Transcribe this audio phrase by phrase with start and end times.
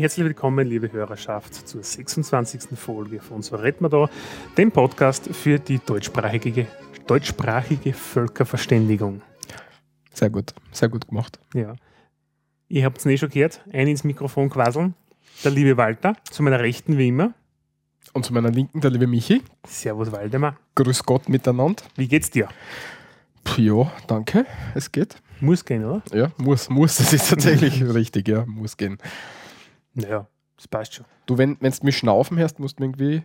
[0.00, 2.78] herzlich willkommen, liebe Hörerschaft, zur 26.
[2.78, 4.08] Folge von So redet man da,
[4.56, 6.66] dem Podcast für die deutschsprachige,
[7.06, 9.20] deutschsprachige Völkerverständigung.
[10.14, 11.38] Sehr gut, sehr gut gemacht.
[11.52, 11.76] Ja.
[12.68, 14.94] Ihr habt es eh schon gehört, ein ins Mikrofon quasseln.
[15.44, 17.34] Der liebe Walter, zu meiner Rechten wie immer.
[18.14, 19.42] Und zu meiner Linken der liebe Michi.
[19.66, 20.56] Servus Waldemar.
[20.76, 21.82] Grüß Gott miteinander.
[21.96, 22.48] Wie geht's dir?
[23.44, 24.46] Puh, Ja, danke.
[24.74, 25.16] Es geht.
[25.40, 26.02] Muss gehen, oder?
[26.12, 26.96] Ja, muss, muss.
[26.96, 28.96] Das ist tatsächlich richtig, ja, muss gehen.
[29.94, 30.26] Naja,
[30.56, 31.04] das passt schon.
[31.26, 33.22] Du, wenn du mich schnaufen hörst, musst du mir irgendwie.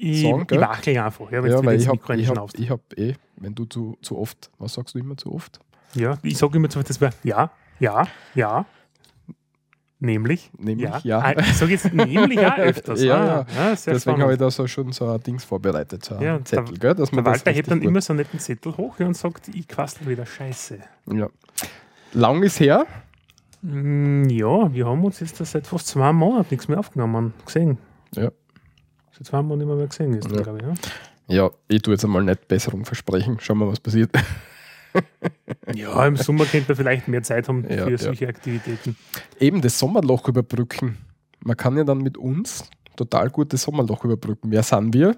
[0.00, 3.14] Ich, Sagen, ich wackel einfach, ja, ja, weil ich habe ich hab, ich hab eh,
[3.36, 5.58] wenn du zu, zu oft, was sagst du immer zu oft?
[5.94, 7.50] Ja, ich sage immer zu das war ja,
[7.80, 8.64] ja, ja.
[10.00, 10.50] Nämlich?
[10.56, 11.00] Nämlich, ja.
[11.02, 11.18] ja.
[11.18, 13.02] Ah, Ich sage jetzt nämlich auch öfters.
[13.02, 13.70] Ja, ah, ja.
[13.70, 13.76] ja.
[13.76, 16.66] sehr Deswegen habe ich da so schon so ein Dings vorbereitet, so ein Ja, Zettel,
[16.66, 16.94] der- gell?
[16.94, 19.48] Dass man Der Walter hebt dann gut- immer so einen netten Zettel hoch und sagt,
[19.48, 20.78] ich quassel wieder Scheiße.
[21.12, 21.28] Ja.
[22.12, 22.86] Lang ist her.
[23.62, 27.78] Mm, Ja, wir haben uns jetzt seit fast zwei Monaten nichts mehr aufgenommen, gesehen.
[28.14, 28.30] Ja.
[29.12, 30.42] Seit zwei Monaten nicht mehr, mehr gesehen ist, Ja.
[30.42, 30.64] glaube ich.
[30.64, 30.74] Ja?
[31.44, 33.38] Ja, ich tue jetzt einmal nicht Besserung versprechen.
[33.40, 34.10] Schauen wir, was passiert.
[35.74, 37.98] ja, im Sommer könnte man vielleicht mehr Zeit haben Ja, für ja.
[37.98, 38.96] solche Aktivitäten.
[39.38, 40.96] Eben das Sommerloch überbrücken.
[41.44, 42.64] Man kann ja dann mit uns
[42.96, 44.50] total gut das Sommerloch überbrücken.
[44.50, 45.16] Wer sind wir?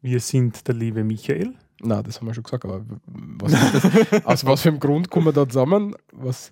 [0.00, 1.54] Wir sind der liebe Michael.
[1.80, 3.52] Na, das haben wir schon gesagt, aber was
[4.24, 5.96] aus was für einem Grund kommen wir da zusammen?
[6.12, 6.50] Was,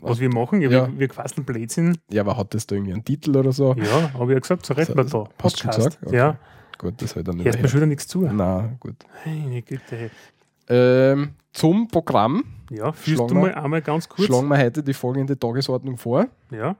[0.00, 0.88] Was wir machen, ja, Ja.
[0.88, 1.98] wir, wir quasseln Blödsinn.
[2.10, 3.74] ja, aber hat das da irgendwie einen Titel oder so?
[3.74, 5.24] Ja, habe ich ja gesagt, so redet man da.
[5.42, 5.98] Hast du schon gesagt?
[6.04, 6.16] Okay.
[6.16, 6.38] Ja,
[6.78, 7.46] Gut, das halt dann nicht.
[7.46, 8.22] hörst mir schon wieder nichts zu.
[8.22, 8.96] Na, gut.
[9.24, 10.10] Meine Güte.
[10.68, 14.26] Ähm, zum Programm Ja, führst du mal einmal ganz kurz.
[14.26, 16.26] schlagen wir heute die folgende Tagesordnung vor.
[16.50, 16.74] Ja,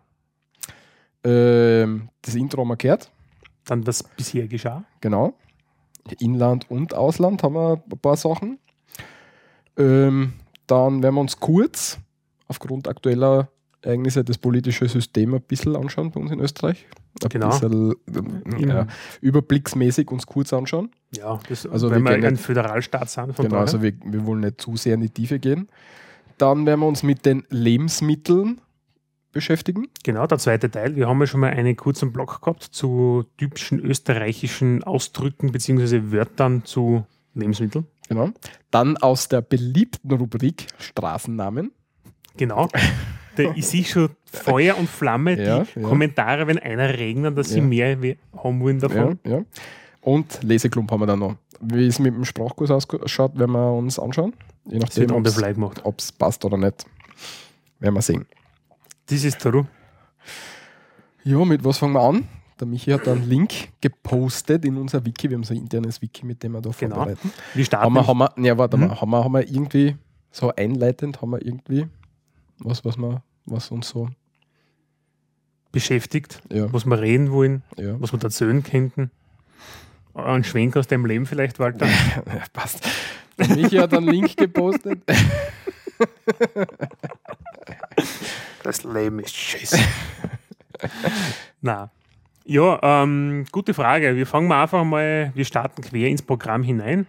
[1.23, 3.11] Ähm, das Intro haben wir gehört,
[3.65, 4.85] dann was bisher geschah.
[5.01, 5.35] genau.
[6.21, 8.59] Inland und Ausland haben wir ein paar Sachen.
[9.79, 10.35] Ähm,
[10.67, 11.99] dann werden wir uns kurz
[12.55, 13.49] aufgrund aktueller
[13.83, 16.87] Ereignisse das politische System ein bisschen anschauen bei uns in Österreich.
[17.23, 17.49] Ein Genau.
[17.51, 17.95] bisschen
[18.59, 18.87] Im- äh,
[19.21, 20.91] überblicksmäßig uns kurz anschauen.
[21.15, 23.37] Ja, das, Also weil wir wir ein nicht- Föderalstaat sind.
[23.37, 23.61] Genau, daher.
[23.61, 25.69] also wir, wir wollen nicht zu sehr in die Tiefe gehen.
[26.39, 28.61] Dann werden wir uns mit den Lebensmitteln
[29.33, 29.89] beschäftigen.
[30.03, 30.97] Genau, der zweite Teil.
[30.97, 36.11] Wir haben ja schon mal einen kurzen Blog gehabt zu typischen österreichischen Ausdrücken bzw.
[36.13, 37.05] Wörtern zu
[37.35, 37.87] Lebensmitteln.
[38.09, 38.31] Genau.
[38.71, 41.73] Dann aus der beliebten Rubrik Straßennamen.
[42.37, 42.69] Genau.
[43.57, 45.89] Ich sehe schon Feuer und Flamme, Ja, die ja.
[45.89, 47.97] Kommentare, wenn einer regnen, dass sie mehr
[48.37, 49.19] haben wollen davon.
[50.03, 51.35] Und Leseklump haben wir dann noch.
[51.61, 54.35] Wie es mit dem Sprachkurs ausschaut, werden wir uns anschauen.
[54.67, 56.87] Je nachdem, ob es passt oder nicht.
[57.81, 58.25] Werden wir sehen.
[59.07, 59.65] Das ist Ru.
[61.25, 62.29] Ja, mit was fangen wir an?
[62.61, 65.29] Der Michi hat einen Link gepostet in unser Wiki.
[65.29, 66.95] Wir haben so ein internes Wiki, mit dem wir da Genau.
[66.97, 67.33] vorbereiten.
[67.55, 67.85] Wir starten.
[67.87, 68.87] Haben wir, haben wir, ja, warte Mhm.
[68.87, 69.97] mal, haben wir, haben wir irgendwie
[70.31, 71.87] so einleitend, haben wir irgendwie
[72.65, 74.09] was, was, wir, was uns so,
[75.71, 78.01] beschäftigt, ja, was wir reden wollen, ja.
[78.01, 79.11] was wir erzählen könnten.
[80.15, 81.87] Ein Schwenk aus deinem Leben vielleicht, Walter.
[82.27, 82.89] Ja, passt.
[83.37, 85.01] Michi hat einen Link gepostet.
[88.63, 89.79] Das Leben ist scheiße.
[91.61, 91.91] Na.
[92.47, 94.17] Ja, ähm, gute Frage.
[94.17, 97.07] Wir fangen mal einfach mal, wir starten quer ins Programm hinein.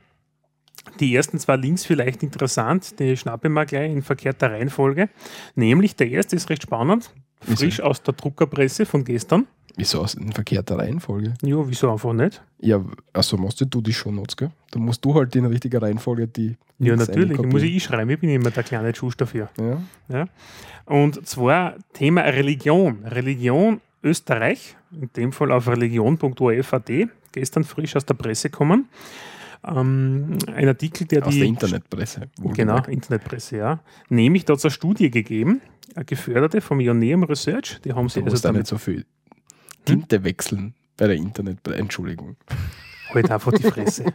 [0.99, 5.09] Die ersten zwei Links vielleicht interessant, die schnappe ich mal gleich in verkehrter Reihenfolge.
[5.55, 9.47] Nämlich der erste ist recht spannend, frisch aus der Druckerpresse von gestern.
[9.77, 11.33] Wieso aus in verkehrter Reihenfolge?
[11.41, 12.41] Ja, wieso einfach nicht?
[12.59, 12.81] Ja,
[13.11, 14.51] also machst du die schon Notes, gell?
[14.71, 16.55] Da musst du halt in richtiger Reihenfolge die.
[16.79, 19.49] Ja, natürlich, muss ich schreiben, ich bin immer der kleine Schuss dafür.
[19.59, 19.81] Ja.
[20.07, 20.27] Ja?
[20.85, 23.03] Und zwar Thema Religion.
[23.03, 26.91] Religion Österreich, in dem Fall auf religion.orf.at,
[27.31, 28.87] gestern frisch aus der Presse kommen.
[29.67, 31.39] Ähm, ein Artikel, der Aus die.
[31.39, 32.29] der Internetpresse.
[32.53, 32.83] Genau.
[32.83, 33.79] Internetpresse, ja.
[34.09, 35.61] Nämlich, da hat es eine Studie gegeben,
[35.95, 37.79] eine geförderte vom Ioneum Research.
[37.83, 39.05] Die haben sie Du also da nicht so viel
[39.85, 41.77] Tinte wechseln bei der Internetpresse.
[41.77, 42.35] Entschuldigung.
[43.13, 44.05] halt einfach die Fresse.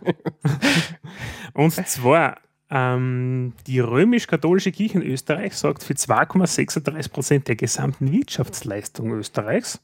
[1.54, 2.38] Und zwar,
[2.70, 9.80] ähm, die römisch-katholische Kirche in Österreich sorgt für 2,36 Prozent der gesamten Wirtschaftsleistung Österreichs,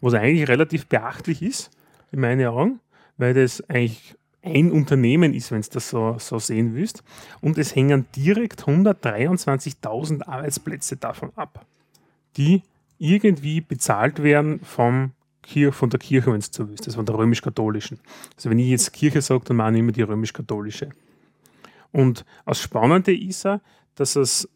[0.00, 1.70] was eigentlich relativ beachtlich ist,
[2.12, 2.80] in meinen Augen,
[3.16, 7.02] weil das eigentlich ein Unternehmen ist, wenn du das so, so sehen willst.
[7.40, 11.66] Und es hängen direkt 123.000 Arbeitsplätze davon ab,
[12.36, 12.62] die
[12.98, 17.16] irgendwie bezahlt werden vom Kir von der Kirche, wenn du so willst, also von der
[17.16, 17.98] römisch-katholischen.
[18.36, 20.90] Also wenn ich jetzt Kirche sage, dann meine ich immer die römisch-katholische.
[21.92, 23.60] Und das Spannende ist ja,
[23.94, 24.48] dass es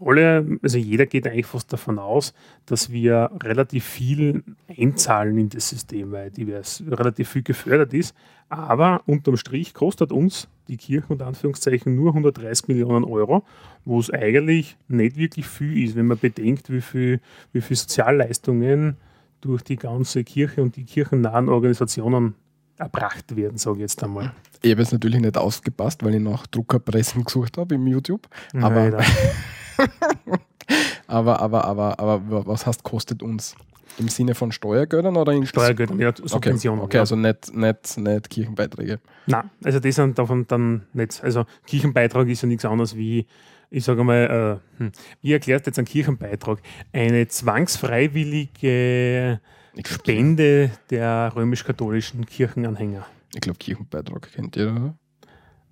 [0.00, 2.32] alle, also jeder geht eigentlich fast davon aus,
[2.66, 8.14] dass wir relativ viel einzahlen in das System, weil divers relativ viel gefördert ist.
[8.48, 13.44] Aber unterm Strich kostet uns die Kirche unter Anführungszeichen nur 130 Millionen Euro,
[13.84, 17.20] wo es eigentlich nicht wirklich viel ist, wenn man bedenkt, wie viel,
[17.52, 18.96] wie viel Sozialleistungen
[19.40, 22.34] durch die ganze Kirche und die kirchennahen Organisationen
[22.76, 24.32] erbracht werden, sage ich jetzt einmal.
[24.62, 28.26] Ich habe jetzt natürlich nicht ausgepasst, weil ich nach Druckerpressen gesucht habe im YouTube.
[28.60, 28.98] Aber,
[31.06, 33.54] aber, aber, aber, aber, was heißt, kostet uns?
[33.98, 36.80] Im Sinne von Steuergeldern oder in Steuergeldern, ja, Subventionen.
[36.80, 37.00] Okay, okay ja.
[37.00, 39.00] also nicht, nicht, nicht Kirchenbeiträge.
[39.26, 41.20] Nein, also das sind davon dann nicht.
[41.22, 43.26] Also Kirchenbeitrag ist ja nichts anderes wie,
[43.68, 46.60] ich sage mal, äh, hm, wie erklärt jetzt ein Kirchenbeitrag?
[46.92, 49.40] Eine zwangsfreiwillige
[49.84, 53.04] Spende der römisch-katholischen Kirchenanhänger.
[53.34, 54.94] Ich glaube, Kirchenbeitrag kennt ihr, oder?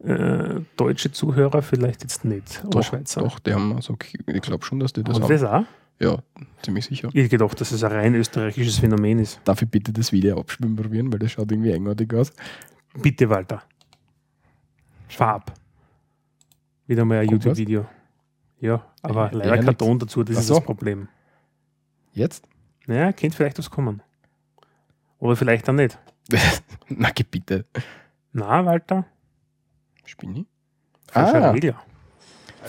[0.01, 3.23] Äh, deutsche Zuhörer vielleicht jetzt nicht, oder doch, Schweizer.
[3.23, 3.97] Doch, die haben also,
[4.27, 5.29] ich glaube schon, dass die das haben.
[5.29, 5.65] das auch?
[6.01, 6.19] Ja,
[6.63, 7.09] ziemlich sicher.
[7.13, 9.41] Ich gedacht, dass es ein rein österreichisches Phänomen ist.
[9.45, 12.33] Darf ich bitte das Video abspielen probieren, weil das schaut irgendwie eigenartig aus.
[13.03, 13.63] Bitte, Walter.
[15.09, 15.53] Farb.
[16.87, 17.87] Wieder mal ein YouTube-Video.
[18.61, 20.55] Ja, aber ja, leider kein Ton dazu, das Ach ist so.
[20.55, 21.09] das Problem.
[22.13, 22.47] Jetzt?
[22.87, 24.03] Naja, könnte vielleicht was kommen.
[25.19, 25.99] Oder vielleicht auch nicht.
[26.89, 27.67] Na, bitte.
[28.33, 29.05] Na, Walter?
[30.09, 30.47] Spinni?
[31.11, 31.51] Falscher ah.
[31.51, 31.83] Regler.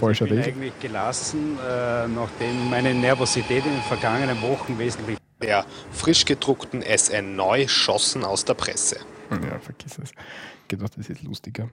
[0.01, 5.65] Also ich bin eigentlich gelassen, äh, nachdem meine Nervosität in den vergangenen Wochen wesentlich der
[5.91, 8.99] frisch gedruckten SN neu schossen aus der Presse.
[9.31, 10.11] Ja, vergiss es.
[10.11, 11.69] Ich gedacht, das ist lustiger.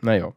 [0.00, 0.32] Naja.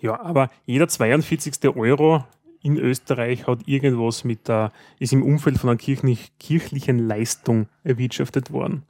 [0.00, 1.76] Ja, aber jeder 42.
[1.76, 2.24] Euro
[2.62, 8.50] in Österreich hat irgendwas mit der, ist im Umfeld von einer kirchlich, kirchlichen Leistung erwirtschaftet
[8.50, 8.84] worden.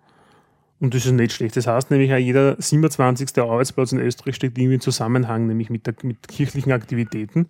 [0.81, 1.57] Und das ist nicht schlecht.
[1.57, 3.39] Das heißt nämlich, auch jeder 27.
[3.39, 7.49] Arbeitsplatz in Österreich steht irgendwie im Zusammenhang, nämlich mit, der, mit kirchlichen Aktivitäten.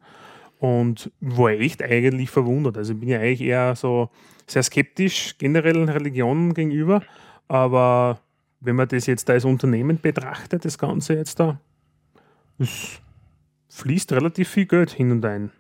[0.61, 2.79] Und war echt eigentlich verwundert.
[2.79, 4.11] Also bin ja eigentlich eher so
[4.47, 7.03] sehr skeptisch generellen Religionen gegenüber.
[7.49, 8.21] Aber
[8.61, 11.61] wenn man das jetzt als Unternehmen betrachtet, das Ganze jetzt da,
[12.59, 13.01] es
[13.69, 15.51] fließt relativ viel Geld hin und ein.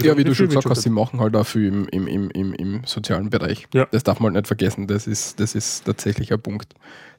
[0.00, 2.54] Ja, wie du schon gesagt hast, sie machen halt auch viel im, im, im, im,
[2.54, 3.66] im sozialen Bereich.
[3.74, 3.86] Ja.
[3.90, 4.86] Das darf man halt nicht vergessen.
[4.86, 6.74] Das ist, das ist tatsächlich ein Punkt,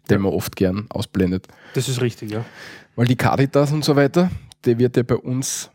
[0.09, 1.47] den man oft gern ausblendet.
[1.75, 2.45] Das ist richtig, ja.
[2.95, 4.29] Weil die Caritas und so weiter,
[4.65, 5.69] die wird ja bei uns,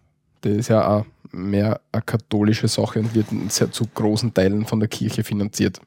[0.44, 4.80] die ist ja auch mehr eine katholische Sache und wird sehr zu großen Teilen von
[4.80, 5.80] der Kirche finanziert.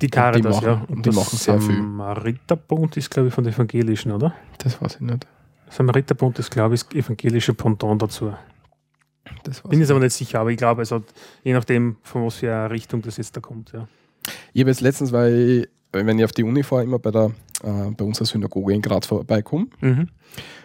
[0.00, 0.94] Die Caritas, und die machen, ja.
[0.94, 1.76] Und die machen sehr viel.
[1.76, 4.34] Samariterbund ist, glaube ich, von den Evangelischen, oder?
[4.58, 5.26] Das weiß ich nicht.
[5.70, 8.32] Samariterbund ist, glaube ich, das evangelische Pendant dazu.
[9.68, 11.02] Bin jetzt aber nicht sicher, aber ich glaube, also
[11.42, 13.72] je nachdem, von was für eine Richtung das jetzt da kommt.
[13.72, 13.88] Ja.
[14.52, 17.32] Ich habe jetzt letztens, weil ich, wenn ich auf die Uni fahre, immer bei, der,
[17.62, 20.08] äh, bei unserer Synagoge in Graz vorbeikomme, mhm.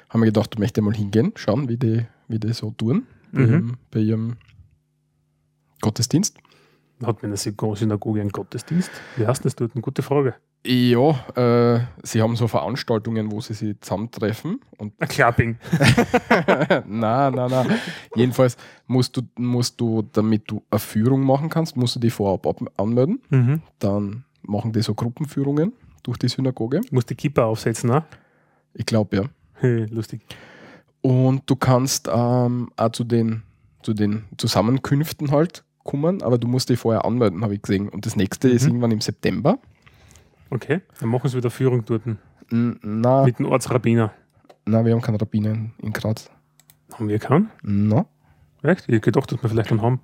[0.10, 3.38] haben wir gedacht, ich möchte mal hingehen, schauen, wie die, wie die so tun mhm.
[3.38, 4.38] bei, ihrem, bei ihrem
[5.82, 6.38] Gottesdienst.
[7.04, 8.92] Hat man in der Synagoge einen Gottesdienst?
[9.18, 9.74] Wie heißt das dort?
[9.74, 10.36] Eine gute Frage.
[10.64, 14.62] Ja, äh, sie haben so Veranstaltungen, wo sie sich zusammentreffen.
[14.78, 15.58] Und Ein Klapping.
[16.88, 17.68] nein, nein, nein.
[18.16, 22.46] Jedenfalls musst du, musst du, damit du eine Führung machen kannst, musst du die vorab
[22.78, 23.22] anmelden.
[23.30, 23.62] Mhm.
[23.80, 25.74] Dann machen die so Gruppenführungen
[26.04, 26.82] durch die Synagoge.
[26.82, 28.04] Du musst die Kippa aufsetzen, ne?
[28.76, 29.24] Ich glaube, ja.
[29.56, 30.22] Hey, lustig.
[31.02, 33.42] Und du kannst ähm, auch zu den,
[33.82, 37.90] zu den Zusammenkünften halt kommen, aber du musst die vorher anmelden, habe ich gesehen.
[37.90, 38.56] Und das nächste mhm.
[38.56, 39.58] ist irgendwann im September.
[40.52, 42.04] Okay, dann machen sie wieder Führung dort.
[42.50, 44.14] Na, Mit dem Ortsrabbiner.
[44.66, 46.30] Nein, wir haben keinen Rabbiner in, in Graz.
[46.94, 47.50] Haben wir keinen?
[47.64, 48.06] Na.
[48.62, 48.82] Echt?
[48.82, 50.02] Ich hätte gedacht, dass wir vielleicht einen haben.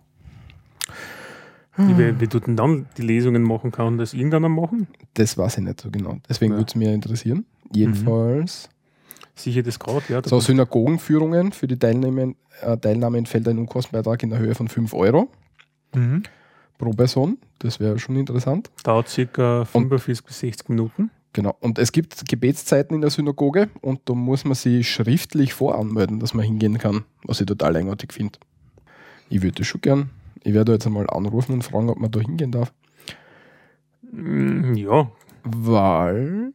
[1.76, 4.88] Wie, wie du denn dann die Lesungen machen kann, das irgendeiner machen?
[5.14, 6.18] Das weiß ich nicht so genau.
[6.28, 6.58] Deswegen ja.
[6.58, 7.46] würde es mich interessieren.
[7.72, 8.70] Jedenfalls.
[8.70, 9.32] Mhm.
[9.36, 10.22] Sicher das gerade, ja.
[10.24, 14.94] So Synagogenführungen für die Teilnahme, äh, Teilnahme entfällt ein Unkostenbeitrag in der Höhe von 5
[14.94, 15.30] Euro.
[15.94, 16.24] Mhm
[16.78, 17.38] pro Person.
[17.60, 18.70] Das wäre schon interessant.
[18.84, 21.12] Dauert circa 45 bis 60 Minuten.
[21.34, 21.56] Genau.
[21.60, 26.34] Und es gibt Gebetszeiten in der Synagoge und da muss man sich schriftlich voranmelden, dass
[26.34, 28.40] man hingehen kann, was ich total eigenartig finde.
[29.30, 30.10] Ich würde schon gern.
[30.44, 32.74] Ich werde jetzt einmal anrufen und fragen, ob man da hingehen darf.
[34.12, 35.12] Mm, ja.
[35.44, 36.54] Weil.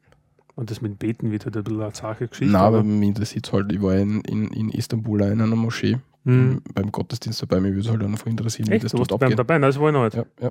[0.55, 2.53] Und das mit Beten wird halt ein bisschen eine Sache Geschichte.
[2.53, 3.73] Nein, aber mich interessiert es halt.
[3.73, 6.63] Ich war in, in, in Istanbul in einer Moschee mhm.
[6.75, 7.61] beim Gottesdienst dabei.
[7.61, 8.83] Mich würde es halt einfach interessieren, Echt?
[8.83, 9.39] wie das dort abgeht.
[9.39, 9.55] dabei?
[9.55, 10.17] Nein, das war ich noch nicht.
[10.17, 10.51] Ja, ja.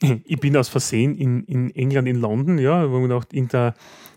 [0.24, 3.74] Ich bin aus Versehen in, in England, in London, ja, wo man auch in der,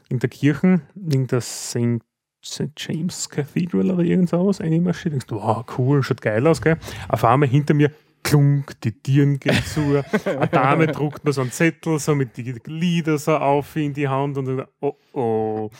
[0.10, 2.02] in der Kirche, in der St.
[2.44, 2.72] St.
[2.76, 5.14] James Cathedral oder irgend sowas einmarschiert.
[5.14, 6.78] Denkst du, wow, cool, schaut geil aus, gell?
[7.10, 7.92] Auf einmal hinter mir
[8.28, 10.04] klunk, die Tieren gehen zu.
[10.26, 14.08] Eine Dame druckt mir so einen Zettel, so mit den Lieder so auf in die
[14.08, 15.72] Hand und dann, oh oh,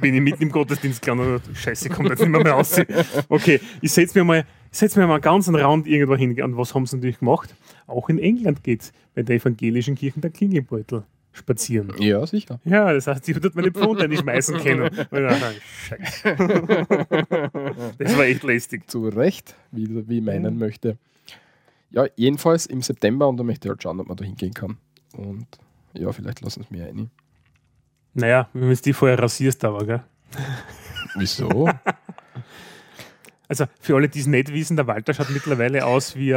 [0.00, 1.42] bin ich mitten im Gottesdienst gelandet.
[1.52, 2.80] Scheiße, kommt jetzt nicht mehr, mehr raus.
[3.28, 6.40] Okay, ich setze mir mal Setzen wir mal einen Rand irgendwo hin.
[6.40, 7.54] Und was haben sie natürlich gemacht?
[7.86, 11.92] Auch in England geht es bei der evangelischen Kirche der Klingelbeutel spazieren.
[11.98, 12.60] Ja, sicher.
[12.64, 14.90] Ja, das heißt, ich würde meine Pfunde nicht schmeißen können.
[15.88, 16.36] Scheiße.
[17.98, 18.88] Das war echt lästig.
[18.88, 20.98] Zu Recht, wie, wie ich meinen möchte.
[21.90, 24.78] Ja, jedenfalls im September und da möchte ich halt schauen, ob man da hingehen kann.
[25.16, 25.46] Und
[25.94, 27.10] ja, vielleicht lassen sie mir ein.
[28.14, 30.02] Naja, wenn du die vorher rasierst, aber, gell?
[31.16, 31.68] Wieso?
[33.48, 36.32] Also für alle, die es nicht wissen, der Walter schaut mittlerweile aus wie,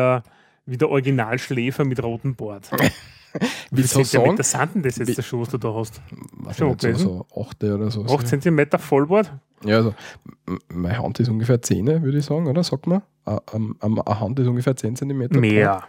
[0.66, 2.72] wie der Originalschläfer mit rotem Bart.
[3.72, 4.38] Wie Wieso sagen?
[4.38, 6.02] Zentimeter sind denn das Wie- jetzt, der Schuss, den du da hast?
[6.34, 7.08] Was Schon nicht, so, gewesen?
[7.34, 8.06] so 8 oder so.
[8.06, 9.32] 8 Zentimeter Vollbart?
[9.64, 9.94] Ja, also
[10.70, 12.64] meine Hand ist ungefähr 10, würde ich sagen, oder?
[12.64, 13.02] Sagt man?
[13.26, 15.30] Eine Hand ist ungefähr 10 cm.
[15.40, 15.84] Mehr.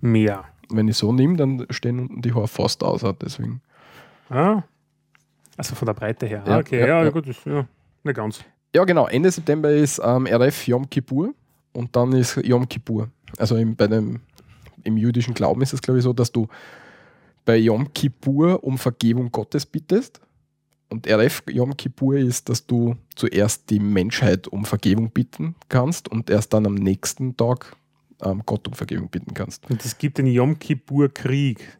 [0.00, 0.44] Mehr.
[0.70, 3.04] Wenn ich so nehme, dann stehen unten die Haare fast aus.
[3.22, 3.60] Deswegen.
[4.28, 4.62] Ah.
[5.56, 6.42] Also von der Breite her.
[6.46, 7.10] Ja, okay, ja, ja, ja.
[7.10, 7.66] gut, das, ja,
[8.04, 8.44] nicht ganz.
[8.74, 9.06] Ja, genau.
[9.08, 11.32] Ende September ist ähm, RF Yom Kippur
[11.72, 13.08] und dann ist Yom Kippur.
[13.38, 14.20] Also im, bei dem,
[14.84, 16.48] im jüdischen Glauben ist es, glaube ich, so, dass du
[17.44, 20.20] bei Yom Kippur um Vergebung Gottes bittest.
[20.90, 26.30] Und RF Yom Kippur ist, dass du zuerst die Menschheit um Vergebung bitten kannst und
[26.30, 27.76] erst dann am nächsten Tag
[28.22, 29.68] ähm, Gott um Vergebung bitten kannst.
[29.70, 31.78] Und es gibt den Yom Kippur-Krieg.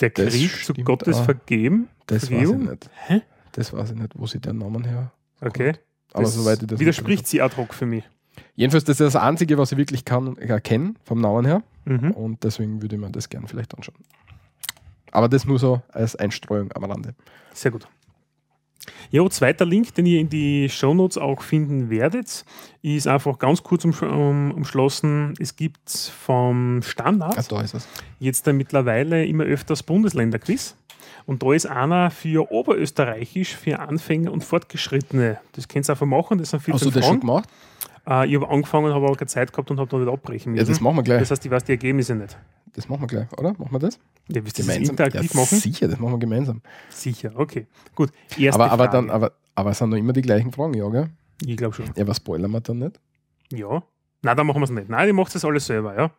[0.00, 1.24] Der Das Krieg zu stimmt Gottes auch.
[1.24, 1.88] Vergeben?
[2.06, 2.64] Das weiß ich Vergebung?
[2.64, 2.90] nicht.
[3.06, 3.22] Hä?
[3.52, 5.12] Das weiß ich nicht, wo sie den Namen her.
[5.40, 5.74] Okay.
[6.12, 8.04] Aber das soweit ich das widerspricht sie ad hoc für mich.
[8.54, 11.62] Jedenfalls, das ist das Einzige, was ich wirklich kann, erkennen vom Namen her.
[11.86, 12.10] Mhm.
[12.10, 13.96] Und deswegen würde ich mir das gerne vielleicht anschauen.
[15.12, 17.14] Aber das nur so als Einstreuung am Rande.
[17.54, 17.88] Sehr gut.
[19.10, 22.44] Jo, zweiter Link, den ihr in die Shownotes auch finden werdet,
[22.82, 25.34] ist einfach ganz kurz umsch um, umschlossen.
[25.40, 27.88] Es gibt vom Standard Ah, da ist es.
[28.18, 30.76] jetzt mittlerweile immer öfters Bundesländerquiz.
[31.24, 35.38] Und da ist einer für Oberösterreichisch, für Anfänger und Fortgeschrittene.
[35.52, 37.48] Das könnt ihr einfach machen, das sind 14 Hast du das schon gemacht?
[38.08, 40.60] Äh, ich habe angefangen, habe aber keine Zeit gehabt und habe dann nicht abbrechen Ja,
[40.62, 40.72] müssen.
[40.72, 41.20] das machen wir gleich.
[41.20, 42.36] das heißt, ich weiß die Ergebnisse nicht.
[42.74, 43.52] Das machen wir gleich, oder?
[43.52, 43.98] Machen wir das?
[44.28, 45.58] Ja, willst du das interaktiv ja, machen?
[45.58, 46.60] Sicher, das machen wir gemeinsam.
[46.90, 47.66] Sicher, okay.
[47.94, 48.10] Gut.
[48.38, 48.96] Erste Aber, aber, Frage.
[49.06, 51.08] dann, aber, aber es sind noch immer die gleichen Fragen, ja, gell?
[51.44, 51.86] ich glaube schon.
[51.96, 53.00] Ja, was spoilern wir dann nicht?
[53.52, 53.82] Ja.
[54.22, 54.88] Nein, dann machen wir es nicht.
[54.88, 56.10] Nein, ihr macht das alles selber, ja.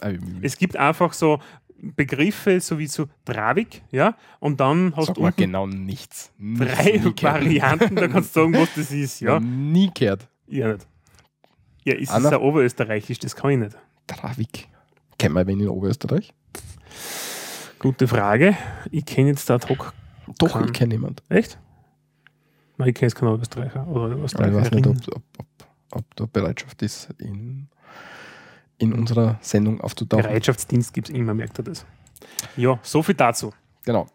[0.00, 0.10] Ah,
[0.42, 1.38] Es gibt einfach so
[1.82, 6.32] Begriffe, so wie so Travik, ja, und dann hast Sag du genau nichts.
[6.38, 7.22] drei Nie gehört.
[7.22, 9.40] Varianten, da kannst du sagen, was das ist, ja.
[9.40, 10.28] Nie gehört.
[10.48, 10.86] Ja, nicht.
[11.84, 12.30] Ja, ist es Anna?
[12.30, 13.76] ein Oberösterreichisch, das kann ich nicht.
[14.06, 14.68] Travik.
[15.18, 16.32] Kennen wir wen in Oberösterreich?
[17.78, 18.56] Gute Frage.
[18.90, 19.92] Ich kenne jetzt da ad hoc.
[20.38, 20.66] Doch, Kann.
[20.66, 21.22] ich kenne niemand.
[21.28, 21.58] Echt?
[22.76, 25.46] Nein, ich kenne jetzt keinen Österreicher oder Aber ich weiß nicht, ob, ob, ob,
[25.92, 27.68] ob da Bereitschaft ist, in,
[28.78, 30.22] in unserer Sendung aufzutauchen.
[30.24, 31.84] Bereitschaftsdienst gibt es immer, merkt ihr das.
[32.56, 33.52] Ja, so viel dazu.
[33.84, 34.06] Genau.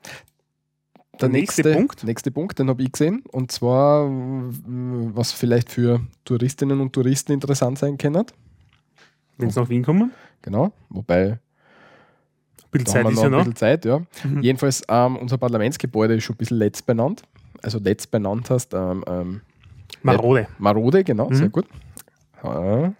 [1.21, 2.03] Der nächste Punkt?
[2.03, 3.23] Nächste Punkt, den habe ich gesehen.
[3.31, 8.25] Und zwar, was vielleicht für Touristinnen und Touristen interessant sein kann.
[9.37, 10.11] Wenn sie nach Wien kommen.
[10.41, 10.71] Genau.
[10.89, 11.39] Wobei, Ein
[12.71, 13.39] bisschen Zeit haben wir ist noch ja ein noch.
[13.39, 13.99] bisschen Zeit, ja.
[14.23, 14.41] Mhm.
[14.41, 17.23] Jedenfalls, ähm, unser Parlamentsgebäude ist schon ein bisschen letzt benannt.
[17.61, 19.41] Also letzt benannt heißt ähm, ähm,
[20.03, 20.47] Marode.
[20.59, 21.35] marode, genau, Mhm.
[21.35, 21.65] sehr gut.
[22.43, 22.91] Äh,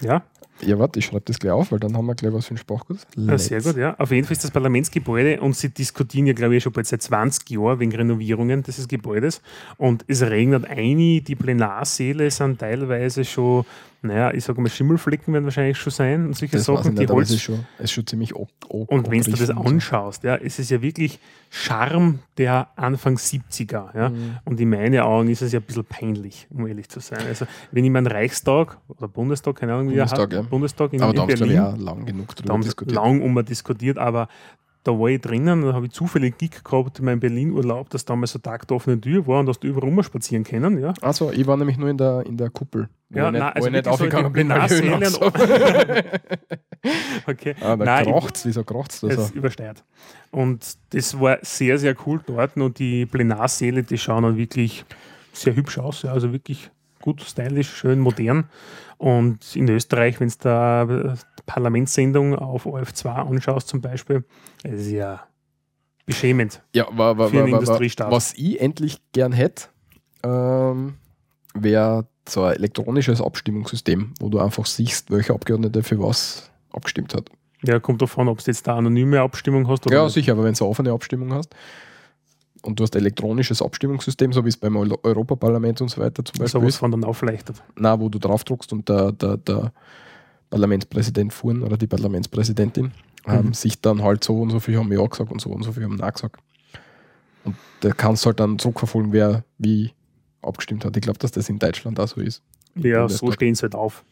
[0.00, 0.22] Ja,
[0.60, 2.58] ja, warte, ich schreibe das gleich auf, weil dann haben wir gleich was für den
[2.58, 3.06] Sprachkurs.
[3.16, 3.94] ja, sehr gut, ja.
[3.98, 7.02] Auf jeden Fall ist das Parlamentsgebäude und sie diskutieren ja, glaube ich, schon bald seit
[7.02, 9.40] 20 Jahren wegen Renovierungen dieses Gebäudes.
[9.76, 13.64] Und es regnet ein, die Plenarsäle sind teilweise schon,
[14.00, 17.10] naja, ich sage mal, Schimmelflecken werden wahrscheinlich schon sein und solche Das Sachen, die nicht,
[17.10, 17.30] aber Holz.
[17.30, 20.36] es ist schon, es ist schon ziemlich ob, ob, Und wenn du das anschaust, ja,
[20.36, 21.18] es ist ja wirklich
[21.50, 23.96] Charme der Anfang 70er.
[23.96, 24.08] Ja.
[24.10, 24.36] Mhm.
[24.44, 27.26] Und in meinen Augen ist es ja ein bisschen peinlich, um ehrlich zu sein.
[27.26, 30.42] Also, wenn ich meinen Reichstag oder Bundestag, keine Ahnung, wie er Bundestag, heißt, ja.
[30.42, 32.94] Bundestag in, Aber in da haben wir, Berlin, auch lang genug drüber diskutiert.
[32.94, 34.28] lang um diskutiert, aber
[34.84, 38.32] da war ich drinnen, da habe ich zufällig Gig gehabt in meinem Berlin-Urlaub, dass damals
[38.32, 40.78] so Tag der offenen Tür war und dass du überall rum spazieren können.
[40.80, 40.94] Ja.
[41.00, 42.88] Also, ich war nämlich nur in der, in der Kuppel.
[43.10, 44.48] Ja, ich nicht, nein, also ich nicht wirklich so in aufgegangen bin.
[44.48, 46.28] weil ich hab.
[47.26, 47.54] Okay.
[47.60, 49.34] ah, da Nein, kracht's, wieso kracht's da Es so?
[49.34, 49.84] übersteuert.
[50.30, 52.56] Und das war sehr, sehr cool dort.
[52.56, 54.84] Und die Plenarsäle, die schauen dann wirklich
[55.32, 56.02] sehr hübsch aus.
[56.02, 56.12] Ja.
[56.12, 56.70] Also wirklich
[57.02, 58.48] gut, stylisch, schön, modern.
[58.96, 61.14] Und in Österreich, wenn du da
[61.48, 64.24] Parlamentssendung auf OF2 anschaust zum Beispiel,
[64.62, 65.26] es ist ja
[66.06, 66.62] beschämend.
[66.74, 68.10] Ja, war, war, für einen war, Industriestaat.
[68.12, 69.64] was ich endlich gern hätte,
[70.22, 70.94] ähm,
[71.54, 77.30] wäre so ein elektronisches Abstimmungssystem, wo du einfach siehst, welcher Abgeordnete für was abgestimmt hat.
[77.64, 80.12] Ja, kommt davon, ob du jetzt da anonyme Abstimmung hast oder Ja, nicht.
[80.14, 81.54] sicher, aber wenn du eine offene Abstimmung hast
[82.62, 86.22] und du hast ein elektronisches Abstimmungssystem, so wie es beim Eu- Europaparlament und so weiter
[86.24, 87.62] zum Beispiel sowas ist, von dann aufleichtert.
[87.76, 89.72] na, wo du draufdruckst und der, der, der
[90.50, 92.92] Parlamentspräsident fuhren oder die Parlamentspräsidentin
[93.26, 93.52] Mhm.
[93.52, 95.84] sich dann halt so und so viel haben Ja gesagt und so und so viel
[95.84, 96.36] haben Nein gesagt.
[97.44, 99.90] Und da kannst du halt dann zurückverfolgen, wer wie
[100.40, 100.96] abgestimmt hat.
[100.96, 102.42] Ich glaube, dass das in Deutschland auch so ist.
[102.74, 104.04] Ja, so stehen sie halt auf.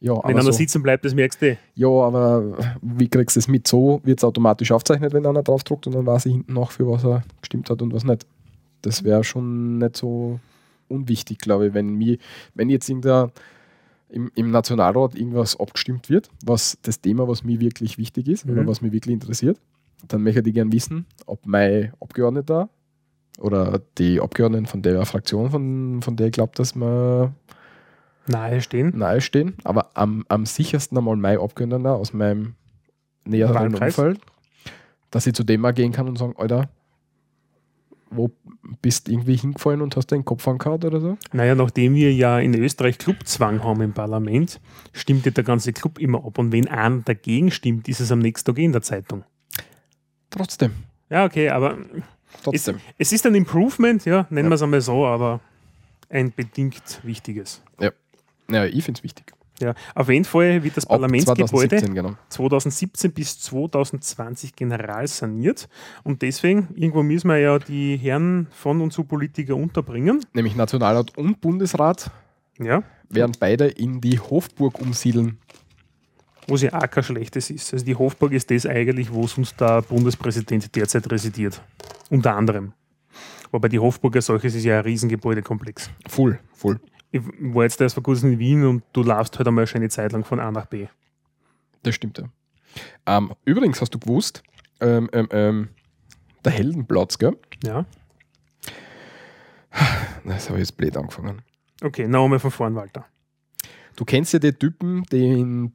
[0.00, 1.56] Ja, Wenn einer so, sitzen bleibt, das merkst du.
[1.74, 3.66] ja, aber wie kriegst du es mit?
[3.66, 6.86] So wird es automatisch aufzeichnet, wenn einer draufdruckt und dann weiß ich hinten noch, für
[6.86, 8.26] was er gestimmt hat und was nicht.
[8.82, 10.38] Das wäre schon nicht so
[10.88, 12.18] unwichtig, glaube ich, wenn mir,
[12.54, 13.30] wenn jetzt irgendein
[14.08, 18.62] im, im Nationalrat irgendwas abgestimmt wird, was das Thema, was mir wirklich wichtig ist oder
[18.62, 18.66] Mhm.
[18.66, 19.60] was mich wirklich interessiert,
[20.08, 22.68] dann möchte ich gerne wissen, ob mein Abgeordneter
[23.40, 27.32] oder die Abgeordneten von der Fraktion, von, von der ich glaube, dass wir
[28.26, 28.96] Nahe stehen.
[28.96, 32.54] nahe stehen, aber am, am sichersten einmal mein Abgeordneter aus meinem
[33.26, 33.74] näheren.
[33.74, 34.20] Umfeld,
[35.10, 36.68] dass ich zu dem mal gehen kann und sagen, Alter,
[38.10, 38.30] wo
[38.82, 41.18] bist irgendwie hingefallen und hast den Kopf angehauen oder so?
[41.32, 44.60] Naja, nachdem wir ja in Österreich Clubzwang haben im Parlament,
[44.92, 46.38] stimmt ja der ganze Club immer ab.
[46.38, 49.24] Und wenn einer dagegen stimmt, ist es am nächsten Tag eh in der Zeitung.
[50.30, 50.72] Trotzdem,
[51.10, 51.78] Ja, okay, aber
[52.42, 52.80] trotzdem.
[52.98, 55.40] es ist ein Improvement, ja, nennen wir es einmal so, aber
[56.08, 57.62] ein bedingt wichtiges.
[58.50, 59.32] Ja, ich finde es wichtig.
[59.60, 62.16] Ja, auf jeden Fall wird das Ab Parlamentsgebäude 2017, genau.
[62.28, 65.68] 2017 bis 2020 general saniert.
[66.02, 70.20] Und deswegen, irgendwo müssen wir ja die Herren von und zu Politiker unterbringen.
[70.32, 72.10] Nämlich Nationalrat und Bundesrat
[72.58, 75.38] Ja, werden beide in die Hofburg umsiedeln.
[76.46, 77.72] wo sie auch kein schlechtes ist.
[77.72, 81.62] Also die Hofburg ist das eigentlich, wo sonst der Bundespräsident derzeit residiert.
[82.10, 82.72] Unter anderem.
[83.50, 85.88] Wobei die Hofburg als solches ist ja ein Riesengebäudekomplex.
[86.06, 86.80] Voll, voll.
[87.14, 89.88] Ich war jetzt erst vor kurzem in Wien und du laufst halt einmal schon eine
[89.88, 90.88] Zeit lang von A nach B.
[91.84, 92.24] Das stimmt ja.
[93.06, 94.42] Ähm, übrigens hast du gewusst,
[94.80, 95.68] ähm, ähm, ähm,
[96.44, 97.38] der Heldenplatz, gell?
[97.62, 97.86] Ja.
[100.24, 101.42] Das habe ich jetzt blöd angefangen.
[101.82, 103.06] Okay, noch einmal von vorn, Walter.
[103.94, 105.72] Du kennst ja die Typen, die in,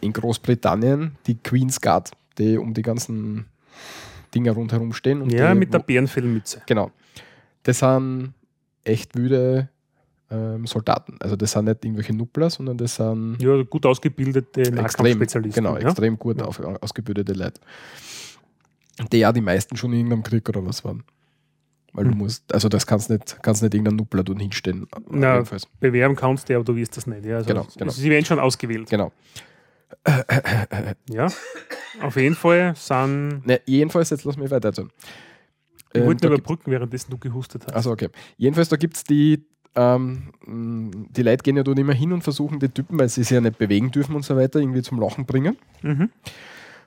[0.00, 3.44] in Großbritannien die Queen's Guard, die um die ganzen
[4.34, 5.20] Dinger rundherum stehen.
[5.20, 6.62] Und Ja, die, mit der Bärenfellmütze.
[6.64, 6.92] Genau.
[7.64, 8.32] Das sind
[8.84, 9.68] echt wüde
[10.30, 11.16] ähm, Soldaten.
[11.20, 15.64] Also das sind nicht irgendwelche Nuppler, sondern das sind Ja, gut ausgebildete Nahkampfspezialisten.
[15.64, 15.88] genau, ja?
[15.88, 16.46] extrem gut Ja.
[16.46, 17.60] auf, ausgebildete Leute.
[19.12, 21.04] Die ja die meisten schon in irgendeinem Krieg oder was waren.
[21.94, 22.18] Weil du Hm.
[22.18, 24.86] musst, also das kannst nicht, kannst nicht irgendein Nuppler dort hinstellen.
[25.10, 25.66] Na, Jedenfalls.
[25.80, 27.24] Bewerben kannst du, aber du wirst das nicht.
[27.24, 27.36] Ja?
[27.36, 27.90] Also Genau, genau.
[27.90, 28.90] Sie werden schon ausgewählt.
[28.90, 29.10] Genau.
[31.10, 31.28] Ja,
[32.02, 33.46] auf jeden Fall sind.
[33.46, 34.90] Ne, jedenfalls, jetzt lass mich weiter erzählen.
[35.94, 37.74] Ich Ähm, wollte nur überbrücken, währenddessen du gehustet hast.
[37.74, 38.08] Also okay.
[38.36, 39.46] Jedenfalls, da gibt es die,
[39.78, 43.22] ähm, mh, die Leute gehen ja dort immer hin und versuchen die Typen, weil sie
[43.22, 45.56] sich ja nicht bewegen dürfen und so weiter, irgendwie zum Lachen bringen.
[45.82, 46.10] Mhm.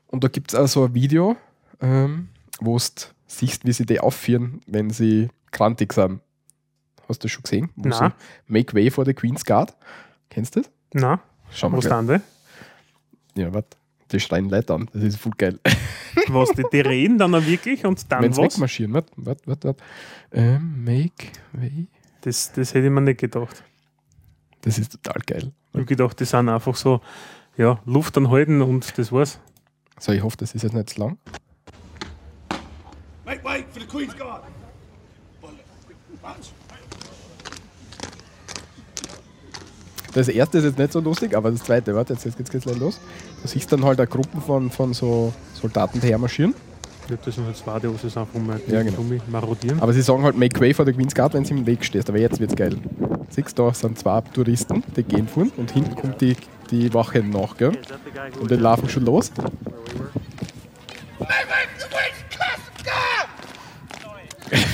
[0.07, 1.37] Und da gibt es auch so ein Video,
[1.79, 2.27] ähm,
[2.59, 2.83] wo du
[3.27, 6.19] siehst, wie sie die aufführen, wenn sie krantig sind.
[7.07, 7.69] Hast du das schon gesehen?
[7.75, 8.13] Wo Na.
[8.47, 9.73] Make Way for the Queen's Guard.
[10.29, 10.71] Kennst du das?
[10.93, 11.19] Na,
[11.51, 11.77] Schau mal.
[11.77, 11.97] was gleich.
[11.97, 12.07] dann?
[12.07, 12.21] we?
[13.35, 13.77] Ja, warte.
[14.11, 14.89] Die schreien Leute an.
[14.91, 15.57] Das ist voll geil.
[16.27, 18.55] Was, die, die reden dann auch wirklich und dann Wenn sie was?
[18.55, 18.93] wegmarschieren.
[18.93, 19.67] Warte, warte, warte.
[19.69, 19.83] warte.
[20.33, 21.87] Ähm, make Way.
[22.21, 23.63] Das, das hätte ich mir nicht gedacht.
[24.61, 25.51] Das ist total geil.
[25.69, 27.01] Ich habe gedacht, die sind einfach so,
[27.57, 29.39] ja, Luft anhalten und das war's.
[29.99, 31.17] So, ich hoffe, das ist jetzt nicht zu lang.
[33.25, 34.43] Make way for the Queen's Guard.
[40.13, 42.77] Das erste ist jetzt nicht so lustig, aber das zweite, warte, jetzt, jetzt geht's gleich
[42.77, 42.99] los.
[43.41, 46.53] Du siehst dann halt eine Gruppe von, von so Soldaten, die hermarschieren.
[46.53, 46.70] Ich
[47.11, 49.03] glaube, das sind halt zwei, die was einfach mal Ja, genau.
[49.27, 49.79] Marodieren.
[49.81, 52.09] Aber sie sagen halt Make way for the Queen's Guard, wenn sie im Weg stehst.
[52.09, 52.77] Aber jetzt wird's geil.
[53.29, 56.35] Siehst du, da sind zwei Touristen, die gehen fuhren und hinten kommt die,
[56.69, 57.71] die Wache nach, gell?
[58.39, 59.31] Und die laufen schon los.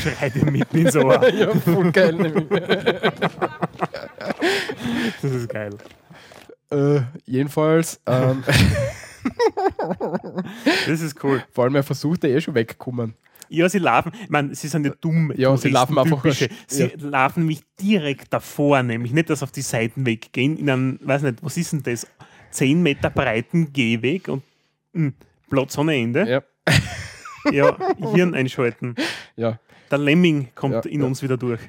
[0.02, 1.30] Schreit ihm mitten ins Ohr.
[1.30, 2.14] ja, voll geil.
[2.14, 2.46] nämlich.
[5.22, 5.78] Das ist geil.
[6.72, 8.44] äh, jedenfalls, ähm,
[10.88, 11.44] Das ist cool.
[11.52, 13.14] vor allem er versucht ja eh schon wegkommen.
[13.50, 15.32] Ja, sie laufen, ich meine, sie sind ja dumm.
[15.38, 19.62] Ja, sie laufen einfach rasch- Sie laufen nämlich direkt davor, nämlich nicht, dass auf die
[19.62, 22.06] Seiten weggehen, in einem, weiß nicht, was ist denn das,
[22.52, 24.44] 10 Meter breiten Gehweg und
[24.94, 25.12] mh,
[25.50, 26.28] Platz ohne Ende.
[26.30, 26.44] Ja,
[27.54, 27.78] Ja,
[28.14, 28.96] Hirn einschalten.
[29.38, 29.60] ja.
[29.90, 31.06] Der Lemming kommt Ja, in ja.
[31.08, 31.62] uns wieder durch.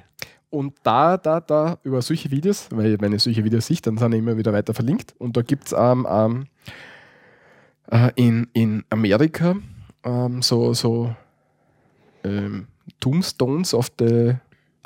[0.50, 4.10] Und da, da, da, über solche Videos, weil wenn ich solche Videos sehe, dann sind
[4.10, 5.14] die immer wieder weiter verlinkt.
[5.18, 6.46] Und da gibt es ähm, ähm,
[7.90, 9.57] äh, in, in Amerika
[10.05, 11.14] ähm, so, so
[12.24, 12.66] ähm,
[13.01, 14.35] Tombstones of the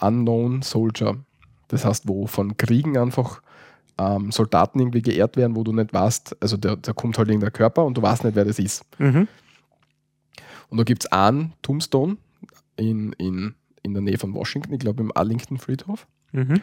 [0.01, 1.17] Unknown Soldier.
[1.69, 3.41] Das heißt, wo von Kriegen einfach
[3.99, 7.53] ähm, Soldaten irgendwie geehrt werden, wo du nicht weißt, also da, da kommt halt irgendein
[7.53, 8.85] Körper und du weißt nicht, wer das ist.
[8.99, 9.29] Mhm.
[10.69, 12.17] Und da gibt es einen Tombstone
[12.77, 16.63] in, in, in der Nähe von Washington, ich glaube im Arlington Friedhof Mhm.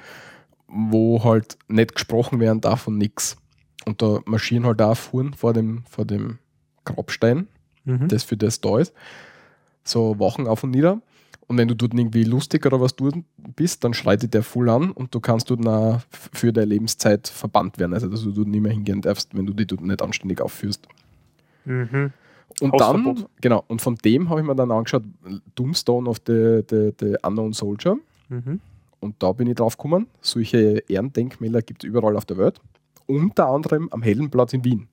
[0.68, 3.38] wo halt nicht gesprochen werden darf und nix.
[3.86, 6.40] Und da marschieren halt auch Fuhren vor dem, vor dem
[6.86, 7.48] Grabstein,
[7.86, 8.08] Mhm.
[8.10, 8.94] das für das da ist.
[9.84, 11.02] So Wachen auf und nieder.
[11.48, 13.10] Und wenn du dort irgendwie lustig oder was du
[13.56, 17.80] bist, dann schreitet der voll an und du kannst dort auch für deine Lebenszeit verbannt
[17.80, 17.94] werden.
[17.94, 20.88] Also dass du dort nicht mehr hingehen darfst, wenn du die dort nicht anständig aufführst.
[21.66, 22.12] Mhm.
[22.62, 23.18] Und Hausverbot.
[23.20, 25.04] dann, genau, und von dem habe ich mir dann angeschaut,
[25.56, 27.96] Doomstone of the, the, the Unknown Soldier.
[28.28, 28.60] Mhm.
[29.00, 32.60] Und da bin ich drauf gekommen, solche Ehrendenkmäler gibt es überall auf der Welt.
[33.10, 34.88] Unter anderem am Heldenplatz in Wien.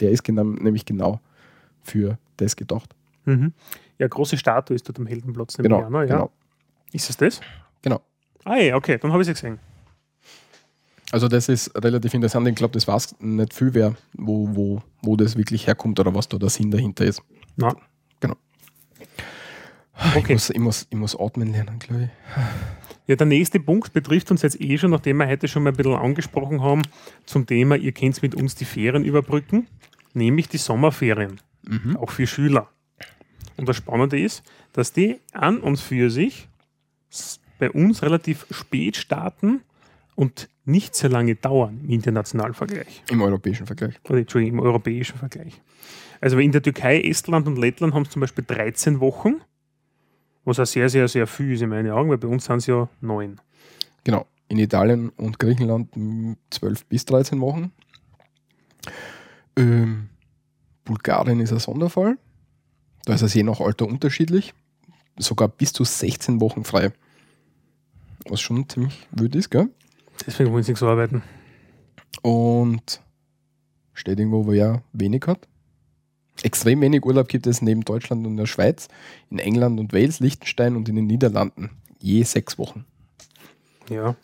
[0.00, 1.20] Der ist genau, nämlich genau
[1.82, 2.94] für das gedacht.
[3.26, 3.52] Mhm.
[3.98, 5.58] Ja, große Statue ist dort am Heldenplatz.
[5.58, 5.98] nehme Genau, an, ne?
[5.98, 6.04] ja.
[6.06, 6.30] genau,
[6.92, 7.40] Ist es das?
[7.82, 8.00] genau.
[8.44, 9.58] Ah, ja, okay, dann habe ich es gesehen.
[11.12, 12.48] Also das ist relativ interessant.
[12.48, 16.28] Ich glaube, das weiß nicht viel wer, wo, wo, wo das wirklich herkommt oder was
[16.28, 17.22] da der Sinn dahinter ist.
[17.56, 17.74] Na.
[18.20, 18.36] Genau.
[20.16, 20.18] Okay.
[20.20, 22.10] Ich, muss, ich, muss, ich muss atmen lernen, glaube ich.
[23.06, 25.76] Ja, der nächste Punkt betrifft uns jetzt eh schon, nachdem wir heute schon mal ein
[25.76, 26.82] bisschen angesprochen haben,
[27.24, 29.66] zum Thema, ihr könnt mit uns die Ferien überbrücken,
[30.14, 31.40] nämlich die Sommerferien,
[31.96, 32.68] auch für Schüler.
[33.56, 36.48] Und das Spannende ist, dass die an und für sich
[37.58, 39.60] bei uns relativ spät starten
[40.14, 43.02] und nicht sehr lange dauern im internationalen Vergleich.
[43.10, 43.94] Im europäischen Vergleich.
[44.08, 45.60] Oder Entschuldigung, im europäischen Vergleich.
[46.20, 49.40] Also in der Türkei, Estland und Lettland haben es zum Beispiel 13 Wochen,
[50.44, 52.66] was auch sehr, sehr, sehr viel ist in meinen Augen, weil bei uns sind es
[52.66, 53.40] ja neun.
[54.04, 54.26] Genau.
[54.48, 55.90] In Italien und Griechenland
[56.50, 57.72] 12 bis 13 Wochen.
[59.56, 60.08] Ähm,
[60.84, 62.18] Bulgarien ist ein Sonderfall.
[63.04, 64.54] Da ist es je nach Alter unterschiedlich.
[65.18, 66.92] Sogar bis zu 16 Wochen frei.
[68.28, 69.68] Was schon ziemlich wild ist, gell?
[70.26, 71.22] Deswegen wollen sie nicht so arbeiten.
[72.22, 73.00] Und
[73.94, 75.46] steht irgendwo, wo er wenig hat.
[76.42, 78.88] Extrem wenig Urlaub gibt es neben Deutschland und der Schweiz,
[79.30, 81.70] in England und Wales, Liechtenstein und in den Niederlanden.
[82.00, 82.86] Je sechs Wochen.
[83.90, 84.16] Ja.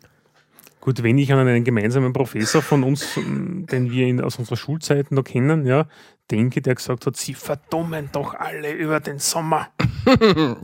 [0.81, 4.57] Gut, wenn ich an einen gemeinsamen Professor von uns, ähm, den wir in, aus unserer
[4.57, 5.87] Schulzeit noch kennen, ja,
[6.31, 9.69] denke, der gesagt hat, sie verdummen doch alle über den Sommer.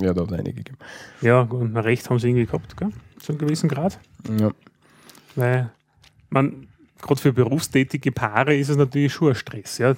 [0.00, 0.78] ja, da hat einige gegeben.
[1.20, 2.90] Ja, gut, recht haben sie irgendwie gehabt, gell?
[3.18, 3.98] zu einem gewissen Grad.
[4.38, 4.52] Ja.
[5.34, 5.70] Weil
[6.30, 6.68] man,
[7.00, 9.94] gerade für berufstätige Paare ist es natürlich schon ein Stress, ja,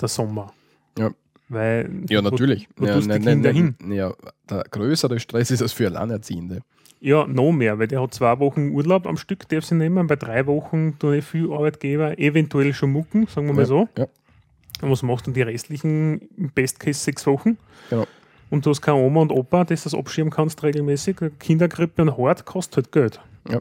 [0.00, 0.52] der Sommer.
[0.98, 1.10] Ja.
[1.48, 2.68] Weil, Ja, natürlich.
[2.76, 3.74] Wo, wo ja, nein, Kinder nein, hin?
[3.78, 4.12] nein, ja,
[4.50, 6.60] der größere Stress ist es für Alleinerziehende.
[7.00, 10.06] Ja, noch mehr, weil der hat zwei Wochen Urlaub am Stück, darf sie nehmen.
[10.06, 13.88] Bei drei Wochen tun eh viel Arbeitgeber eventuell schon mucken, sagen wir mal ja, so.
[13.96, 14.06] Ja,
[14.80, 17.58] Und was macht dann die restlichen, im Best Case sechs Wochen?
[17.90, 18.06] genau.
[18.48, 21.16] Und du hast keine Oma und Opa, das das abschirmen kannst regelmäßig.
[21.40, 23.20] Kinderkrippe und Hort kostet halt Geld.
[23.50, 23.58] Ja.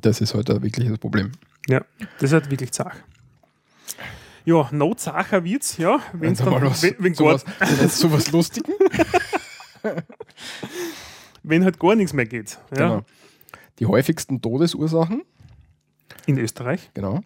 [0.00, 1.32] Das ist halt ein wirkliches Problem.
[1.68, 1.84] Ja,
[2.18, 2.96] das ist halt wirklich Zach.
[4.46, 8.30] Ja, no Zacher wird's, ja, wenn's Wenn dann, was, wenn, wenn, sowas, gar, jetzt sowas
[8.32, 8.72] Lustigen.
[11.42, 12.58] wenn halt gar nichts mehr geht.
[12.70, 13.04] Ja, Genau.
[13.78, 15.22] Die häufigsten Todesursachen,
[16.26, 16.90] In Österreich.
[16.94, 17.20] genau,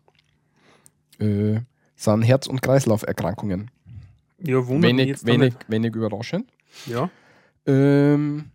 [1.21, 1.61] äh,
[1.95, 3.71] sind Herz- und Kreislauferkrankungen.
[4.39, 6.51] Ja, wundert mich Wenig, wenig, wenig überraschend.
[6.87, 7.11] Ja.
[7.67, 8.47] Ähm,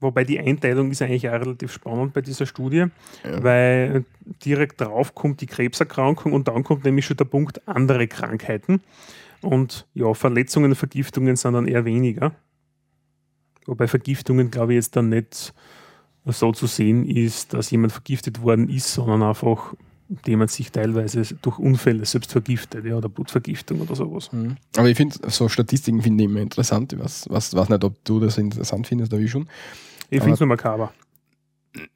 [0.00, 2.86] Wobei die Einteilung ist eigentlich auch relativ spannend bei dieser Studie,
[3.22, 3.42] Ja.
[3.42, 4.04] weil
[4.44, 8.80] direkt drauf kommt die Krebserkrankung und dann kommt nämlich schon der Punkt andere Krankheiten.
[9.42, 12.32] Und ja, Verletzungen Vergiftungen sind dann eher weniger.
[13.66, 15.52] Wobei Vergiftungen, glaube ich, jetzt dann nicht
[16.26, 19.74] so zu sehen ist, dass jemand vergiftet worden ist, sondern einfach,
[20.08, 24.32] indem man sich teilweise durch Unfälle selbst vergiftet, ja, oder Blutvergiftung oder sowas.
[24.32, 24.56] Mhm.
[24.76, 26.92] Aber ich finde, so Statistiken finde ich immer interessant.
[26.92, 29.48] Ich weiß, weiß, weiß nicht, ob du das interessant findest, aber ich schon.
[30.10, 30.92] Ich finde es nur makaber.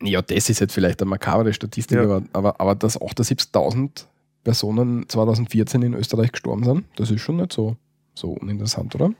[0.03, 2.05] Ja, das ist jetzt vielleicht eine makabere Statistik, Ja.
[2.05, 4.07] aber, aber, aber dass 78.000
[4.45, 7.77] Personen 2014 in Österreich gestorben sind, das ist schon nicht so,
[8.15, 9.13] so uninteressant, oder?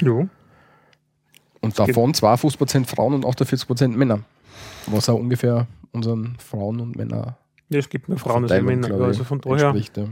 [0.00, 0.28] Ja.
[1.60, 4.20] Und davon 52% Frauen und 48% Männer.
[4.86, 7.36] Was auch ungefähr unseren Frauen und Männer
[7.70, 8.90] ja, es gibt mehr Frauen als Männer.
[9.00, 9.74] also von daher.
[9.96, 10.04] Ja.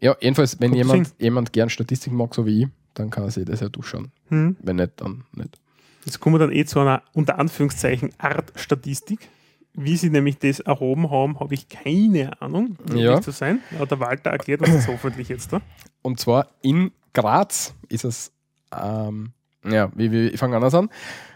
[0.00, 3.30] ja, jedenfalls, wenn Kommt jemand, jemand gern Statistik mag, so wie ich, dann kann er
[3.30, 4.10] sich das ja durchschauen.
[4.28, 4.56] Hm.
[4.62, 5.58] Wenn nicht, dann nicht.
[6.04, 9.28] Jetzt kommen wir dann eh zu einer unter Anführungszeichen Art Statistik.
[9.76, 13.20] Wie sie nämlich das erhoben haben, habe ich keine Ahnung, um Ja.
[13.20, 13.60] zu sein.
[13.74, 15.52] Aber der Walter erklärt uns das hoffentlich jetzt.
[15.52, 15.60] Da.
[16.02, 18.30] Und zwar in Graz ist es,
[18.72, 19.32] ähm,
[19.64, 20.90] ja, wie, wie, ich fange anders an.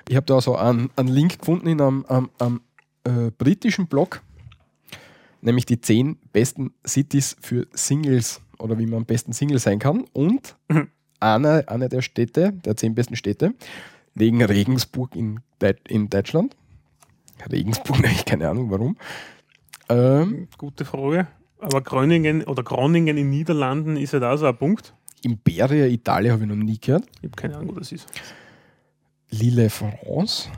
[0.09, 2.61] Ich habe da so einen, einen Link gefunden in einem, einem, einem
[3.05, 4.23] äh, britischen Blog,
[5.41, 10.05] nämlich die 10 besten Cities für Singles oder wie man am besten Single sein kann.
[10.13, 10.89] Und Mhm.
[11.21, 13.55] eine, eine der Städte, der 10 besten Städte,
[14.19, 16.57] wegen Regensburg in, Deu- in Deutschland.
[17.51, 18.97] Regensburg, ich keine Ahnung warum.
[19.89, 21.27] Ähm, Gute Frage.
[21.61, 24.95] Aber Groningen oder Groningen in Niederlanden ist ja da so ein Punkt.
[25.23, 27.05] Imperia Italia habe ich noch nie gehört.
[27.17, 28.07] Ich habe keine Ahnung, wo das ist.
[29.31, 30.49] Lille France.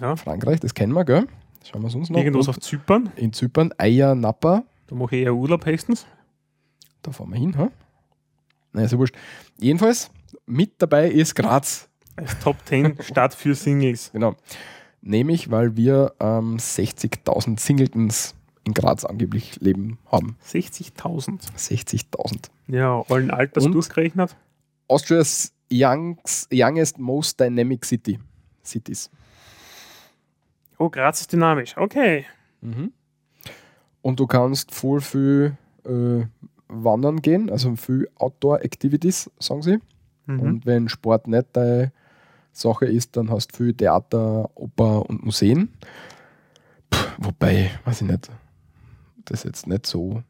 [0.00, 0.16] Ja.
[0.16, 1.26] Frankreich, das kennen wir, gell?
[1.64, 2.18] Schauen wir uns uns noch.
[2.18, 3.12] Irgendwas Und auf Zypern.
[3.16, 6.06] in Zypern, Eier Napa, Da mache ich eher Urlaub höchstens.
[7.02, 7.70] da fahren wir hin, ha?
[8.74, 9.14] Ist ja wurscht.
[9.60, 10.10] Jedenfalls,
[10.46, 11.87] mit dabei ist Graz.
[12.18, 14.10] Als Top 10 Start für Singles.
[14.12, 14.34] Genau.
[15.00, 20.36] Nämlich, weil wir ähm, 60.000 Singletons in Graz angeblich leben haben.
[20.44, 21.40] 60.000.
[21.56, 22.50] 60.000.
[22.66, 23.72] Ja, allen Alters Und?
[23.72, 24.36] durchgerechnet.
[24.88, 28.18] Austria's youngs, youngest, most dynamic city.
[28.64, 29.10] Cities.
[30.78, 31.76] Oh, Graz ist dynamisch.
[31.76, 32.26] Okay.
[32.60, 32.92] Mhm.
[34.02, 36.24] Und du kannst voll viel äh,
[36.68, 39.78] wandern gehen, also viel Outdoor-Activities, sagen sie.
[40.26, 40.40] Mhm.
[40.40, 41.92] Und wenn Sport nicht deine
[42.60, 45.68] Sache ist, dann hast du viel Theater, Oper und Museen.
[46.90, 48.30] Puh, wobei, weiß ich nicht,
[49.24, 50.22] das ist jetzt nicht so,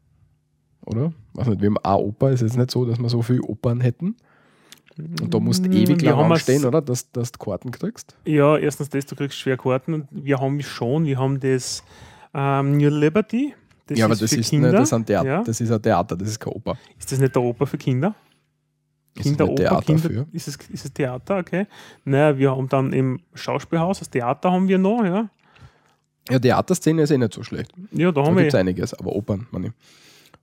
[0.85, 1.13] oder?
[1.33, 3.81] Weiß nicht, wir haben auch Oper, ist jetzt nicht so, dass wir so viele Opern
[3.81, 4.15] hätten.
[5.21, 6.81] Und da musst du ewig Mm, Wir lang es- oder?
[6.81, 8.17] Dass, dass du Karten kriegst.
[8.25, 11.83] Ja, erstens das, du kriegst schwer Karten und wir haben schon, wir haben das
[12.33, 13.53] ähm, New Liberty.
[13.87, 14.67] Das ja, aber das ist, Kinder.
[14.69, 15.43] nicht, das, sind Theater, ja.
[15.43, 16.77] das ist ein Theater, das ist keine Oper.
[16.97, 18.13] Ist das nicht der Oper für Kinder?
[19.23, 21.67] Kinderoper, Kinder, ist es, ist es Theater, okay.
[22.05, 25.29] Naja, wir haben dann im Schauspielhaus, das Theater haben wir noch, ja.
[26.29, 27.71] Ja, Theaterszene ist eh nicht so schlecht.
[27.91, 28.59] Ja, da Da haben gibt es wir.
[28.59, 29.73] einiges, aber Opern, meine ich.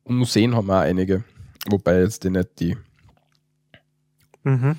[0.05, 1.23] Und Museen haben wir auch einige.
[1.69, 2.77] Wobei jetzt die nicht die,
[4.45, 4.77] Mhm.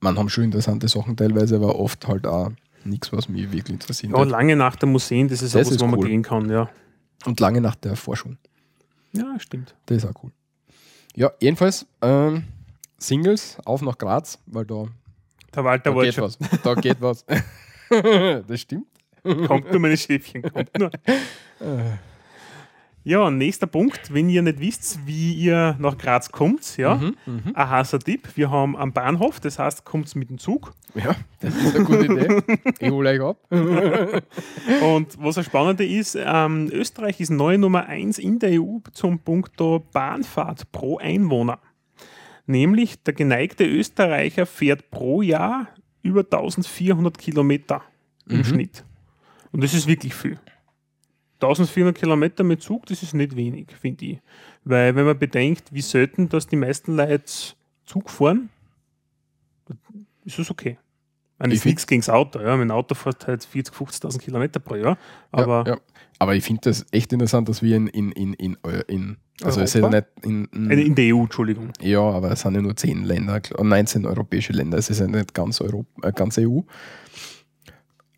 [0.00, 2.50] man haben schon interessante Sachen teilweise, aber oft halt auch
[2.84, 4.12] nichts, was mich wirklich interessiert.
[4.16, 6.06] Ja, lange nach der Museen, das ist Das auch was, man cool.
[6.06, 6.70] gehen kann, ja.
[7.26, 8.38] Und lange nach der Forschung.
[9.12, 9.74] Ja, stimmt.
[9.86, 10.30] Das ist auch cool.
[11.16, 12.44] Ja, jedenfalls ähm,
[13.00, 14.86] Singles auf nach Graz, weil da,
[15.54, 16.24] Der Walter da geht schon.
[16.24, 16.38] was.
[16.62, 17.24] Da geht was.
[18.46, 18.86] das stimmt.
[19.46, 20.90] Kommt nur, meine Schäfchen, kommt nur.
[23.02, 24.12] Ja, nächster Punkt.
[24.12, 27.42] Wenn ihr nicht wisst, wie ihr nach Graz kommt, ja, Mhm, mhm.
[27.54, 28.28] ein heißer Tipp.
[28.34, 30.74] Wir haben am Bahnhof, das heißt, kommt mit dem Zug.
[30.94, 32.42] Ja, das ist eine gute Idee.
[32.80, 33.38] Ich hole euch ab.
[34.82, 39.18] Und was das Spannende ist, ähm, Österreich ist neue Nummer 1 in der EU zum
[39.20, 39.52] Punkt
[39.92, 41.58] Bahnfahrt pro Einwohner.
[42.46, 45.68] Nämlich der geneigte Österreicher fährt pro Jahr
[46.02, 47.82] über 1400 Kilometer
[48.28, 48.44] im Mhm.
[48.44, 48.84] Schnitt.
[49.52, 50.38] Und das ist wirklich viel.
[51.40, 54.18] 1400 Kilometer mit Zug, das ist nicht wenig, finde ich.
[54.64, 57.24] Weil wenn man bedenkt, wie selten dass die meisten Leute
[57.84, 58.50] Zug fahren,
[60.24, 60.78] ist es okay.
[61.40, 62.38] Ich meine, ist nichts gegen das Auto.
[62.38, 62.54] Ja.
[62.54, 64.98] Mein Auto fährt halt 40.000, 50.000 Kilometer pro Jahr.
[65.32, 65.80] Aber ja, ja.
[66.18, 68.56] aber ich finde das echt interessant, dass wir in, in, in, in,
[68.88, 71.72] in also es ist ja nicht in, in, äh, in der EU, Entschuldigung.
[71.80, 74.76] Ja, aber es sind ja nur 10 Länder, klar, 19 europäische Länder.
[74.76, 76.58] Es ist ja nicht ganz, Europa, äh, ganz EU.
[76.58, 76.64] Aber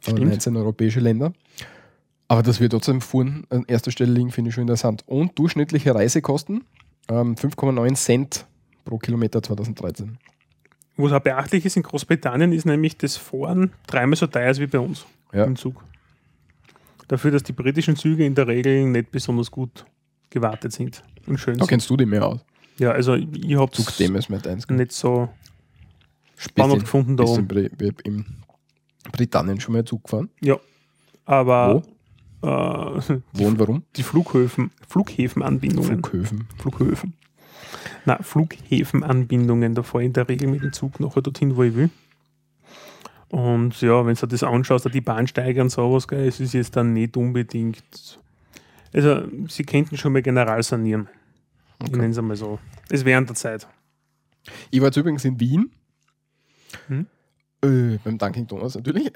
[0.00, 0.30] Stimmt.
[0.30, 1.32] 19 europäische Länder.
[2.26, 5.04] Aber dass wir trotzdem vorn an erster Stelle liegen, finde ich schon interessant.
[5.06, 6.64] Und durchschnittliche Reisekosten
[7.08, 8.46] ähm, 5,9 Cent
[8.84, 10.18] pro Kilometer 2013.
[10.96, 14.66] Was auch beachtlich ist in Großbritannien, ist nämlich das Fahren dreimal so teuer ist wie
[14.66, 15.44] bei uns Ja.
[15.44, 15.82] im Zug.
[17.08, 19.84] Dafür, dass die britischen Züge in der Regel nicht besonders gut
[20.30, 21.68] gewartet sind und schön Da sind.
[21.70, 22.40] kennst du die mehr aus.
[22.78, 24.68] Ja, also ich habe ist mit 1.
[24.70, 25.28] nicht so
[26.36, 27.48] spannend gefunden da Bist in.
[27.48, 27.70] Bri
[28.04, 28.24] in
[29.12, 30.30] Britannien schon mal Zug gefahren?
[30.40, 30.56] Ja,
[31.26, 31.82] aber
[32.42, 32.46] äh,
[33.32, 33.84] Wo und warum?
[33.96, 36.02] die Flughäfen, Flughäfenanbindungen.
[36.02, 36.48] Flughöfen.
[36.58, 37.14] Flughöfen.
[38.04, 41.74] Na, Flughäfenanbindungen, da fahre ich in der Regel mit dem Zug nachher dorthin, wo ich
[41.74, 41.90] will.
[43.28, 46.92] Und ja, wenn du das anschaust, die Bahnsteige und sowas, gell, es ist jetzt dann
[46.92, 48.18] nicht unbedingt.
[48.92, 51.08] Also, sie könnten schon mal general sanieren.
[51.80, 51.96] Okay.
[51.96, 52.58] nenne es einmal so.
[52.90, 53.66] Es wäre an der Zeit.
[54.70, 55.70] Ich war jetzt übrigens in Wien.
[56.88, 57.06] Hm?
[57.62, 59.10] Äh, beim Dunkin' Donuts natürlich.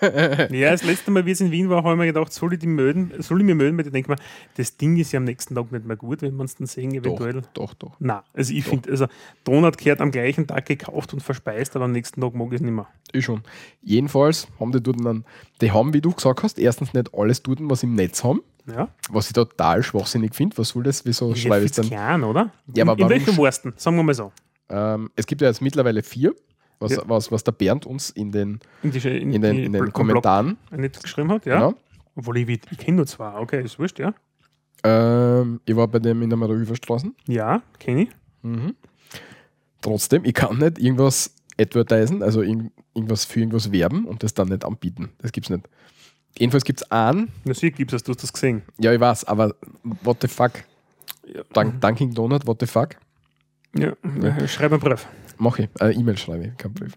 [0.00, 2.58] Ja, das letzte Mal, wie es in Wien war, habe ich mir gedacht, soll ich,
[2.58, 4.16] die melden, soll ich mir melden, weil ich denke mir,
[4.56, 6.92] das Ding ist ja am nächsten Tag nicht mehr gut, wenn man es dann sehen,
[6.94, 7.42] eventuell.
[7.54, 7.96] Doch, doch.
[7.98, 8.70] Nein, also ich Doch.
[8.70, 9.06] finde, also
[9.44, 12.60] Donut gehört am gleichen Tag gekauft und verspeist, aber am nächsten Tag mag ich es
[12.60, 12.86] nicht mehr.
[13.12, 13.42] Ich schon.
[13.82, 15.24] Jedenfalls haben die dort dann,
[15.60, 18.88] die haben, wie du gesagt hast, erstens nicht alles dort, was im Netz haben, Ja,
[19.10, 20.58] was ich total schwachsinnig finde.
[20.58, 21.04] Was soll das?
[21.04, 21.86] Wieso schreibe ich dann?
[21.86, 22.52] klein, oder?
[22.74, 23.72] Ja, aber in, in welchem Wursten?
[23.76, 24.32] Sagen wir mal so.
[24.68, 26.34] Ähm, es gibt ja jetzt mittlerweile vier,
[26.80, 27.02] was, Ja.
[27.06, 30.56] was, was der Bernd uns in den, In, die, in, in den, in den Kommentaren,
[30.76, 31.54] nicht geschrieben hat, ja.
[31.56, 31.74] genau.
[32.14, 34.14] Obwohl ich, wie- ich kenne nur zwei, okay, ist wurscht, ja.
[34.84, 37.10] Ähm, ich war bei dem in der Marahüferstraße.
[37.26, 38.08] Ja, kenne ich.
[38.42, 38.74] Mhm.
[39.80, 44.48] Trotzdem, ich kann nicht irgendwas advertisen, also irgend, irgendwas für irgendwas werben und das dann
[44.48, 45.10] nicht anbieten.
[45.18, 45.68] Das gibt's nicht.
[46.38, 48.62] Jedenfalls gibt es einen, Na, sie gibt es, du hast das gesehen.
[48.78, 49.54] ja, ich weiß, aber
[50.02, 50.52] what the fuck?
[51.26, 52.96] Ja, Dunk, Dunkin' Donut, what the fuck?
[53.76, 53.92] ja.
[54.46, 55.06] schreib einen Brief.
[55.38, 55.80] Mache ich.
[55.80, 56.92] Äh, E-Mail schreibe ich, kein Brief.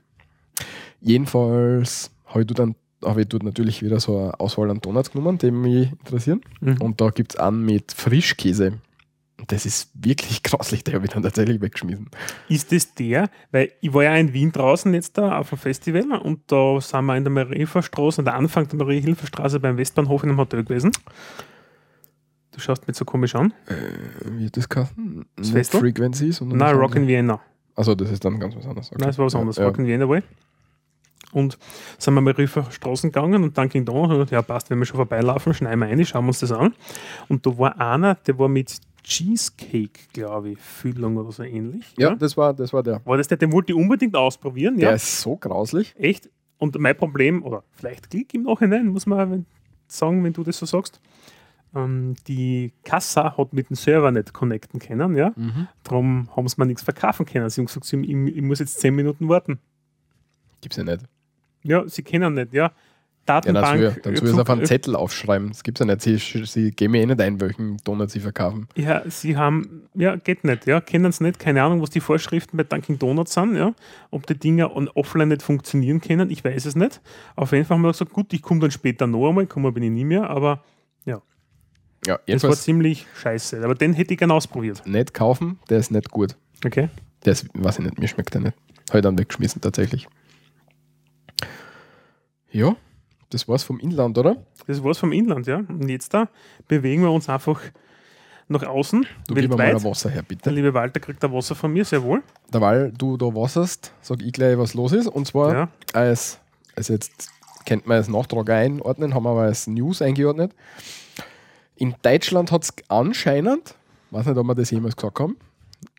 [0.99, 5.11] Jedenfalls habe ich dort dann habe ich dort natürlich wieder so eine Auswahl an Donuts
[5.11, 6.41] genommen, die mich interessieren.
[6.59, 6.77] Mhm.
[6.81, 8.73] Und da gibt es einen mit Frischkäse.
[9.39, 12.09] Und das ist wirklich grauslich, der habe ich dann tatsächlich weggeschmissen.
[12.47, 16.11] Ist das der, weil ich war ja in Wien draußen jetzt da auf dem Festival
[16.19, 20.29] und da sind wir in der Marie-Hilfer-Straße, an der Anfang der Marie-Hilfer-Straße beim Westbahnhof in
[20.29, 20.91] einem Hotel gewesen.
[22.51, 23.53] Du schaust mich so komisch an.
[23.67, 23.73] Äh,
[24.37, 25.25] wie hat das geheißen?
[25.41, 25.79] Festel?
[25.79, 26.59] Frequency, sondern.
[26.59, 27.07] Nein, Rock in.
[27.07, 27.41] Vienna.
[27.75, 28.87] Also das ist dann ganz was anderes.
[28.87, 28.97] Okay.
[28.99, 29.57] Nein, das war was anderes.
[29.57, 30.23] Ja, in Vienna wohl.
[31.31, 31.57] Und
[31.97, 35.53] sind wir mal Riefer Straßen gegangen und Dunkin' Donuts, ja passt, wenn wir schon vorbeilaufen,
[35.53, 36.73] schneiden wir rein, schauen wir uns das an.
[37.29, 41.85] Und da war einer, der war mit Cheesecake, glaube ich, Füllung oder so ähnlich.
[41.97, 43.01] Ja, das war, das war der.
[43.05, 44.77] War das der, den wollte ich unbedingt ausprobieren?
[44.77, 45.95] Der ja, ist so grauslich.
[45.97, 46.29] echt.
[46.57, 49.45] Und mein Problem, oder vielleicht Klick im Nachhinein, muss man
[49.87, 50.99] sagen, wenn du das so sagst,
[51.75, 55.33] ähm, die Kassa hat mit dem Server nicht connecten können, ja.
[55.83, 57.49] Darum haben sie mir nichts verkaufen können.
[57.49, 59.59] Sie haben gesagt, sie- ich, ich muss jetzt 10 Minuten warten.
[60.61, 61.01] Gibt's ja nicht.
[61.63, 62.71] Ja, sie kennen nicht, ja.
[63.27, 63.65] Ja, Datenbank.
[63.65, 65.49] dann soll, dann soll es Zug- auf einen Zettel aufschreiben.
[65.49, 66.01] Das gibt's ja nicht.
[66.01, 68.67] Sie, sie geben mir eh nicht ein, welchen Donut sie verkaufen.
[68.75, 72.57] Ja, sie haben, ja, geht nicht, ja, kennen es nicht, keine Ahnung, was die Vorschriften
[72.57, 73.73] bei Dunkin' Donuts sind, ja,
[74.09, 76.99] ob die Dinger offline nicht funktionieren können, ich weiß es nicht.
[77.35, 79.83] Auf jeden Fall haben wir gesagt, gut, ich komme dann später noch einmal, kommen bin
[79.83, 80.63] ich nie mehr, aber
[82.05, 83.63] Ja, das war ziemlich scheiße.
[83.63, 84.85] Aber den hätte ich gerne ausprobiert.
[84.87, 86.35] nicht kaufen, der ist nicht gut.
[86.65, 86.89] Okay.
[87.25, 88.57] Der ist, weiß ich nicht, mir schmeckt der nicht.
[88.89, 90.07] Habe ich dann weggeschmissen tatsächlich.
[92.51, 92.75] Ja,
[93.29, 94.37] das war's vom Inland, oder?
[94.67, 95.57] Das war's vom Inland, ja.
[95.57, 96.27] Und jetzt da
[96.67, 97.61] bewegen wir uns einfach
[98.47, 99.91] nach außen, Du gib mir mal ein weltweit.
[99.91, 100.49] Wasser her, Der bitte.
[100.49, 102.21] liebe Walter kriegt da Wasser von mir, sehr wohl.
[102.51, 105.07] Weil du da wasserst, sag ich gleich, was los ist.
[105.07, 105.69] Und zwar Ja.
[105.93, 106.39] als,
[106.75, 107.29] also jetzt
[107.63, 110.53] kennt man als Nachtrag einordnen, haben wir aber als News eingeordnet.
[111.81, 113.73] In Deutschland hat es anscheinend,
[114.11, 115.35] weiß nicht, ob wir das jemals gesagt haben,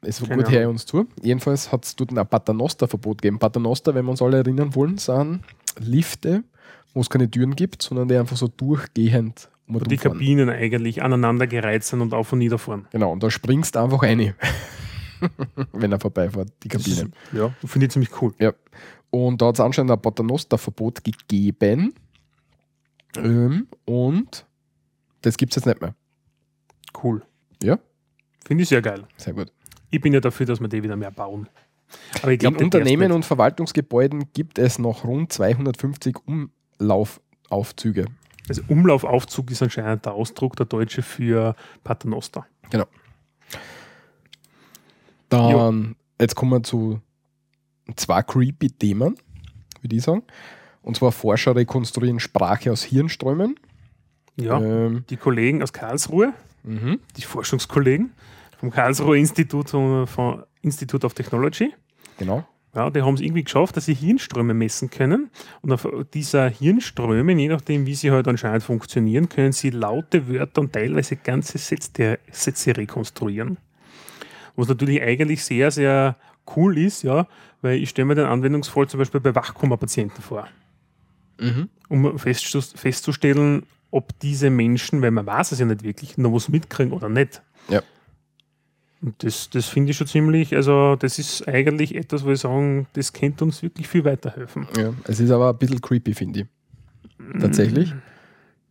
[0.03, 1.09] es war Keine gut her uns zu.
[1.23, 3.41] Jedenfalls hat es dort ein Paternoster-Verbot gegeben.
[3.41, 5.41] Paternoster, wenn wir uns alle erinnern wollen, sind
[5.81, 6.45] Lifte,
[6.95, 9.97] wo es keine Türen gibt, sondern die einfach so durchgehend und Die.
[9.97, 12.87] Kabinen eigentlich aneinandergereiht sind und auf und nieder fahren.
[12.93, 14.35] Genau, und da springst du einfach rein,
[15.73, 17.03] wenn er vorbeifährt, die Das Kabine.
[17.03, 18.33] ist- Ja, finde ich ziemlich cool.
[18.39, 18.53] Ja.
[19.11, 21.95] Und da hat es anscheinend ein Paternoster-Verbot gegeben.
[23.17, 24.45] Ähm, und
[25.23, 25.95] das gibt es jetzt nicht mehr.
[27.03, 27.23] Cool.
[27.63, 27.79] Ja.
[28.45, 29.05] Finde ich sehr geil.
[29.17, 29.53] Sehr gut.
[29.91, 31.49] Ich bin ja dafür, dass wir die wieder mehr bauen.
[32.23, 36.17] Aber ich In glaube, Unternehmen und Verwaltungsgebäuden gibt es noch rund 250
[36.79, 38.07] Umlaufaufzüge.
[38.49, 41.55] Also Umlaufaufzug ist anscheinend der Ausdruck der Deutsche für
[41.85, 42.47] Paternoster.
[42.71, 42.87] Genau.
[45.29, 47.01] Dann, jetzt kommen wir zu
[47.97, 49.17] zwei creepy Themen,
[49.81, 50.23] würde ich sagen.
[50.83, 53.55] Und zwar Forscher rekonstruieren Sprache aus Hirnströmen.
[54.37, 54.61] Ja.
[54.61, 57.01] Ähm, Die Kollegen aus Karlsruhe, mhm.
[57.17, 58.13] die Forschungskollegen
[58.59, 61.75] vom Karlsruher Institut, äh, von Institute of Technology,
[62.19, 62.47] Genau.
[62.75, 65.31] ja, die haben es irgendwie geschafft, dass sie Hirnströme messen können.
[65.61, 70.61] Und auf dieser Hirnströme, je nachdem, wie sie halt anscheinend funktionieren, können sie laute Wörter
[70.61, 73.59] und teilweise ganze Sätze, Sätze rekonstruieren.
[74.55, 76.17] Was natürlich eigentlich sehr, sehr
[76.57, 77.27] cool ist, ja,
[77.63, 80.47] weil ich stelle mir den Anwendungsfall zum Beispiel bei Wachkoma-Patienten vor.
[81.39, 81.69] Mhm.
[81.89, 86.93] um festzustellen, ob diese Menschen, weil man weiß es ja nicht wirklich, noch was mitkriegen
[86.93, 87.41] oder nicht.
[87.69, 87.83] Ja.
[89.01, 92.87] Und das, das finde ich schon ziemlich, also das ist eigentlich etwas, wo ich sagen,
[92.95, 94.67] das könnte uns wirklich viel weiterhelfen.
[94.77, 96.47] Ja, es ist aber ein bisschen creepy, finde ich.
[97.41, 97.95] Tatsächlich.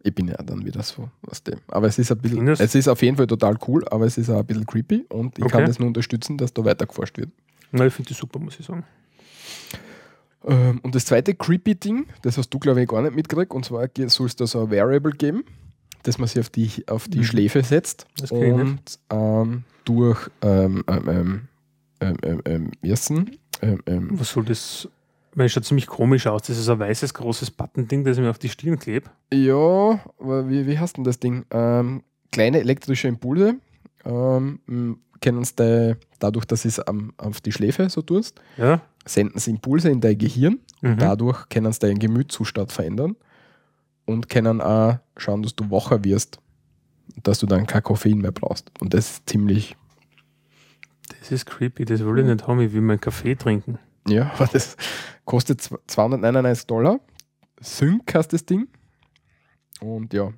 [0.03, 1.59] Ich bin ja dann wieder so aus dem.
[1.67, 2.61] Aber es ist ein bisschen, Findest?
[2.61, 5.37] es ist auf jeden Fall total cool, aber es ist auch ein bisschen creepy und
[5.37, 5.67] ich kann Okay.
[5.67, 7.29] das nur unterstützen, dass da weiter geforscht wird.
[7.71, 8.83] Na, ich finde das super, muss ich sagen.
[10.45, 13.65] Ähm, und das zweite creepy Ding, das hast du, glaube ich, gar nicht mitgekriegt, und
[13.65, 15.43] zwar soll es da so ein Variable geben,
[16.03, 17.23] das man sich auf die, auf die Mhm.
[17.23, 21.41] Schläfe setzt Das und ähm, durch ähm, ähm, ähm,
[22.01, 24.89] ähm, ähm, ähm, ersten, ähm, ähm, Was soll das?
[25.33, 26.41] Weil es schaut ziemlich komisch aus.
[26.41, 29.09] Das ist ein weißes, großes Buttonding, das ich mir auf die Stirn klebe.
[29.31, 31.45] Ja, aber wie, wie heißt denn das Ding?
[31.51, 33.55] Ähm, kleine elektrische Impulse
[34.05, 38.81] ähm, können sie dadurch, dass es am, auf die Schläfe so tust, Ja.
[39.05, 40.59] senden sie Impulse in dein Gehirn.
[40.81, 40.97] Mhm.
[40.97, 43.15] Dadurch können sie deinen Gemütszustand verändern
[44.05, 46.39] und können auch schauen, dass du wacher wirst,
[47.21, 48.71] dass du dann kein Koffein mehr brauchst.
[48.81, 49.75] Und das ist ziemlich,
[51.19, 52.59] Das ist creepy, das will ich nicht haben.
[52.61, 53.77] Ich will meinen Kaffee trinken.
[54.07, 54.75] ja, aber das
[55.25, 56.99] kostet zw- 299 Dollar.
[57.59, 58.67] Sync heißt das Ding.
[59.81, 60.31] Und ja,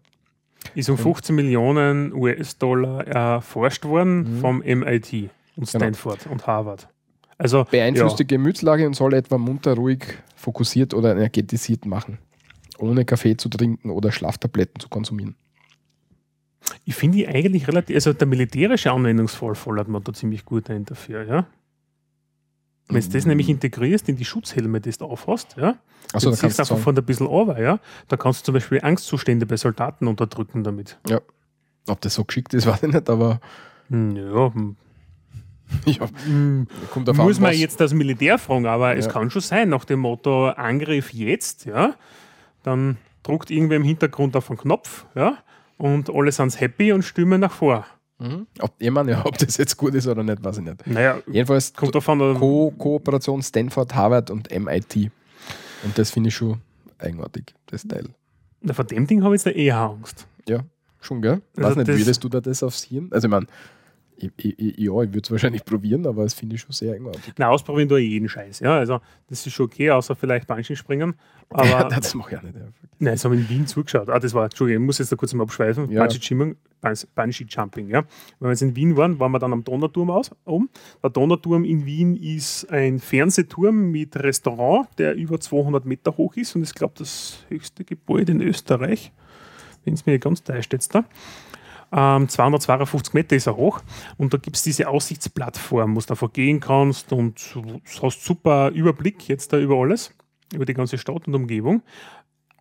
[0.75, 4.39] Ist um 15 Millionen US-Dollar erforscht worden Mhm.
[4.39, 5.67] vom MIT und Genau.
[5.67, 6.88] Stanford und Harvard.
[7.38, 10.03] Also beeinflusst ja, die Gemütslage und soll etwa munter, ruhig,
[10.36, 12.17] fokussiert oder energetisiert machen.
[12.80, 15.36] Ohne Kaffee zu trinken oder Schlaftabletten zu konsumieren.
[16.86, 20.86] ich finde die eigentlich relativ, also der militärische Anwendungsfall fordert man da ziemlich gut ein
[20.86, 21.45] dafür, ja.
[22.89, 23.11] Wenn du Mhm.
[23.13, 25.75] das nämlich integrierst in die Schutzhelme, die du aufhast, ja,
[26.13, 27.79] Achso, dann ziehst du einfach von ein bisschen runter, ja,
[28.09, 30.99] da kannst du zum Beispiel Angstzustände bei Soldaten unterdrücken damit.
[31.88, 33.39] ob das so geschickt ist, weiß ich nicht, aber
[33.89, 34.75] Hm, Ja, hm,
[35.86, 39.11] ja, hm, kommt auf muss an, man was- jetzt das Militär fragen, aber es Ja.
[39.11, 41.95] kann schon sein, nach dem Motto Angriff jetzt, ja,
[42.63, 45.38] dann druckt irgendwer im Hintergrund auf einen Knopf, ja,
[45.77, 47.86] und alle sind happy und stimmen nach vor.
[48.24, 48.47] Mhm.
[48.61, 50.88] Ob, ich meine, ja, ob das jetzt gut ist oder nicht, weiß ich nicht.
[50.88, 55.11] Naja, Jedenfalls kommt davon, Ko Kooperation Stanford, Harvard und MIT.
[55.84, 56.61] Und das finde ich schon
[56.99, 58.07] eigenartig, das Teil.
[58.61, 60.26] Na, vor dem Ding habe ich jetzt eher Angst.
[60.47, 60.61] Ja,
[61.01, 61.41] schon, gell?
[61.55, 63.09] Weiß Also nicht, das- würdest du da das aufs Hirn?
[63.11, 63.47] Also, ich meine,
[64.24, 66.93] ich, ich, ich, ja, ich würde es wahrscheinlich probieren, aber das finde ich schon sehr
[66.93, 67.34] eigenartig.
[67.38, 68.59] Na, ausprobieren tue ich jeden Scheiß.
[68.61, 71.15] Ja, also das ist schon okay, außer vielleicht Bungee springen.
[71.51, 72.55] Ja, Aber das mache ich auch nicht.
[72.55, 72.61] Ja.
[72.99, 74.09] nein, das haben wir in Wien zugeschaut.
[74.09, 75.89] Ah, das war, Entschuldigung, ich muss jetzt da kurz mal abschweifen.
[75.91, 76.03] Ja.
[76.05, 77.99] Bungee Jumping, Bun- Bungee Jumping, ja.
[78.39, 80.69] Wenn wir jetzt in Wien waren, waren wir dann am Donauturm aus, oben.
[81.01, 86.55] Der Donauturm in Wien ist ein Fernsehturm mit Restaurant, der über 200 Meter hoch ist
[86.55, 89.11] und ist, glaube das höchste Gebäude in Österreich.
[89.86, 91.03] Wenn es mir ganz täuscht jetzt da.
[91.95, 93.81] Ähm, 252 Meter ist er hoch
[94.17, 97.55] und da gibt es diese Aussichtsplattform, wo du davor gehen kannst und
[98.01, 100.11] hast super Überblick jetzt da über alles,
[100.53, 101.83] über die ganze Stadt und Umgebung.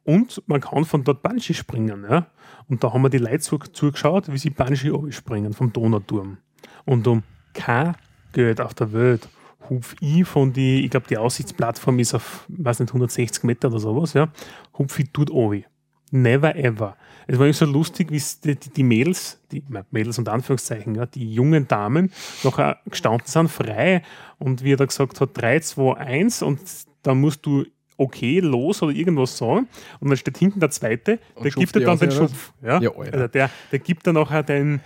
[0.04, 2.04] Und man kann von dort Bungee springen.
[2.10, 2.26] Ja?
[2.68, 6.38] Und da haben wir die Leute zu, zugeschaut, wie sie Bungee springen vom Donauturm.
[6.84, 7.22] Und um
[7.54, 7.94] kein
[8.32, 9.28] Geld auf der Welt
[9.70, 13.78] hupf ich von die, ich glaube, die Aussichtsplattform ist auf, weiß nicht, 160 Meter oder
[13.78, 14.28] sowas, ja,
[14.76, 15.64] hupf ich dort obi.
[16.12, 16.96] Never ever.
[17.26, 21.32] Es war so lustig, wie es die, die, Mädels, die Mädels und Anführungszeichen, ja, die
[21.32, 24.02] jungen Damen noch gestanden sind, frei.
[24.38, 26.60] Und wie er da gesagt hat, 3, 2, 1 und
[27.02, 27.64] dann musst du
[27.96, 29.68] okay, los oder irgendwas sagen.
[30.00, 32.10] Und dann steht hinten der zweite, Und der gibt dir dann den?
[32.10, 32.52] Schupf.
[32.62, 32.80] Ja?
[32.80, 34.80] Ja, also der, der gibt dann nachher dein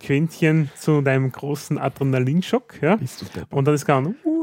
[0.00, 2.80] Quäntchen zu deinem großen Adrenalinschock.
[2.82, 2.98] Ja?
[3.50, 4.39] Und dann ist gar "Uah",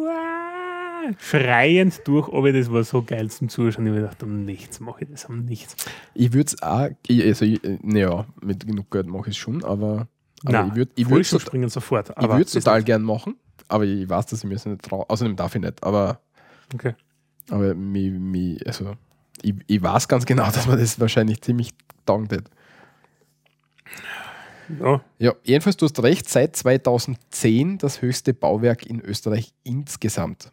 [1.20, 3.86] schreiend durch, aber das war so geil zum Zuschauen.
[3.86, 5.76] Ich habe gedacht, um nichts mache ich das, um nichts.
[6.14, 7.46] Ich würde es auch, ich, also,
[7.82, 10.08] naja, mit genug Geld mache ich es schon, aber,
[10.44, 12.10] aber Nein, ich würde ich würd's tot- springen sofort.
[12.10, 13.36] ich würd's das total gern machen,
[13.68, 15.10] aber ich weiß, dass ich mir das nicht traue.
[15.10, 16.20] Außerdem darf ich nicht, aber,
[16.74, 16.94] Okay.
[17.50, 18.94] aber mich, mich, also,
[19.42, 21.72] ich, ich weiß ganz genau, dass man das wahrscheinlich ziemlich
[22.06, 22.44] taugt hat.
[24.82, 30.52] Ja, Ja, jedenfalls, du hast recht, seit 2010 das höchste Bauwerk in Österreich insgesamt.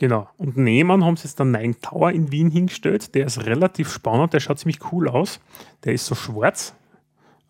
[0.00, 0.28] Genau.
[0.38, 3.14] Und nebenan haben sie jetzt den Nine Tower in Wien hingestellt.
[3.14, 5.40] Der ist relativ spannend, der schaut ziemlich cool aus.
[5.84, 6.74] Der ist so schwarz.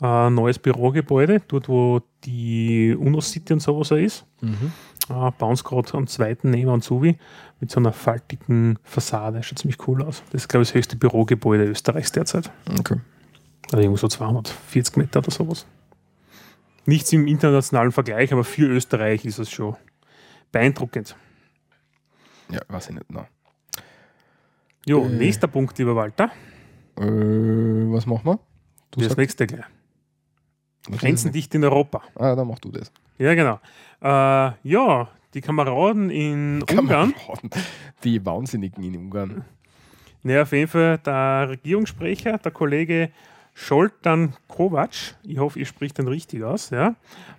[0.03, 4.27] Äh, neues Bürogebäude, dort wo die UNO-City und sowas ist.
[5.11, 7.19] Äh, bauen sie gerade am zweiten nebenan zu, wie,
[7.61, 9.43] mit so einer faltigen Fassade.
[9.43, 10.23] Schaut ziemlich cool aus.
[10.33, 12.51] Das ist, glaube ich, das höchste Bürogebäude Österreichs derzeit.
[12.79, 12.97] Okay.
[13.67, 15.67] Also irgendwo so 240 Meter oder sowas.
[16.87, 19.77] Nichts im internationalen Vergleich, aber für Österreich ist es schon
[20.51, 21.15] beeindruckend.
[22.51, 23.07] Ja, weiß ich nicht.
[23.11, 23.27] Na.
[24.87, 25.09] Jo, Äh.
[25.09, 26.31] nächster Punkt, lieber Walter.
[26.97, 28.39] Äh, was machen wir?
[28.91, 29.65] Du Das sagst, nächste gleich.
[30.99, 32.03] Grenzendicht in Europa.
[32.17, 32.91] Ah, dann mach du das.
[33.19, 33.61] Ja, genau.
[34.01, 37.13] Äh, ja, die Kameraden in Ungarn.
[37.15, 37.51] Kameraden.
[38.03, 39.45] Die Wahnsinnigen in Ungarn.
[40.23, 43.11] Ja, auf jeden Fall der Regierungssprecher, der Kollege
[43.63, 46.95] Scholtan Kovac, ich hoffe, ihr spricht den richtig aus, ja,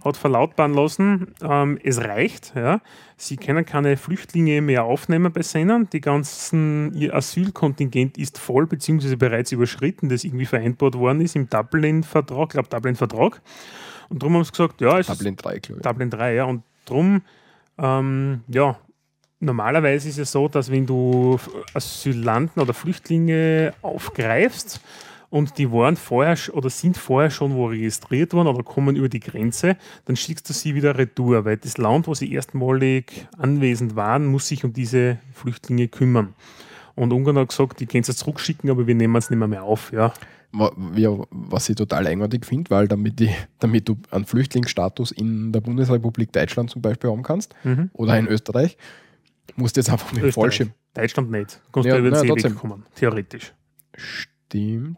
[0.05, 2.79] hat verlautbaren lassen, ähm, es reicht, ja,
[3.17, 9.17] sie können keine Flüchtlinge mehr aufnehmen bei Sennern, die ganzen, ihr Asylkontingent ist voll, beziehungsweise
[9.17, 13.41] bereits überschritten, das irgendwie vereinbart worden ist im Dublin-Vertrag, ich glaube Dublin-Vertrag,
[14.09, 15.87] und darum haben sie gesagt, ja, es ist Dublin 3, glaube ich.
[15.87, 16.43] Dublin 3, ja.
[16.43, 17.23] Und drum,
[17.79, 18.77] ähm, ja,
[19.39, 21.39] normalerweise ist es so, dass wenn du
[21.73, 24.81] Asylanten oder Flüchtlinge aufgreifst
[25.31, 29.19] und die waren vorher oder sind vorher schon wo registriert worden oder kommen über die
[29.21, 34.27] Grenze, dann schickst du sie wieder retour, weil das Land, wo sie erstmalig anwesend waren,
[34.27, 36.35] muss sich um diese Flüchtlinge kümmern.
[36.95, 39.63] Und Ungarn hat gesagt, die können es zurückschicken, aber wir nehmen es nicht mehr, mehr
[39.63, 39.91] auf.
[39.91, 40.13] Ja.
[40.95, 43.29] Ja, was ich total eigenartig finde, weil damit, die,
[43.59, 47.89] damit du einen Flüchtlingsstatus in der Bundesrepublik Deutschland zum Beispiel haben kannst Mhm.
[47.93, 48.75] oder in Österreich,
[49.55, 50.33] musst du jetzt einfach mit Österreich.
[50.43, 50.71] Fallschirm.
[50.93, 51.61] Deutschland nicht.
[51.67, 52.51] Du kannst Ja, über den trotzdem.
[52.51, 53.53] wegkommen, theoretisch.
[53.95, 54.30] Stimmt.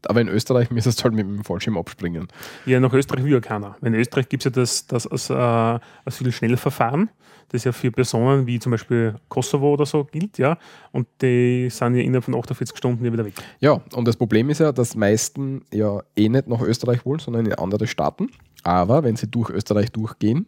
[0.07, 2.27] Aber in Österreich müsstest du halt mit dem Fallschirm abspringen.
[2.65, 3.75] Ja, nach Österreich will ja keiner.
[3.81, 7.09] In Österreich gibt es ja das, das als, äh, Asylschnellverfahren,
[7.49, 10.57] das ja für Personen wie zum Beispiel Kosovo oder so gilt, ja.
[10.91, 13.33] Und die sind ja innerhalb von 48 Stunden wieder weg.
[13.59, 17.45] Ja, und das Problem ist ja, dass meisten ja eh nicht nach Österreich wollen, sondern
[17.45, 18.29] in andere Staaten.
[18.63, 20.47] Aber wenn sie durch Österreich durchgehen,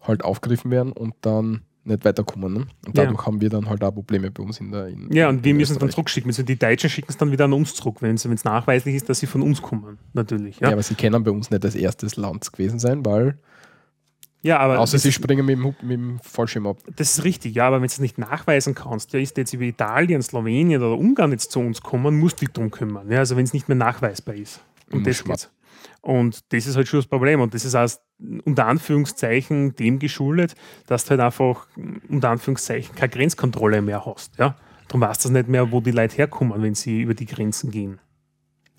[0.00, 2.52] halt aufgegriffen werden und dann nicht weiterkommen.
[2.52, 2.60] Ne?
[2.86, 3.04] Und Ja.
[3.04, 5.54] dadurch haben wir dann halt auch Probleme bei uns in der in, Ja, und wir
[5.54, 6.30] müssen es dann zurückschicken.
[6.30, 9.20] Also die Deutschen schicken es dann wieder an uns zurück, wenn es nachweislich ist, dass
[9.20, 9.98] sie von uns kommen.
[10.12, 10.60] Natürlich.
[10.60, 10.68] Ja.
[10.68, 13.38] Ja, aber sie können bei uns nicht das erstes Land gewesen sein, weil
[14.42, 16.78] ja aber außer sie springen mit dem, mit dem Fallschirm ab.
[16.96, 17.54] das ist richtig.
[17.54, 20.98] Ja, aber wenn du es nicht nachweisen kannst, ja, ist jetzt über Italien, Slowenien oder
[20.98, 23.10] Ungarn jetzt zu uns kommen, musst du dich drum kümmern.
[23.10, 24.60] Ja, also wenn es nicht mehr nachweisbar ist.
[24.90, 25.22] Und das.
[26.02, 27.40] Und das ist halt schon das Problem.
[27.40, 27.88] Und das ist auch
[28.44, 30.54] unter Anführungszeichen dem geschuldet,
[30.86, 31.66] dass du halt einfach
[32.08, 34.38] unter Anführungszeichen keine Grenzkontrolle mehr hast.
[34.38, 34.56] Ja?
[34.88, 37.98] Darum weißt du nicht mehr, wo die Leute herkommen, wenn sie über die Grenzen gehen.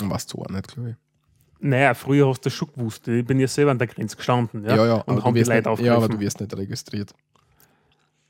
[0.03, 0.95] Was so auch nicht, glaube ich.
[1.59, 3.07] Naja, früher hast du das schon gewusst.
[3.07, 4.65] Ich bin ja selber an der Grenze gestanden.
[4.65, 7.13] Ja, Ja, ja, und haben du die Leute nicht, ja aber du wirst nicht registriert.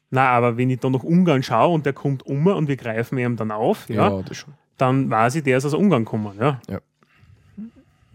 [0.10, 3.18] Na, aber wenn ich da nach Ungarn schaue und der kommt um und wir greifen
[3.18, 4.24] ihm dann auf, ja, Ja,
[4.78, 6.38] dann weiß ich, der ist aus Ungarn gekommen.
[6.39, 6.62] Ja.
[6.70, 6.80] Ja.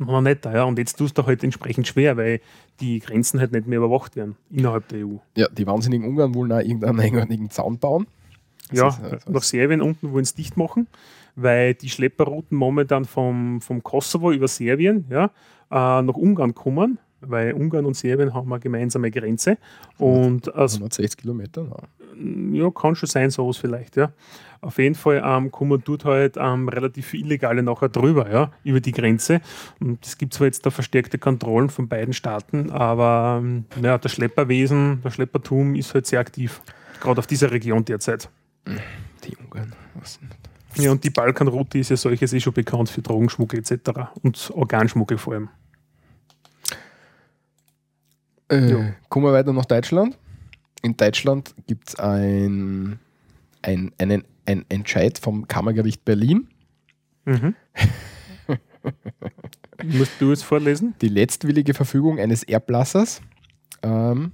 [0.02, 0.64] Noch nicht, ja.
[0.64, 2.40] Und jetzt tust du halt entsprechend schwer, weil
[2.80, 5.16] die Grenzen halt nicht mehr überwacht werden innerhalb der EU.
[5.36, 8.06] Ja, die wahnsinnigen Ungarn wollen auch irgendeinen eigenartigen Zaun bauen.
[8.70, 10.86] Das ja, ist, das- nach Serbien unten wollen sie dicht machen,
[11.36, 15.24] weil die Schlepperrouten momentan vom, vom Kosovo über Serbien ja,
[15.70, 19.58] äh, nach Ungarn kommen, weil Ungarn und Serbien haben eine gemeinsame Grenze.
[19.98, 21.66] Und aus 160 Kilometer.
[21.68, 22.56] Na.
[22.56, 24.12] ja, kann schon sein, sowas vielleicht, ja.
[24.62, 28.80] Auf jeden Fall ähm, kommen dort halt ähm, relativ viele Illegale nachher drüber, ja, über
[28.80, 29.40] die Grenze.
[29.80, 34.12] Und es gibt zwar jetzt da verstärkte Kontrollen von beiden Staaten, aber ähm, ja, das
[34.12, 36.60] Schlepperwesen, das Schleppertum ist halt sehr aktiv,
[37.00, 38.28] gerade auf dieser Region derzeit.
[39.24, 39.72] Die Ungarn.
[39.94, 40.28] Was denn?
[40.76, 43.90] Ja, und die Balkanroute ist ja solches eh schon bekannt für Drogenschmuggel etc.
[44.22, 45.48] und Organschmuggel vor allem.
[48.50, 50.18] Äh, kommen wir weiter nach Deutschland.
[50.82, 52.98] In Deutschland gibt es ein,
[53.62, 56.48] ein, einen, ein Entscheid vom Kammergericht Berlin.
[57.24, 57.54] Mhm.
[59.84, 60.94] Musst du es vorlesen?
[61.00, 63.20] Die letztwillige Verfügung eines Erblassers.
[63.82, 64.32] Ähm,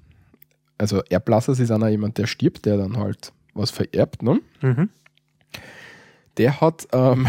[0.79, 4.23] also Erblassers ist einer jemand, der stirbt, der dann halt was vererbt.
[4.23, 4.41] Ne?
[4.62, 4.89] Mhm.
[6.39, 7.27] Der hat ähm,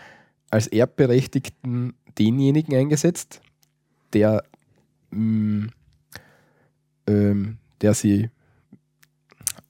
[0.50, 3.40] als Erbberechtigten denjenigen eingesetzt,
[4.12, 4.44] der,
[5.10, 5.68] mh,
[7.10, 8.30] ähm, der sie,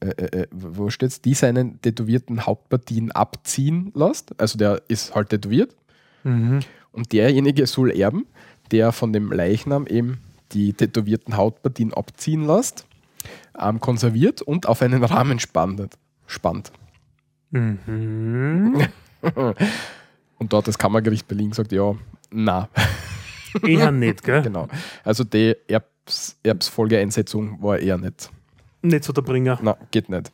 [0.00, 4.38] äh, äh, äh, wo steht's, die seinen tätowierten Hauptpartien abziehen lässt.
[4.40, 5.74] Also der ist halt tätowiert
[6.22, 6.60] Mhm.
[6.92, 8.26] und derjenige soll erben,
[8.72, 10.18] der von dem Leichnam eben
[10.52, 12.84] die tätowierten Hautpartien abziehen lässt,
[13.58, 15.96] ähm, konserviert und auf einen Rahmen spannt.
[16.26, 16.72] spannt.
[17.50, 18.86] Mhm.
[20.38, 21.94] Und dort das Kammergericht Berlin gesagt, ja,
[22.30, 22.68] na,
[23.62, 24.40] Eher nicht, gell?
[24.48, 24.68] genau.
[25.04, 25.88] Also die Erbs,
[26.42, 28.30] Erbsfolgeeinsetzung war eher nicht.
[28.82, 29.58] Nicht so der Bringer.
[29.62, 30.32] Na, geht nicht.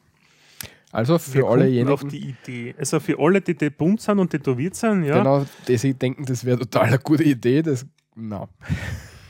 [0.93, 2.75] Also für Wir alle auf die Idee.
[2.79, 6.25] Also für alle, die, die bunt sind und tätowiert sind, ja, genau, die sich denken,
[6.25, 8.49] das wäre total eine gute Idee, das na,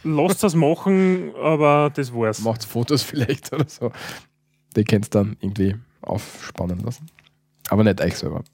[0.05, 2.41] lasst das machen, aber das war's.
[2.43, 3.91] macht Fotos vielleicht oder so.
[4.77, 7.07] Die könnt dann irgendwie aufspannen lassen.
[7.71, 8.45] Aber nicht euch selber.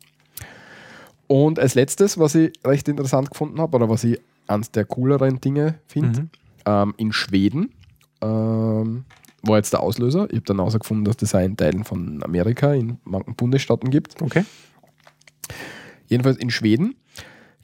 [1.27, 5.41] Und als letztes, was ich recht interessant gefunden habe, oder was ich eines der cooleren
[5.41, 6.31] Dinge finde, Mhm.
[6.67, 7.75] ähm, in Schweden
[8.23, 9.05] ähm,
[9.43, 10.27] war jetzt der Auslöser.
[10.31, 14.21] Ich habe dann herausgefunden, dass das auch in Teilen von Amerika, in manchen Bundesstaaten gibt.
[14.23, 14.45] Okay.
[16.07, 16.95] Jedenfalls in Schweden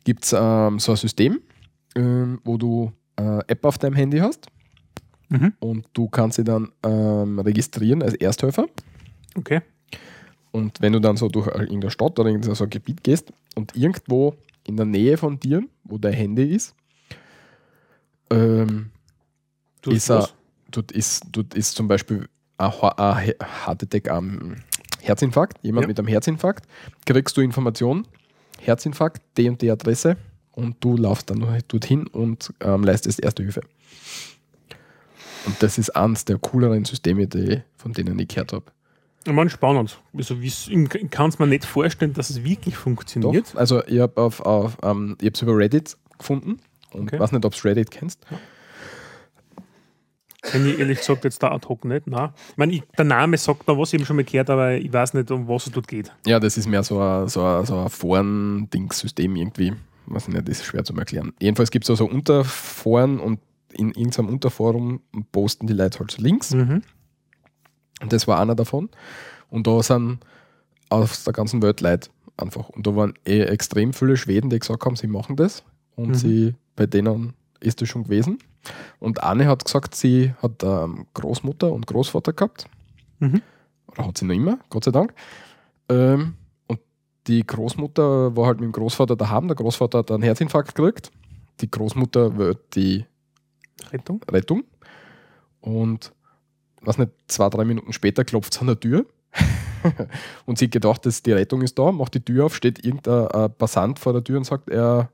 [0.05, 1.41] gibt es ähm, so ein System,
[1.95, 4.49] ähm, wo du äh, App auf deinem Handy hast
[5.31, 5.53] Mhm.
[5.59, 8.67] und du kannst sie dann ähm, registrieren als Ersthelfer.
[9.37, 9.61] Okay.
[10.53, 13.77] Und wenn du dann so durch irgendeine Stadt oder irgendein so ein Gebiet gehst und
[13.77, 14.35] irgendwo
[14.65, 16.75] in der Nähe von dir, wo dein Handy ist,
[18.31, 18.91] ähm,
[19.87, 20.29] ist, er,
[20.71, 24.57] dort, ist, dort ist zum Beispiel ein, Heart Attack am
[25.01, 25.89] Herzinfarkt, jemand Ja.
[25.89, 26.67] mit einem Herzinfarkt,
[27.07, 28.07] kriegst du Informationen,
[28.61, 30.17] Herzinfarkt, die und die Adresse
[30.53, 33.63] und du laufst dann dorthin und ähm, leistest Erste Hilfe.
[35.47, 38.65] Und das ist eines der cooleren Systeme, die, von denen ich gehört habe.
[39.25, 39.99] Ich meine, spannend.
[40.17, 40.37] Also,
[41.11, 43.53] kann es mir nicht vorstellen, dass es wirklich funktioniert.
[43.55, 44.21] Doch, also ich habe
[45.21, 46.59] ich hab's über Reddit gefunden
[46.93, 47.19] und Okay.
[47.21, 48.21] weiß nicht, ob du Reddit kennst.
[50.43, 52.07] Kenn ich ehrlich gesagt jetzt da ad hoc nicht.
[52.07, 52.31] Nein.
[52.51, 54.93] Ich meine, ich, der Name sagt mir was, ich habe schon mal gehört, aber ich
[54.93, 56.13] weiß nicht, um was es dort geht.
[56.27, 59.73] Ja, das ist mehr so ein, so ein, so ein Foren-Dings-System irgendwie.
[60.07, 61.33] Weiß ich nicht, das ist schwer zu erklären.
[61.41, 63.41] Jedenfalls gibt es also Unterforen und
[63.73, 65.01] in irgendeinem Unterforum
[65.33, 66.55] posten die Leute halt so Links.
[66.55, 66.83] Mhm.
[68.01, 68.89] Und das war einer davon.
[69.51, 70.21] Und da sind
[70.89, 72.69] aus der ganzen Welt Leute einfach.
[72.71, 75.65] Und da waren eh extrem viele Schweden, die gesagt haben, sie machen das.
[75.97, 76.15] Und Mhm.
[76.15, 78.39] sie, bei denen ist das schon gewesen.
[78.99, 82.67] Und eine hat gesagt, sie hat ähm, Großmutter und Großvater gehabt.
[83.19, 83.43] Mhm.
[83.89, 85.15] Oder hat sie noch immer, Gott sei Dank.
[85.89, 86.35] Ähm,
[86.67, 86.81] und
[87.27, 89.49] die Großmutter war halt mit dem Großvater daheim.
[89.49, 91.11] Der Großvater hat einen Herzinfarkt gekriegt.
[91.61, 93.05] Die Großmutter wird die
[93.93, 94.23] Rettung.
[94.31, 94.65] Rettung.
[95.61, 96.13] Und
[96.81, 99.07] was nicht, zwei, drei Minuten später klopft es an der Tür.
[100.47, 103.27] und sie hat gedacht, dass die Rettung ist da, macht die Tür auf, steht irgendein
[103.29, 105.11] äh, Passant vor der Tür und sagt, er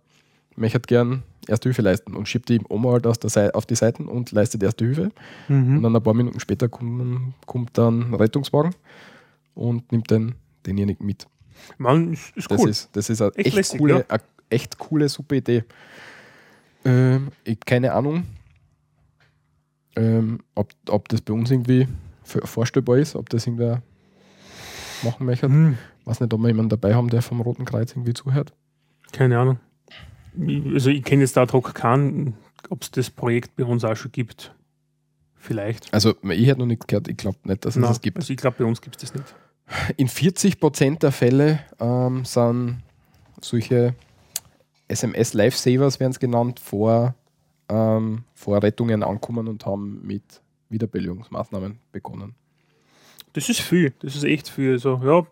[0.56, 4.08] möchte gern Erste Hilfe leisten und schiebt die Oma halt aus der auf die Seiten
[4.08, 5.10] und leistet Erste Hilfe.
[5.48, 5.82] Und Mhm.
[5.82, 8.74] dann ein paar Minuten später kommt, kommt dann ein Rettungswagen
[9.54, 10.34] und nimmt den,
[10.64, 11.26] denjenigen mit.
[11.76, 12.70] Man, ist, ist Das cool.
[12.70, 14.04] ist, das ist eine Echt echt, lässig, coole, ja.
[14.08, 15.64] eine echt coole, super Idee.
[16.86, 18.24] Ähm, ich, keine Ahnung,
[19.96, 21.86] ähm, ob, ob das bei uns irgendwie
[22.26, 23.82] vorstellbar ist, ob das irgendwer
[25.02, 25.46] machen möchte.
[25.46, 28.52] Hm, weiß nicht, ob wir jemanden dabei haben, der vom Roten Kreuz irgendwie zuhört.
[29.12, 29.58] keine Ahnung.
[30.74, 32.34] Also ich kenne jetzt da ad hoc keinen,
[32.70, 34.54] ob es das Projekt bei uns auch schon gibt.
[35.36, 35.92] Vielleicht.
[35.92, 38.16] Also ich hätte noch nichts gehört, ich glaube nicht, dass es Na, das gibt.
[38.16, 39.34] Also ich glaube, bei uns gibt es das nicht.
[39.96, 42.82] In 40% der Fälle ähm, sind
[43.40, 43.94] solche
[44.88, 47.14] SMS-Lifesavers, werden es genannt, vor,
[47.68, 52.34] ähm, vor Rettungen ankommen und haben mit Wiederbelebungsmaßnahmen begonnen.
[53.32, 54.72] Das ist viel, das ist echt viel.
[54.72, 55.26] Also, ja,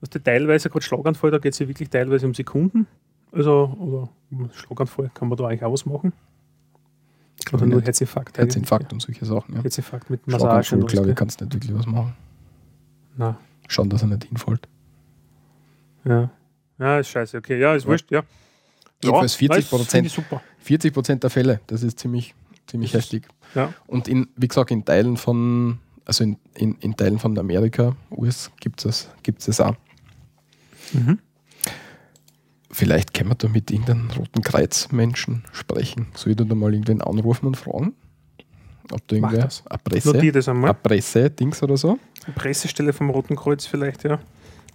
[0.00, 2.86] was der teilweise gerade Schlaganfall, da geht es ja wirklich teilweise um Sekunden.
[3.32, 4.08] Also, oder
[4.52, 6.12] Schlaganfall kann man da eigentlich auch was machen.
[7.52, 8.36] Oder nur Herzinfarkt.
[8.36, 9.54] Herzinfarkt und solche Sachen.
[9.56, 9.62] Ja.
[9.62, 10.64] Herzinfarkt mit Massage.
[10.68, 11.14] Schlaganfall, was, glaube ich, gell?
[11.14, 12.14] kannst du nicht wirklich was machen.
[13.16, 13.36] Nein.
[13.68, 14.68] Schauen, dass er nicht hinfällt.
[16.04, 16.30] Ja.
[16.78, 17.38] Ja, ist scheiße.
[17.38, 17.90] Okay, ja, ist Ja.
[17.90, 18.22] wurscht, ja.
[19.02, 20.42] Jedenfalls 40 nein, das finde ich super.
[20.58, 22.34] 40 Prozent der Fälle, das ist ziemlich,
[22.66, 23.28] ziemlich Das heftig.
[23.54, 23.72] Ja.
[23.86, 28.50] Und in, wie gesagt, in Teilen von, also in, in, in Teilen von Amerika, US,
[28.60, 29.76] gibt es gibt's das auch.
[30.92, 31.18] Mhm.
[32.70, 36.08] Vielleicht können wir da mit irgendeinem Roten Kreuz-Menschen sprechen.
[36.14, 37.94] Soll ich da mal irgendwen anrufen und fragen?
[38.90, 39.64] Ob da Mach irgendwer das.
[39.66, 40.70] eine Presse, das einmal.
[40.70, 41.98] eine Presse-Dings oder so?
[42.26, 44.18] Die Pressestelle vom Roten Kreuz vielleicht, ja.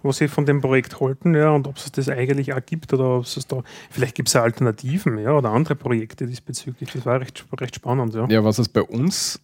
[0.02, 3.18] Was sie von dem Projekt halten, ja, und ob es das eigentlich auch gibt oder
[3.18, 6.90] ob es da, vielleicht gibt es Alternativen, ja, oder andere Projekte diesbezüglich.
[6.92, 8.28] Das war recht, recht spannend, ja.
[8.28, 9.40] Ja, was es bei uns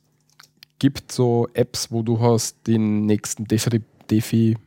[0.78, 3.80] gibt, so Apps, wo du hast den nächsten Defi,
[4.11, 4.59] Defi,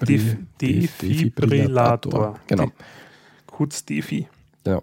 [0.00, 2.38] Def- Def- Defibrillator.
[2.46, 2.70] Genau.
[3.46, 4.26] Kurz Defi.
[4.66, 4.82] Ja.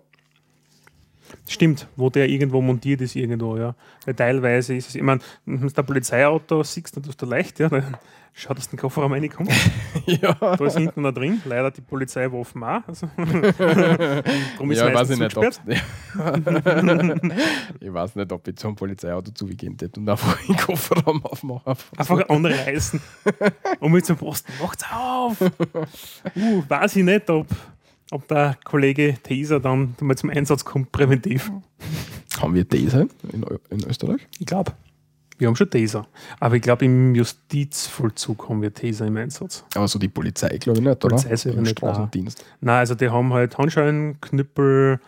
[1.47, 3.75] Stimmt, wo der irgendwo montiert ist, irgendwo, ja.
[4.05, 7.59] Weil teilweise ist es, ich meine, wenn du ein Polizeiauto siehst, dann tust du leicht,
[7.59, 7.97] ja, dann
[8.33, 9.51] schaut, dass du den Kofferraum reinkommt.
[10.05, 10.33] ja.
[10.33, 12.87] Da ist hinten noch drin, leider die Polizeiwaffen auch.
[12.87, 15.45] Also, darum ist ja, meistens weiß ich nicht, ob
[17.79, 21.75] ich weiß nicht, ob ich zum Polizeiauto zugehen hätte und einfach den Kofferraum aufmachen.
[21.97, 23.01] Einfach andere reißen.
[23.79, 25.41] Und mit zum Posten, macht's auf!
[25.41, 27.47] Uh, weiß ich nicht, ob,
[28.11, 31.51] ob der Kollege Taser dann mal zum Einsatz kommt, präventiv.
[32.39, 34.21] Haben wir diese in, in Österreich?
[34.39, 34.71] Ich glaube.
[35.39, 36.05] Wir haben schon Taser.
[36.41, 39.63] Aber ich glaube, im Justizvollzug haben wir Taser im Einsatz.
[39.73, 41.15] Aber so die Polizei, glaube ich nicht, oder?
[41.15, 42.45] Polizei selber Im nicht, Straßendienst.
[42.59, 44.99] Nein, also die haben halt Handschellen, Knüppel,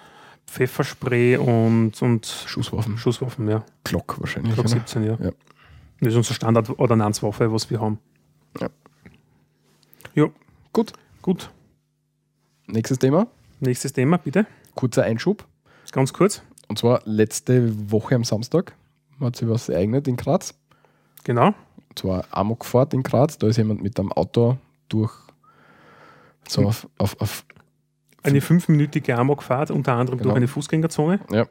[0.47, 2.97] Pfefferspray und, und Schusswaffen.
[2.97, 3.63] Schusswaffen, ja.
[3.83, 4.53] Glock wahrscheinlich.
[4.53, 4.75] Glock oder?
[4.75, 5.17] 17, ja.
[5.21, 5.31] Ja.
[5.99, 7.99] Das ist unsere Standard-Ordnanzwaffe, was wir haben.
[8.59, 8.69] Ja.
[10.15, 10.29] Ja,
[10.73, 10.93] Gut.
[11.21, 11.51] gut.
[12.67, 13.27] Nächstes Thema.
[13.59, 14.45] Nächstes Thema, bitte.
[14.75, 15.45] Kurzer Einschub.
[15.91, 16.41] Ganz kurz.
[16.69, 18.73] Und zwar letzte Woche am Samstag
[19.25, 20.53] hat sich was ereignet in Graz.
[21.23, 21.47] Genau.
[21.47, 23.37] Und zwar Amokfahrt in Graz.
[23.37, 24.57] Da ist jemand mit einem Auto
[24.89, 25.11] durch
[26.47, 27.45] so auf, auf, auf
[28.23, 30.29] Eine fünfminütige Amokfahrt, unter anderem Genau.
[30.29, 31.45] durch eine Fußgängerzone ja.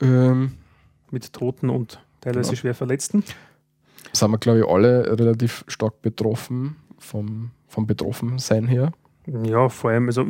[0.00, 0.52] Ähm,
[1.10, 2.60] mit Toten und teilweise Genau.
[2.60, 3.24] schwer Verletzten.
[4.12, 8.92] sind wir, glaube ich, alle relativ stark betroffen vom, vom Betroffensein her.
[9.26, 10.24] Ja, vor allem, also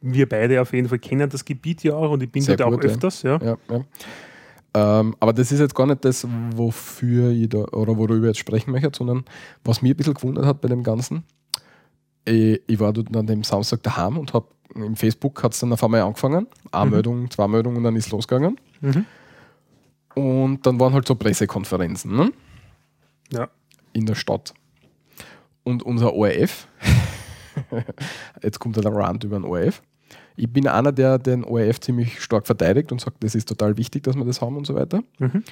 [0.00, 2.68] wir beide auf jeden Fall kennen das Gebiet ja auch und ich bin Sehr dort
[2.68, 2.90] auch gut, ja.
[2.90, 3.22] öfters.
[3.22, 3.38] Ja.
[3.42, 3.84] Ja, ja.
[4.76, 8.38] Ähm, aber das ist jetzt gar nicht das, wofür ich da, oder worüber ich jetzt
[8.38, 9.24] sprechen möchte, sondern
[9.62, 11.22] was mich ein bisschen gewundert hat bei dem Ganzen.
[12.24, 15.72] Ich, ich war dort an dem Samstag daheim und habe im Facebook hat es dann
[15.72, 16.48] auf einmal angefangen.
[16.72, 16.90] Eine Mhm.
[16.92, 18.58] Meldung, zwei Meldungen und dann ist es losgegangen.
[18.80, 19.04] Mhm.
[20.14, 22.32] Und dann waren halt so Pressekonferenzen ne?
[23.32, 23.48] Ja.
[23.92, 24.54] in der Stadt.
[25.62, 26.66] Und unser ORF,
[28.42, 29.82] jetzt kommt der Rand über den ORF.
[30.36, 34.02] Ich bin einer, der den ORF ziemlich stark verteidigt und sagt, das ist total wichtig,
[34.04, 35.02] dass wir das haben und so weiter.
[35.18, 35.44] Mhm.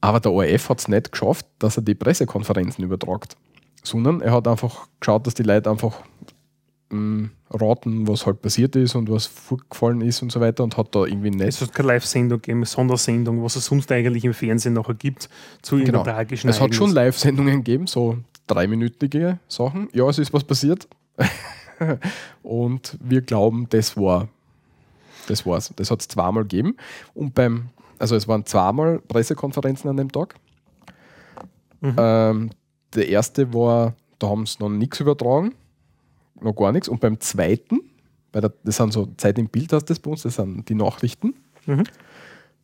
[0.00, 3.36] Aber der ORF hat es nicht geschafft, dass er die Pressekonferenzen übertragt,
[3.82, 5.94] sondern er hat einfach geschaut, dass die Leute einfach
[6.90, 10.94] mh, raten, was halt passiert ist und was vorgefallen ist und so weiter und hat
[10.94, 11.48] da irgendwie nicht.
[11.48, 15.28] Es hat keine Live-Sendung gegeben, Sondersendung, was es sonst eigentlich im Fernsehen nachher gibt,
[15.62, 16.02] zu Genau.
[16.04, 16.90] tragischen Es hat schon.
[16.92, 19.88] Live-Sendungen gegeben, so dreiminütige Sachen.
[19.92, 20.86] Ja, es ist was passiert.
[22.42, 24.28] und wir glauben, das war
[25.26, 25.72] das war's.
[25.76, 26.76] Das hat es zweimal gegeben.
[27.14, 30.34] Und beim, also es waren zweimal Pressekonferenzen an dem Tag.
[31.80, 31.96] Mhm.
[31.96, 32.50] Ähm,
[32.94, 35.54] der erste war, da haben sie noch nichts übertragen,
[36.40, 36.88] noch gar nichts.
[36.88, 37.80] Und beim zweiten,
[38.32, 40.74] der, das sind so Zeit im Bild, hast du das bei uns, das sind die
[40.74, 41.34] Nachrichten.
[41.66, 41.84] Mhm.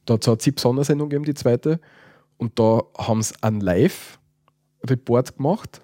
[0.07, 1.81] Da hat es eine ZIP-Sondersendung gegeben, die zweite.
[2.39, 5.83] Und da haben sie einen Live-Report gemacht.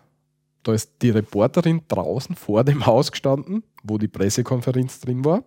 [0.67, 5.45] Da ist die Reporterin draußen vor dem Haus gestanden, wo die Pressekonferenz drin war.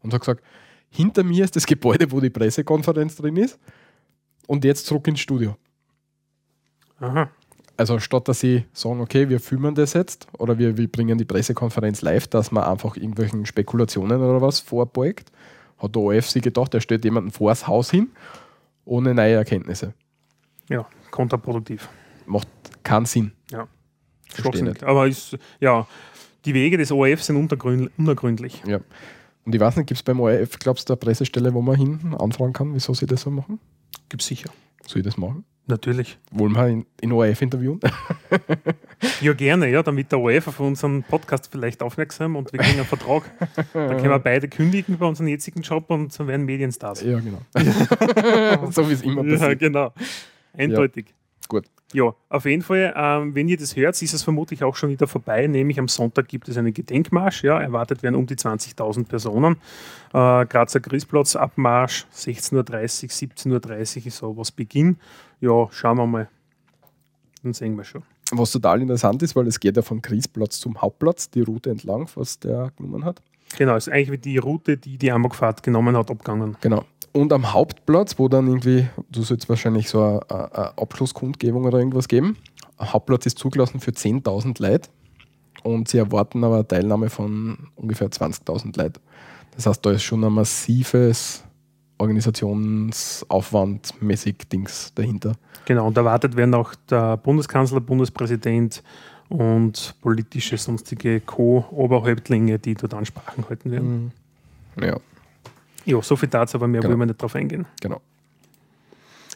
[0.00, 0.42] Und hat gesagt,
[0.90, 3.60] hinter mir ist das Gebäude, wo die Pressekonferenz drin ist.
[4.48, 5.56] Und jetzt zurück ins Studio.
[6.98, 7.30] Aha.
[7.76, 11.24] Also statt dass sie sagen, okay, wir filmen das jetzt oder wir, wir bringen die
[11.24, 15.30] Pressekonferenz live, dass man einfach irgendwelchen Spekulationen oder was vorbeugt,
[15.78, 18.10] hat der ORF sich gedacht, er stellt jemanden vor das Haus hin,
[18.84, 19.94] ohne neue Erkenntnisse.
[20.68, 21.88] Ja, kontraproduktiv.
[22.26, 22.48] Macht
[22.82, 23.32] keinen Sinn.
[24.36, 24.42] Ja.
[24.42, 24.82] Verstehe nicht.
[24.84, 25.86] Aber ist, ja,
[26.44, 28.62] die Wege des ORF sind unergründlich.
[28.66, 28.80] Ja.
[29.44, 32.14] Und ich weiß nicht, gibt es beim ORF, glaubst du, eine Pressestelle, wo man hin
[32.18, 33.58] anfragen kann, wieso sie das so machen?
[34.08, 34.50] Gibt sicher.
[34.86, 35.44] Soll ich das machen?
[35.66, 36.18] Natürlich.
[36.32, 37.80] Wollen wir in, in ORF interviewen?
[39.20, 42.86] Ja, gerne, ja, damit der ORF auf unseren Podcast vielleicht aufmerksam und wir kriegen einen
[42.86, 43.24] Vertrag.
[43.72, 47.02] Dann können wir beide kündigen bei unserem jetzigen Job und dann werden Medienstars.
[47.02, 47.38] ja, genau.
[48.70, 49.58] so wie es immer Ja, passiert.
[49.58, 49.92] genau.
[50.56, 51.06] Eindeutig.
[51.48, 51.64] Gut.
[51.92, 55.06] Ja, auf jeden Fall, ähm, wenn ihr das hört, ist es vermutlich auch schon wieder
[55.06, 55.46] vorbei.
[55.46, 57.44] Nämlich am Sonntag gibt es einen Gedenkmarsch.
[57.44, 59.56] Ja, erwartet werden um die 20.000 Personen.
[60.14, 64.96] Äh, Grazer Christplatz, Abmarsch, 16.30 Uhr, 17.30 Uhr ist so was Beginn.
[65.40, 66.28] Ja, schauen wir mal.
[67.42, 68.02] Dann sehen wir schon.
[68.30, 72.08] Was total interessant ist, weil es geht ja vom Kriegsplatz zum Hauptplatz, die Route entlang,
[72.14, 73.20] was der genommen hat.
[73.58, 76.56] Genau, ist eigentlich wie die Route, die die Amokfahrt genommen hat, abgegangen.
[76.62, 76.84] Genau.
[77.12, 82.08] Und am Hauptplatz, wo dann irgendwie, du sollst wahrscheinlich so eine, eine Abschlusskundgebung oder irgendwas
[82.08, 82.36] geben.
[82.78, 84.88] Am Hauptplatz ist zugelassen für 10.000 Leute
[85.62, 89.00] und sie erwarten aber eine Teilnahme von ungefähr 20.000 Leute.
[89.54, 91.44] Das heißt, da ist schon ein massives
[91.98, 95.34] Organisationsaufwandmäßig Dings dahinter.
[95.66, 98.82] Genau, und erwartet werden auch der Bundeskanzler, Bundespräsident
[99.28, 104.10] und politische sonstige Co-Oberhäuptlinge, die dort Ansprachen halten werden.
[104.80, 104.96] Ja,
[105.84, 106.90] Ja, so viel dazu, aber mehr Genau.
[106.92, 107.66] wollen wir nicht drauf eingehen.
[107.80, 108.00] genau.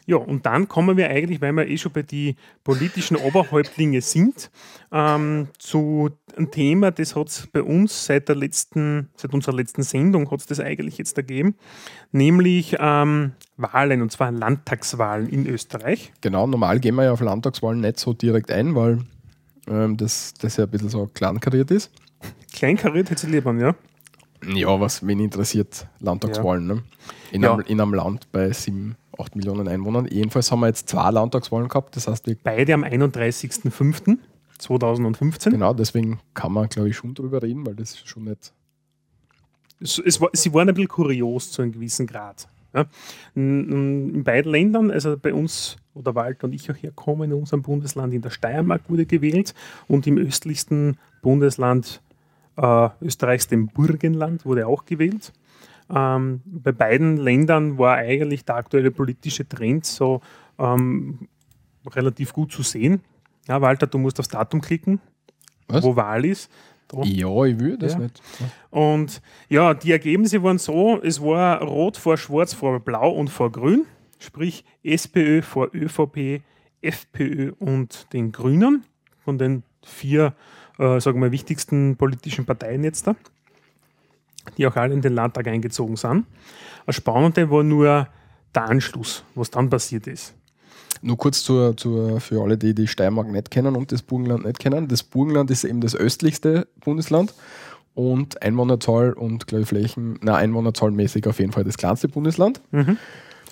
[0.09, 4.53] Ja, und dann kommen wir eigentlich, weil wir eh schon bei die politischen Oberhäuptlinge sind,
[4.93, 9.83] ähm, zu einem Thema, das hat es bei uns seit der letzten, seit unserer letzten
[9.83, 11.57] Sendung hat es das eigentlich jetzt ergeben,
[12.13, 16.13] nämlich ähm, Wahlen, und zwar Landtagswahlen in Österreich.
[16.21, 19.01] Genau, normal gehen wir ja auf Landtagswahlen nicht so direkt ein, weil
[19.69, 21.91] ähm, das, das ja ein bisschen so kleinkariert ist.
[22.55, 23.75] Kleinkariert hätte ich lieber, ja.
[24.55, 26.67] Ja, was wen interessiert Landtagswahlen?
[26.67, 26.83] Ne?
[27.33, 27.55] In, Ja.
[27.55, 30.07] einem, in einem Land bei 7, 8 Millionen Einwohnern.
[30.11, 31.97] Jedenfalls haben wir jetzt zwei Landtagswahlen gehabt.
[31.97, 35.51] Das heißt, Beide am 31.05.2015.
[35.51, 38.53] genau deswegen kann man, glaube ich, schon drüber reden, weil das schon nicht.
[39.81, 42.47] es, es war, sie waren ein bisschen kurios zu einem gewissen Grad.
[42.75, 42.85] Ja.
[43.35, 47.37] In, in beiden Ländern, also bei uns, wo der Walter und ich auch herkommen, in
[47.39, 49.55] unserem Bundesland in der Steiermark wurde gewählt
[49.89, 52.03] und im östlichsten Bundesland
[52.57, 55.33] äh, Österreichs, dem Burgenland, wurde auch gewählt.
[55.95, 60.21] Ähm, bei beiden Ländern war eigentlich der aktuelle politische Trend so
[60.59, 61.29] ähm,
[61.87, 63.01] relativ gut zu sehen.
[63.47, 65.01] Ja, Walter, du musst aufs Datum klicken,
[65.69, 65.85] Was?
[65.85, 66.51] wo Wahl ist.
[66.89, 67.03] Da.
[67.03, 67.99] Ja, ich will das Ja.
[68.01, 68.21] nicht.
[68.71, 73.51] Und ja, die Ergebnisse waren so: Es war Rot vor Schwarz vor Blau und vor
[73.53, 73.87] Grün,
[74.21, 76.43] sprich SPÖ vor ÖVP,
[76.83, 78.85] FPÖ und den Grünen
[79.25, 80.35] von den vier,
[80.79, 83.17] äh, sagen wir, wichtigsten politischen Parteien jetzt da,
[84.57, 86.27] die auch alle in den Landtag eingezogen sind.
[86.87, 88.09] Das Spannende war nur
[88.55, 90.35] der Anschluss, was dann passiert ist.
[91.03, 94.59] Nur kurz zur, zur, für alle, die die Steiermark nicht kennen und das Burgenland nicht
[94.59, 94.89] kennen.
[94.89, 97.35] Das Burgenland ist eben das östlichste Bundesland
[97.95, 102.61] und Einwohnerzahl und glaube ich Flächen, na Einwohnerzahlmäßig auf jeden Fall das kleinste Bundesland.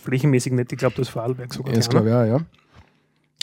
[0.03, 1.75] Flächenmäßig nicht, ich glaube, das Vorarlberg sogar.
[1.75, 2.41] Das glaube ich auch, ja.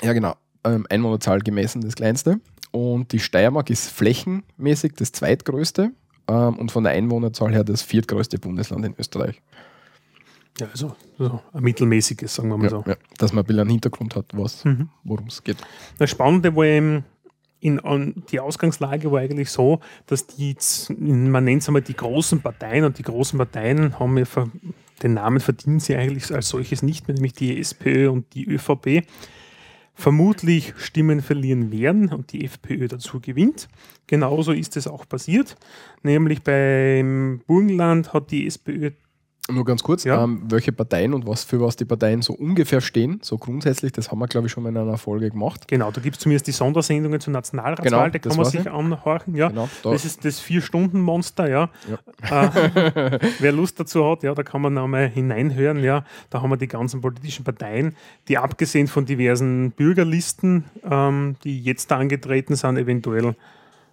[0.04, 0.36] Ja, genau.
[0.64, 2.40] Ähm, Einwohnerzahl gemessen das kleinste.
[2.72, 5.92] Und die Steiermark ist flächenmäßig das zweitgrößte
[6.28, 9.42] ähm, und von der Einwohnerzahl her das viertgrößte Bundesland in Österreich.
[10.60, 12.84] Ja, also so ein mittelmäßiges, sagen wir mal so.
[12.86, 14.90] Ja, dass man ein bisschen einen Hintergrund hat, Mhm.
[15.04, 15.58] worum es geht.
[15.98, 17.04] Das Spannende war eben,
[17.62, 20.56] in, an, die Ausgangslage war eigentlich so, dass die,
[20.98, 24.26] man nennt es einmal die großen Parteien und die großen Parteien haben ja
[25.04, 29.04] den Namen verdienen sie eigentlich als solches nicht mehr, nämlich die SPÖ und die ÖVP.
[30.02, 33.70] Vermutlich Stimmen verlieren werden und die FPÖ dazu gewinnt.
[34.08, 35.56] Genauso ist es auch passiert.
[36.02, 38.94] Nämlich beim Burgenland hat die SPÖ
[39.52, 40.24] Nur ganz kurz, Ja.
[40.24, 44.12] ähm, welche Parteien und was für was die Parteien so ungefähr stehen, so grundsätzlich, das
[44.12, 45.68] haben wir, glaube ich, schon mal in einer Folge gemacht.
[45.68, 48.72] Genau, da gibt es zumindest die Sondersendungen zur Nationalratswahl, Genau, da kann man sich ich.
[48.72, 49.36] anhorchen.
[49.36, 49.50] Ja.
[49.50, 51.70] Genau, da, Das ist das Vier-Stunden-Monster, ja.
[52.30, 56.04] Äh, wer Lust dazu hat, ja, da kann man nochmal hineinhören, ja.
[56.30, 57.96] Da haben wir die ganzen politischen Parteien,
[58.28, 63.36] die abgesehen von diversen Bürgerlisten, ähm, die jetzt da angetreten sind, eventuell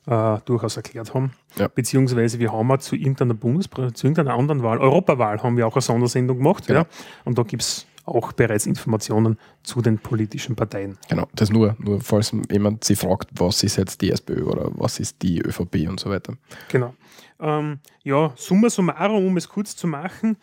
[0.09, 1.33] äh, durchaus erklärt haben.
[1.57, 1.69] Ja.
[1.69, 5.75] Beziehungsweise wir haben auch zu irgendeiner Bundespräsident, zu irgendeiner anderen Wahl, Europawahl, haben wir auch
[5.75, 6.81] eine Sondersendung gemacht, Genau.
[6.81, 6.87] ja.
[7.25, 10.97] Und da gibt es auch bereits Informationen zu den politischen Parteien.
[11.11, 14.99] genau, das nur, nur falls jemand sich fragt, was ist jetzt die SPÖ oder was
[14.99, 16.33] ist die ÖVP und so weiter.
[16.69, 16.95] Genau.
[17.39, 20.39] Ähm, ja, summa summarum, um es kurz zu machen.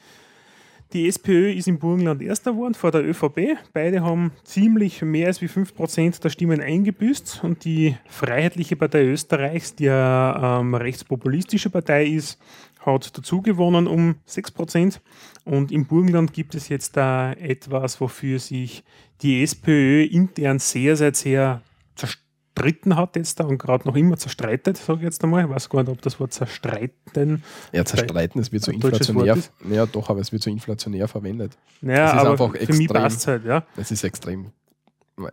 [0.96, 3.58] Die SPÖ ist im Burgenland Erster geworden vor der ÖVP.
[3.74, 7.41] Beide haben ziemlich mehr als wie 5% der Stimmen eingebüßt.
[7.43, 12.39] Und die Freiheitliche Partei Österreichs, die eine ähm, rechtspopulistische Partei ist,
[12.80, 15.02] hat dazu gewonnen um 6%.
[15.43, 18.86] Und im Burgenland gibt es jetzt da etwas, wofür sich
[19.22, 21.62] die SPÖ intern sehr, sehr, sehr
[21.96, 22.24] zerstört
[22.56, 25.43] zerstritten hat jetzt da und gerade noch immer zerstreitet, sage ich jetzt einmal.
[25.43, 27.43] Ich weiß gar nicht, ob das Wort zerstreiten.
[27.72, 29.38] Ja, zerstreiten, es wird so inflationär.
[29.70, 31.58] Ja, doch, aber es wird so inflationär verwendet.
[31.82, 33.64] Naja, aber einfach für extrem, mich passt es halt, ja.
[33.76, 34.47] Es ist extrem.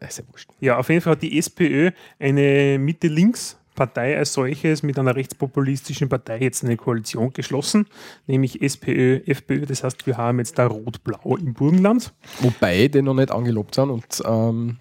[0.01, 0.25] Ist ja,
[0.61, 6.11] ja, auf jeden Fall hat die SPÖ eine Mitte-Links- Partei als solches mit einer rechtspopulistischen
[6.11, 7.87] Partei jetzt eine Koalition geschlossen,
[8.27, 9.65] nämlich SPÖ, FPÖ.
[9.65, 12.13] Das heißt, wir haben jetzt da Rot-Blau im Burgenland.
[12.41, 14.77] Wobei die noch nicht angelobt sind und ähm,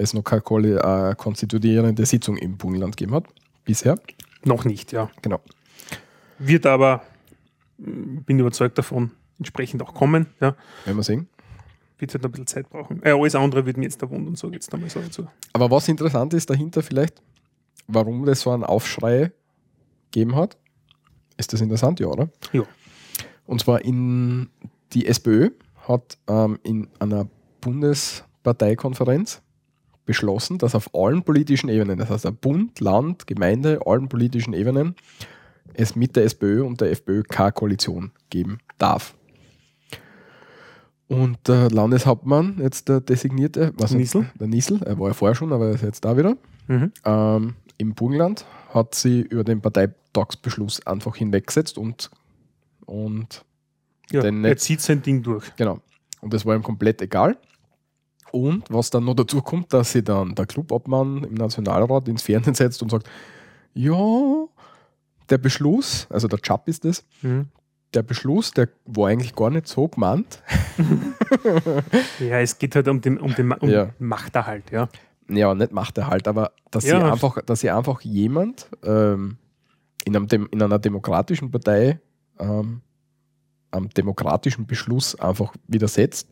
[0.00, 3.24] es noch keine äh, konstituierende Sitzung im Burgenland gegeben hat.
[3.64, 3.98] Bisher.
[4.44, 5.10] Noch nicht, ja.
[5.22, 5.40] Genau.
[6.38, 7.02] Wird aber,
[7.78, 10.26] hm, bin überzeugt davon, entsprechend auch kommen.
[10.40, 10.56] Ja.
[10.84, 11.28] Werden wir sehen.
[11.98, 13.02] Wird halt ein bisschen Zeit brauchen.
[13.02, 15.26] Äh, alles andere wird mir jetzt der Wund und so jetzt einmal so dazu.
[15.52, 17.20] Aber was interessant ist dahinter vielleicht,
[17.86, 19.32] warum das so einen Aufschrei
[20.10, 20.56] gegeben hat.
[21.36, 22.28] Ist das interessant, ja, oder?
[22.52, 22.62] Ja.
[23.46, 24.48] Und zwar in
[24.92, 25.50] die SPÖ
[25.88, 27.26] hat ähm, in einer
[27.60, 29.42] Bundesparteikonferenz
[30.10, 34.96] beschlossen, dass auf allen politischen Ebenen, das heißt Bund, Land, Gemeinde, allen politischen Ebenen,
[35.72, 39.14] es mit der SPÖ und der FPÖ keine Koalition geben darf.
[41.06, 44.28] Und der Landeshauptmann, jetzt der designierte, was Niesel?
[44.34, 46.36] der Niesel, er war ja vorher schon, aber er ist jetzt da wieder,
[46.66, 46.92] mhm.
[47.04, 52.10] ähm, im Burgenland hat sie über den Parteitagsbeschluss einfach hinweggesetzt und,
[52.84, 53.44] und
[54.10, 55.54] ja, er zieht sein Ding durch.
[55.54, 55.78] Genau.
[56.20, 57.36] Und das war ihm komplett egal.
[58.32, 62.54] Und was dann noch dazu kommt, dass sie dann der Clubobmann im Nationalrat ins Fernsehen
[62.54, 63.08] setzt und sagt,
[63.74, 64.46] ja,
[65.28, 67.48] der Beschluss, also der Chap ist das, mhm.
[67.94, 70.42] der Beschluss, der war eigentlich gar nicht so gemeint.
[72.20, 73.90] ja, es geht halt um den, um den um ja.
[73.98, 74.88] Machterhalt, ja
[75.36, 76.98] ja, nicht macht er halt, aber dass ja.
[76.98, 79.38] sie einfach, dass sie einfach jemand ähm,
[80.04, 82.00] in, einem, in einer demokratischen Partei
[82.38, 82.82] ähm,
[83.70, 86.28] am demokratischen Beschluss einfach widersetzt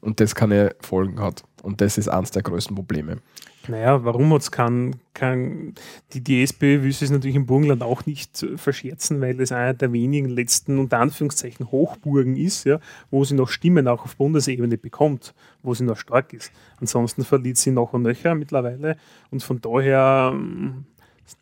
[0.00, 1.44] und das keine Folgen hat.
[1.62, 3.18] Und das ist eines der größten Probleme.
[3.66, 5.74] Naja, warum hat es kein, kein,
[6.12, 9.92] die, die SPÖ will es natürlich im Burgenland auch nicht verscherzen, weil es einer der
[9.92, 12.80] wenigen letzten, unter Anführungszeichen, Hochburgen ist, ja,
[13.10, 16.50] wo sie noch Stimmen auch auf Bundesebene bekommt, wo sie noch stark ist.
[16.80, 18.96] Ansonsten verliert sie noch und nöcher mittlerweile
[19.30, 20.86] und von daher ähm,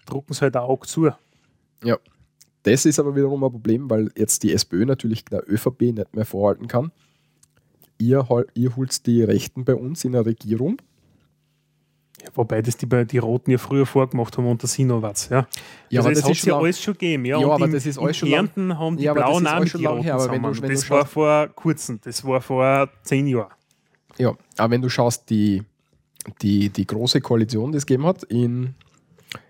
[0.06, 1.10] drucken sie halt auch zu.
[1.84, 1.98] Ja,
[2.64, 6.24] das ist aber wiederum ein Problem, weil jetzt die SPÖ natürlich der ÖVP nicht mehr
[6.24, 6.90] vorhalten kann.
[7.98, 10.78] Ihr, ihr holt die Rechten bei uns in der Regierung
[12.22, 15.28] ja, wobei das die, die Roten ja früher vorgemacht haben unter Sinowatz.
[15.28, 15.46] Ja,
[15.90, 17.24] ja also aber das, das hat ja alles schon gegeben.
[17.24, 19.84] Ja, ja aber im, das ist alles schon Ernten haben die ja, Blauen auch die
[19.84, 23.52] Roten her, aber wenn du, wenn Das war vor kurzem, das war vor zehn Jahren.
[24.18, 25.62] Ja, aber wenn du schaust, die,
[26.40, 28.74] die, die große Koalition, die es gegeben hat in,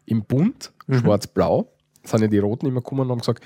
[0.05, 0.99] im Bund, mhm.
[0.99, 1.71] schwarz-blau,
[2.03, 3.45] sind ja die Roten immer gekommen und haben gesagt,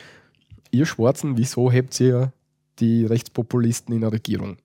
[0.71, 2.33] ihr Schwarzen, wieso habt ihr
[2.79, 4.57] die Rechtspopulisten in der Regierung?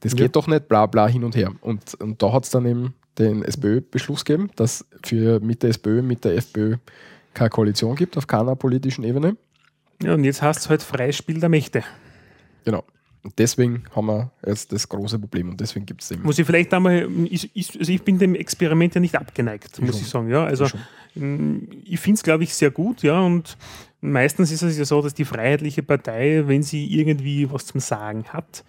[0.00, 0.18] Das ja.
[0.18, 1.52] geht doch nicht bla bla hin und her.
[1.60, 6.02] Und, und da hat es dann eben den SPÖ-Beschluss geben, dass für mit der SPÖ,
[6.02, 6.76] mit der FPÖ
[7.34, 9.36] keine Koalition gibt auf keiner politischen Ebene.
[10.02, 11.84] Ja, und jetzt hast du halt freies Spiel der Mächte.
[12.64, 12.84] Genau.
[13.22, 16.22] Und deswegen haben wir jetzt das große Problem und deswegen gibt es eben.
[16.22, 19.90] Muss ich vielleicht einmal, ich, ich, also ich bin dem Experiment ja nicht abgeneigt, muss
[19.90, 20.00] schon.
[20.00, 20.30] ich sagen.
[20.30, 20.74] Ja, also ich,
[21.84, 23.58] ich finde es, glaube ich, sehr gut, ja, und
[24.00, 28.24] meistens ist es ja so, dass die Freiheitliche Partei, wenn sie irgendwie was zum Sagen
[28.28, 28.64] hat,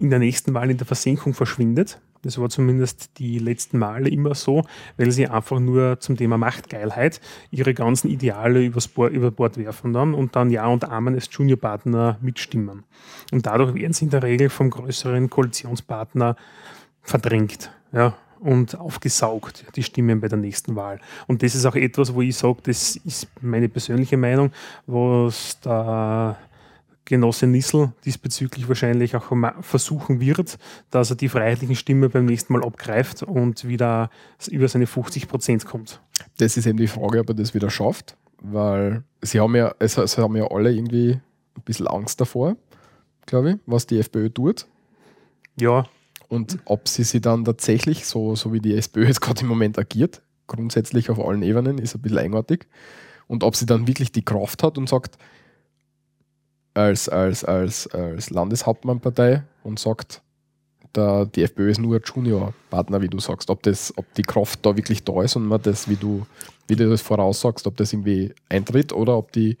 [0.00, 2.00] in der nächsten Wahl in der Versenkung verschwindet.
[2.22, 4.64] Das war zumindest die letzten Male immer so,
[4.98, 7.20] weil sie einfach nur zum Thema Machtgeilheit
[7.50, 12.18] ihre ganzen Ideale Bord, über Bord werfen dann und dann Ja und Amen als Juniorpartner
[12.20, 12.84] mitstimmen.
[13.32, 16.36] Und dadurch werden sie in der Regel vom größeren Koalitionspartner
[17.02, 17.70] verdrängt.
[17.92, 21.00] Ja, und aufgesaugt, die Stimmen bei der nächsten Wahl.
[21.26, 24.50] Und das ist auch etwas, wo ich sage, das ist meine persönliche Meinung,
[24.86, 26.38] was da
[27.10, 29.32] Genosse Nissel diesbezüglich wahrscheinlich auch
[29.62, 30.58] versuchen wird,
[30.92, 34.10] dass er die freiheitlichen Stimme beim nächsten Mal abgreift und wieder
[34.48, 36.00] über seine 50 Prozent kommt.
[36.38, 39.98] Das ist eben die Frage, ob er das wieder schafft, weil sie haben ja, es,
[39.98, 41.18] es haben ja alle irgendwie
[41.56, 42.56] ein bisschen Angst davor,
[43.26, 44.68] glaube ich, was die FPÖ tut.
[45.58, 45.86] Ja.
[46.28, 49.80] Und ob sie sie dann tatsächlich, so, so wie die SPÖ jetzt gerade im Moment
[49.80, 52.68] agiert, grundsätzlich auf allen Ebenen, ist ein bisschen eigenartig.
[53.26, 55.18] Und ob sie dann wirklich die Kraft hat und sagt,
[56.80, 60.22] als, als, als, als Landeshauptmannpartei und sagt,
[60.94, 63.50] der, die FPÖ ist nur ein Junior-Partner, wie du sagst.
[63.50, 66.26] Ob, das, ob die Kraft da wirklich da ist und man das, wie du,
[66.66, 69.56] wie du das voraussagst, ob das irgendwie eintritt oder ob die,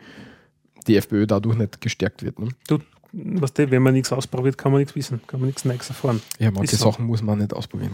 [0.86, 2.38] die FPÖ dadurch nicht gestärkt wird.
[2.38, 2.48] Ne?
[2.66, 2.78] Du,
[3.12, 6.20] was weißt wenn man nichts ausprobiert, kann man nichts wissen, kann man nichts Neues erfahren.
[6.38, 7.92] Ja, manche Sachen muss man nicht ausprobieren.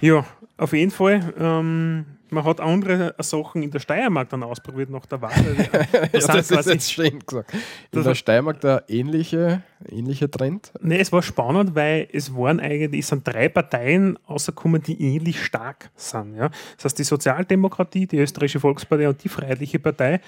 [0.00, 0.24] Ja,
[0.56, 1.34] auf jeden Fall.
[1.38, 5.32] Ähm, Man hat andere Sachen in der Steiermark dann ausprobiert nach der Wahl.
[5.72, 7.52] ja, das, das ist jetzt schön gesagt.
[7.92, 10.72] In der Steiermark der ähnliche, ähnliche Trend?
[10.80, 15.42] Nee, es war spannend, weil es waren eigentlich, es sind drei Parteien rausgekommen, die ähnlich
[15.44, 16.36] stark sind.
[16.36, 16.50] Ja?
[16.76, 20.20] Das heißt, die Sozialdemokratie, die Österreichische Volkspartei und die Freiheitliche Partei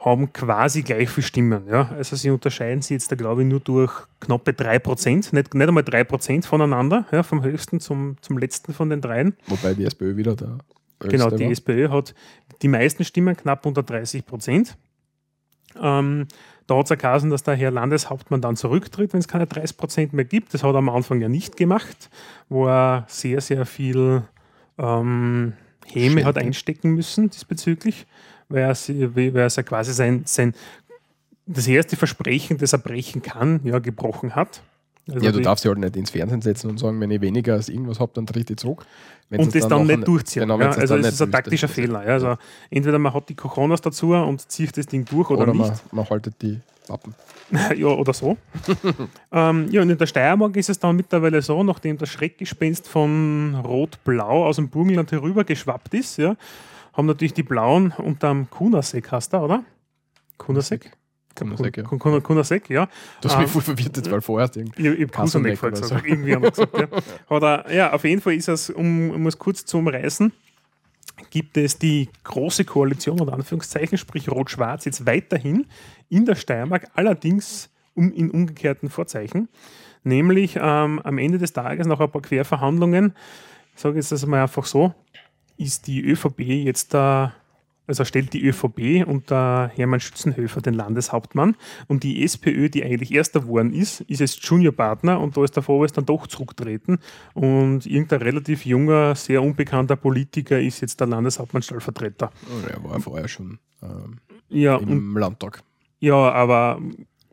[0.00, 1.66] haben quasi gleich viel Stimmen.
[1.68, 1.90] Ja?
[1.96, 5.82] Also sie unterscheiden sich jetzt da, glaube ich, nur durch knappe 3%, nicht, nicht einmal
[5.82, 9.36] 3% voneinander, ja, vom höchsten zum, zum letzten von den dreien.
[9.46, 10.58] Wobei die SPÖ wieder da.
[10.98, 11.44] Genau, die.
[11.44, 12.14] SPÖ hat
[12.62, 14.76] die meisten Stimmen, knapp unter 30 Prozent.
[15.80, 16.26] Ähm,
[16.66, 20.12] da hat es erkasen, dass der Herr Landeshauptmann dann zurücktritt, wenn es keine 30 Prozent
[20.12, 20.54] mehr gibt.
[20.54, 22.10] Das hat er am Anfang ja nicht gemacht,
[22.48, 24.22] wo er sehr, sehr viel
[24.78, 25.52] ähm,
[25.86, 28.06] Häme hat einstecken müssen diesbezüglich
[28.48, 28.76] weil er,
[29.14, 30.54] weil er quasi sein, sein
[31.46, 34.62] das erste Versprechen, das er brechen kann, ja, gebrochen hat.
[35.08, 37.54] Also ja, du darfst ja halt nicht ins Fernsehen setzen und sagen, wenn ich weniger
[37.54, 38.84] als irgendwas habe, dann tritt ich zurück.
[39.28, 40.42] Wenn's und das dann, dann nicht durchziehen.
[40.42, 42.04] Genau, ja, also es ist ein taktischer Fehler.
[42.04, 42.14] Ja.
[42.14, 42.36] Also
[42.70, 45.68] entweder man hat die Cojones dazu und zieht das Ding durch oder, oder nicht.
[45.68, 47.14] Man, man haltet die Wappen.
[47.76, 48.36] ja, oder so.
[49.32, 53.54] ähm, ja, und in der Steiermark ist es dann mittlerweile so, nachdem das Schreckgespenst von
[53.64, 56.36] Rot-Blau aus dem Burgenland herübergeschwappt ist, ja,
[56.94, 59.64] haben natürlich die Blauen unterm Kunasek, hast du, oder?
[60.38, 60.90] Kunasek?
[61.36, 61.84] Kunasek, ja.
[61.84, 62.88] Kunasek, ja.
[63.20, 64.88] Du hast mich ähm, voll verwirrt jetzt, weil vorher irgendwie.
[64.88, 65.94] Ich, ich vorher gesagt, so.
[65.96, 66.88] irgendwie haben wir gesagt, ja.
[67.34, 70.32] Oder, ja, auf jeden Fall ist es, um, um es kurz zu umreißen,
[71.30, 75.66] gibt es die große Koalition, unter Anführungszeichen, sprich Rot-Schwarz, jetzt weiterhin
[76.08, 79.48] in der Steiermark, allerdings um, in umgekehrten Vorzeichen.
[80.04, 83.14] Nämlich ähm, am Ende des Tages nach ein paar Querverhandlungen,
[83.74, 84.94] ich sage jetzt das mal einfach so,
[85.56, 87.34] ist die ÖVP jetzt da,
[87.86, 91.56] also stellt die ÖVP unter Hermann Schützenhöfer den Landeshauptmann
[91.88, 95.62] und die SPÖ, die eigentlich erster geworden ist, ist jetzt Juniorpartner und da ist der
[95.62, 96.98] Vorwurf dann doch zurücktreten
[97.34, 102.30] und irgendein relativ junger, sehr unbekannter Politiker ist jetzt der Landeshauptmannstellvertreter.
[102.46, 104.18] Oh, er war vorher schon ähm,
[104.48, 105.62] ja, im und, Landtag.
[106.00, 106.80] Ja, aber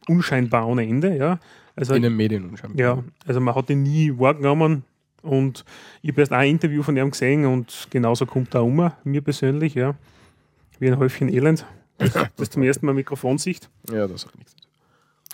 [0.08, 1.40] unscheinbar ohne Ende, ja.
[1.76, 2.80] Also, in den Medien unscheinbar.
[2.80, 4.84] Ja, also man hat ihn nie wahrgenommen,
[5.24, 5.64] und
[6.02, 9.74] ich habe erst ein Interview von ihm gesehen und genauso kommt er um, mir persönlich,
[9.74, 9.96] ja.
[10.80, 11.66] Wie ein Häufchen Elend.
[12.38, 13.70] Das zum ersten Mal Mikrofonsicht.
[13.90, 14.56] Ja, das hat nichts.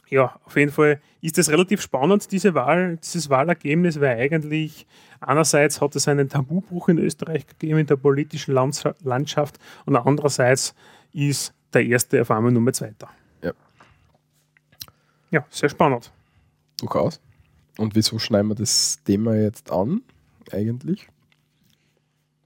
[0.09, 4.87] Ja, auf jeden Fall ist es relativ spannend, diese Wahl, dieses Wahlergebnis, weil eigentlich
[5.19, 10.73] einerseits hat es einen Tabubruch in Österreich gegeben in der politischen Landschaft und andererseits
[11.13, 13.09] ist der erste auf einmal Nummer zweiter.
[13.43, 13.53] Ja.
[15.29, 16.11] Ja, sehr spannend.
[16.79, 17.19] Durchaus.
[17.77, 20.01] Und wieso schneiden wir das Thema jetzt an,
[20.51, 21.07] eigentlich?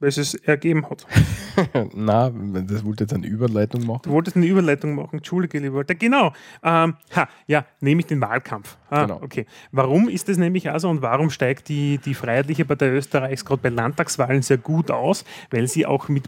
[0.03, 1.07] Weil es es ergeben hat.
[1.95, 4.01] Na, das wollte jetzt eine Überleitung machen.
[4.03, 5.95] Du wolltest eine Überleitung machen, Entschuldige, lieber Walter.
[5.95, 6.33] Genau.
[6.61, 8.75] Ähm, ha, ja, nämlich den Wahlkampf.
[8.89, 9.21] Ah, genau.
[9.23, 9.45] Okay.
[9.71, 13.69] Warum ist das nämlich also und warum steigt die, die Freiheitliche Partei Österreichs gerade bei
[13.69, 15.23] Landtagswahlen sehr gut aus?
[15.51, 16.25] Weil sie auch mit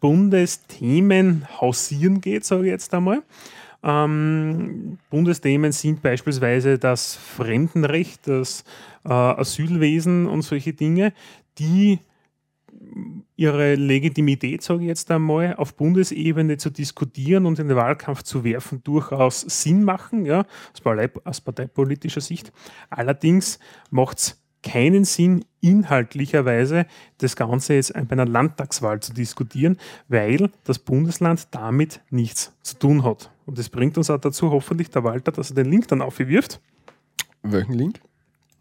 [0.00, 3.22] Bundesthemen hausieren geht, sage ich jetzt einmal.
[3.84, 8.64] Ähm, Bundesthemen sind beispielsweise das Fremdenrecht, das
[9.04, 11.12] äh, Asylwesen und solche Dinge,
[11.60, 12.00] die
[13.36, 18.44] ihre Legitimität, sage ich jetzt einmal, auf Bundesebene zu diskutieren und in den Wahlkampf zu
[18.44, 20.46] werfen, durchaus Sinn machen, ja,
[21.24, 22.52] aus parteipolitischer Sicht.
[22.90, 23.58] Allerdings
[23.90, 26.86] macht es keinen Sinn, inhaltlicherweise
[27.18, 29.78] das Ganze jetzt bei einer Landtagswahl zu diskutieren,
[30.08, 33.30] weil das Bundesland damit nichts zu tun hat.
[33.46, 36.60] Und das bringt uns auch dazu, hoffentlich der Walter, dass er den Link dann aufwirft.
[37.42, 38.00] Welchen Link?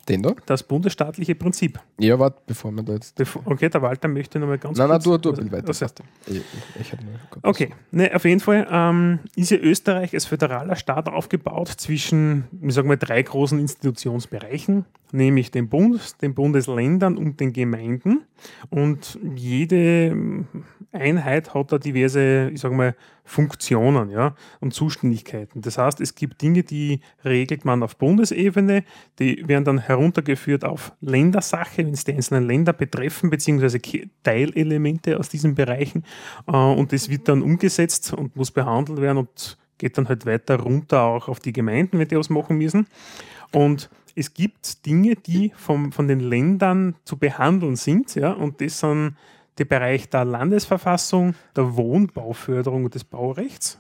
[0.10, 0.34] Den da?
[0.46, 1.80] Das bundesstaatliche Prinzip.
[2.00, 3.16] Ja, warte, bevor wir da jetzt.
[3.16, 5.06] Bevor, okay, der Walter möchte nochmal ganz nein, kurz.
[5.06, 5.68] Nein, nein, du, du, also, weiter.
[5.68, 5.86] Also,
[6.28, 6.42] ich,
[6.82, 6.94] ich,
[7.42, 12.74] okay, ne, auf jeden Fall ähm, ist ja Österreich als föderaler Staat aufgebaut zwischen, ich
[12.74, 18.24] sag mal, drei großen Institutionsbereichen, nämlich dem Bund, den Bundesländern und den Gemeinden.
[18.70, 20.46] Und jede
[20.92, 22.96] Einheit hat da diverse, ich sage mal,
[23.26, 25.62] Funktionen ja, und Zuständigkeiten.
[25.62, 28.84] Das heißt, es gibt Dinge, die regelt man auf Bundesebene,
[29.20, 33.80] die werden dann heruntergeführt auf Ländersache, wenn es die einzelnen Länder betreffen, beziehungsweise
[34.24, 36.04] Teilelemente aus diesen Bereichen.
[36.48, 40.60] Äh, und das wird dann umgesetzt und muss behandelt werden und geht dann halt weiter
[40.60, 42.88] runter auch auf die Gemeinden, wenn die was machen müssen.
[43.52, 48.80] Und es gibt Dinge, die vom, von den Ländern zu behandeln sind, ja, und das
[48.80, 49.16] sind
[49.58, 53.80] der Bereich der Landesverfassung, der Wohnbauförderung und des Baurechts,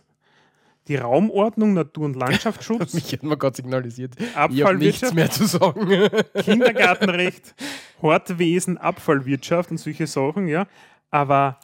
[0.87, 2.93] die Raumordnung, Natur- und Landschaftsschutz.
[2.93, 4.15] Mich hat man gerade signalisiert.
[4.19, 5.87] Ich habe nichts mehr zu sagen.
[6.43, 7.55] Kindergartenrecht,
[8.01, 10.67] Hortwesen, Abfallwirtschaft und solche Sachen, ja.
[11.09, 11.59] Aber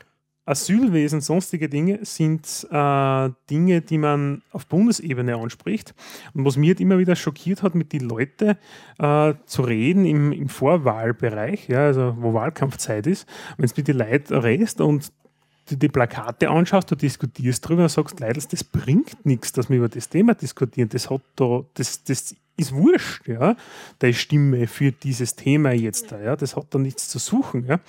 [0.50, 5.94] Asylwesen, sonstige Dinge sind äh, Dinge, die man auf Bundesebene anspricht.
[6.34, 8.58] Und was mir halt immer wieder schockiert hat, mit den Leuten
[8.98, 13.28] äh, zu reden im, im Vorwahlbereich, ja, also wo Wahlkampfzeit ist,
[13.58, 15.12] wenn es mit den Leuten redest und
[15.70, 19.78] du die Plakate anschaust, du diskutierst drüber und sagst, Leute, das bringt nichts, dass wir
[19.78, 20.90] über das Thema diskutieren.
[20.90, 23.56] Das hat da, das, das ist wurscht, ja,
[24.02, 27.80] der Stimme für dieses Thema jetzt da, ja, das hat da nichts zu suchen, ja.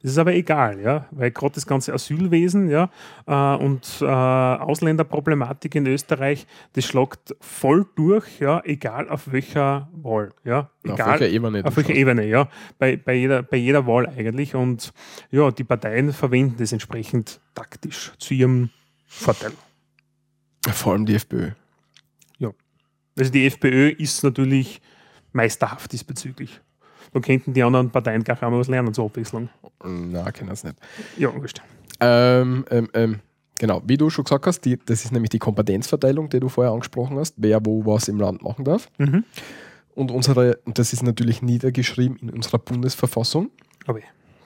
[0.00, 2.88] Das ist aber egal, ja, weil gerade das ganze Asylwesen, ja,
[3.26, 10.32] äh, und äh, Ausländerproblematik in Österreich, das schlägt voll durch, ja, egal auf welcher Wahl,
[10.44, 11.64] ja, egal auf welcher Ebene.
[11.64, 12.48] Auf welcher Ebene, ja,
[12.78, 14.92] bei, bei, jeder, bei jeder Wahl eigentlich und
[15.30, 18.70] ja, die Parteien verwenden das entsprechend taktisch zu ihrem
[19.06, 19.52] Vorteil.
[20.70, 21.50] Vor allem die FPÖ.
[23.18, 24.80] Also die FPÖ ist natürlich
[25.32, 26.60] meisterhaft diesbezüglich.
[27.12, 29.48] Da könnten die anderen Parteien gar nicht was lernen zur Abwechslung.
[29.84, 30.76] Na, können es nicht.
[31.16, 31.62] Ja, wurscht.
[32.00, 33.20] Ähm, ähm, ähm,
[33.58, 36.72] genau, wie du schon gesagt hast, die, das ist nämlich die Kompetenzverteilung, die du vorher
[36.72, 38.88] angesprochen hast, wer wo was im Land machen darf.
[38.98, 39.24] Mhm.
[39.94, 43.50] Und unsere, und das ist natürlich niedergeschrieben in unserer Bundesverfassung.
[43.86, 44.00] Aber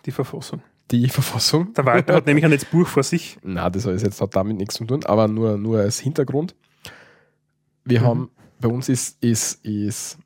[0.07, 0.63] die Verfassung.
[0.91, 1.75] Die Verfassung.
[1.75, 3.39] Der Walter hat nämlich ein jetzt Buch vor sich.
[3.43, 6.55] Na, das hat jetzt hat damit nichts zu tun, aber nur, nur als Hintergrund.
[7.85, 8.05] Wir Mhm.
[8.07, 8.31] haben,
[8.63, 10.19] bei uns ist, ist, ist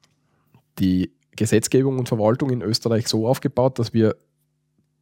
[0.78, 4.16] die Gesetzgebung und Verwaltung in Österreich so aufgebaut, dass wir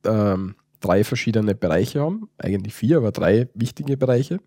[0.05, 4.41] ähm, drei verschiedene Bereiche haben, eigentlich vier, aber drei wichtige Bereiche.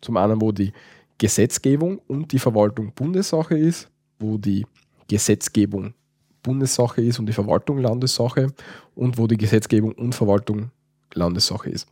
[0.00, 0.72] Zum einen, wo die
[1.18, 4.66] Gesetzgebung und die Verwaltung Bundessache ist, wo die
[5.08, 5.94] Gesetzgebung
[6.42, 8.52] Bundessache ist und die Verwaltung Landessache
[8.94, 10.70] und wo die Gesetzgebung und Verwaltung
[11.14, 11.88] Landessache ist.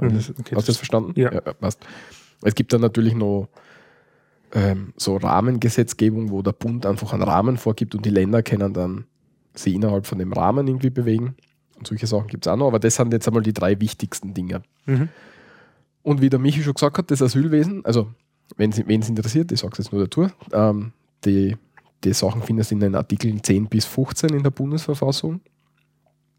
[0.00, 1.12] Mhm, okay, Hast du das verstanden?
[1.16, 1.30] Ja.
[1.40, 1.80] passt.
[2.42, 3.48] Es gibt dann natürlich noch
[4.52, 9.04] ähm, so Rahmengesetzgebung, wo der Bund einfach einen Rahmen vorgibt und die Länder können dann
[9.54, 11.36] sie innerhalb von dem Rahmen irgendwie bewegen.
[11.76, 14.34] Und solche Sachen gibt es auch noch, aber das sind jetzt einmal die drei wichtigsten
[14.34, 14.62] Dinge.
[14.86, 15.08] Mhm.
[16.02, 18.08] Und wie der Michi schon gesagt hat, das Asylwesen, also
[18.56, 20.92] wenn es interessiert, ich sage es jetzt nur dazu, ähm,
[21.24, 21.56] die,
[22.04, 25.40] die Sachen findest du in den Artikeln 10 bis 15 in der Bundesverfassung.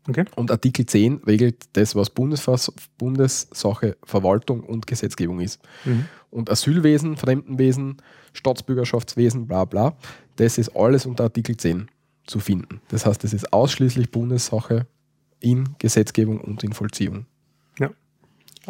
[0.10, 0.26] Okay.
[0.36, 5.62] Und Artikel 10 regelt das, was Bundesvers Bundessache, Verwaltung und Gesetzgebung ist.
[5.86, 6.06] Mhm.
[6.32, 7.98] Und Asylwesen, Fremdenwesen,
[8.34, 9.96] Staatsbürgerschaftswesen, bla bla,
[10.38, 11.90] das ist alles unter Artikel 10
[12.26, 12.82] zu finden.
[12.90, 14.88] Das heißt, es ist ausschließlich Bundessache
[15.40, 17.26] in Gesetzgebung und in Vollziehung.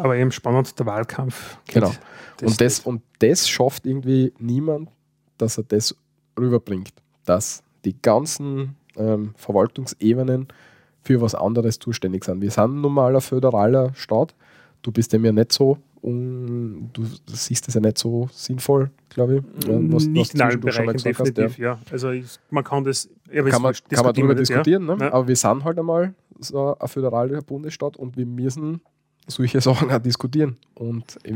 [0.00, 1.58] Aber eben spannend, der Wahlkampf.
[1.66, 1.92] Genau.
[2.42, 4.88] und, das, und das schafft irgendwie niemand,
[5.36, 5.94] dass er das
[6.38, 6.92] rüberbringt,
[7.24, 10.48] dass die ganzen ähm, Verwaltungsebenen
[11.02, 12.40] für was anderes zuständig sind.
[12.42, 14.34] Wir sind ein normaler föderaler Staat.
[14.82, 19.36] Du bist dem ja nicht so, un, du siehst es ja nicht so sinnvoll, glaube
[19.36, 19.68] ich.
[19.68, 21.78] äh, was- was nicht in allen mal Bereichen, gesagt hast, definitiv, ja.
[21.90, 24.56] Also ich, man kann das, ja, kann man, kann man darüber das, ja.
[24.56, 24.96] diskutieren, ne?
[25.00, 25.12] Ja.
[25.12, 28.80] aber wir sind halt einmal so ein föderaler Bundesstaat und wir müssen
[29.26, 30.56] solche Sachen auch diskutieren.
[30.74, 31.34] Und ich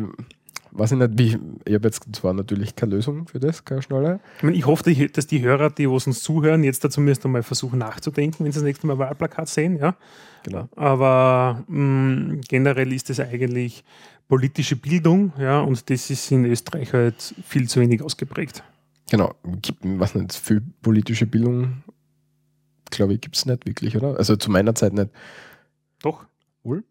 [0.74, 4.20] weiß ich nicht, wie, ich habe jetzt zwar natürlich keine Lösung für das, keine schnelle.
[4.38, 7.42] Ich, meine, ich hoffe, dass die Hörer, die was uns zuhören, jetzt dazu müssen mal
[7.42, 9.78] versuchen nachzudenken, wenn sie das nächste Mal Wahlplakat sehen.
[9.78, 9.96] Ja?
[10.42, 10.68] Genau.
[10.76, 13.84] Aber mh, generell ist es eigentlich
[14.28, 18.62] politische Bildung, ja, und das ist in Österreich halt viel zu wenig ausgeprägt.
[19.10, 21.82] Genau, gibt, weiß nicht, viel politische Bildung,
[22.90, 24.16] glaube ich, gibt es nicht wirklich, oder?
[24.16, 25.10] Also zu meiner Zeit nicht.
[26.02, 26.24] Doch.
[26.62, 26.84] Wohl?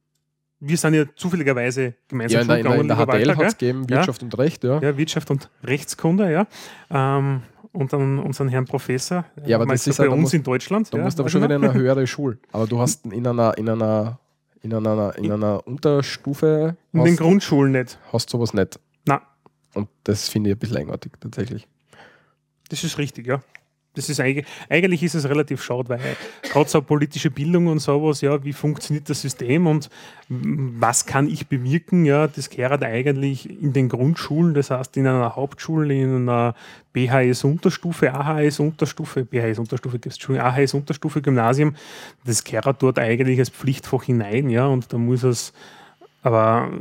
[0.66, 3.89] Wir sind ja zufälligerweise gemeinsam Ja, in der, in der, in HTL hat es gegeben,
[3.89, 4.80] Wirtschaft und Recht, ja.
[4.80, 6.47] ja, Wirtschaft und Rechtskunde, ja.
[6.89, 7.41] Ähm,
[7.74, 10.43] und dann unseren Herrn Professor, Ja, aber das ist bei ja- da uns musst- in
[10.43, 10.93] Deutschland.
[10.93, 12.38] Da ja, musst du aber schon wieder in eine höhere Schule.
[12.51, 14.20] Aber du hast in einer, in einer,
[14.61, 17.97] in einer, in einer Unterstufe In den hast, Grundschulen nicht.
[18.14, 18.80] hast sowas nicht.
[19.05, 19.22] Na,
[19.74, 21.68] Und das finde ich ein bisschen eigenartig tatsächlich.
[22.70, 23.41] Das ist richtig, ja.
[23.96, 26.00] Das ist eigentlich, eigentlich ist es relativ schade, weil
[26.41, 29.89] gerade so politische Bildung und sowas, ja, wie funktioniert das System und
[30.30, 35.36] was kann ich bewirken, ja, das gehört eigentlich in den Grundschulen, das heißt in einer
[35.36, 36.56] Hauptschule, in einer
[36.94, 41.76] BHS-Unterstufe, AHS-Unterstufe, BHS-Unterstufe gibt es schon, AHS-Unterstufe, Gymnasium,
[42.26, 45.53] das gehört dort eigentlich als Pflichtfach hinein, ja, und da muss es,
[46.24, 46.72] aber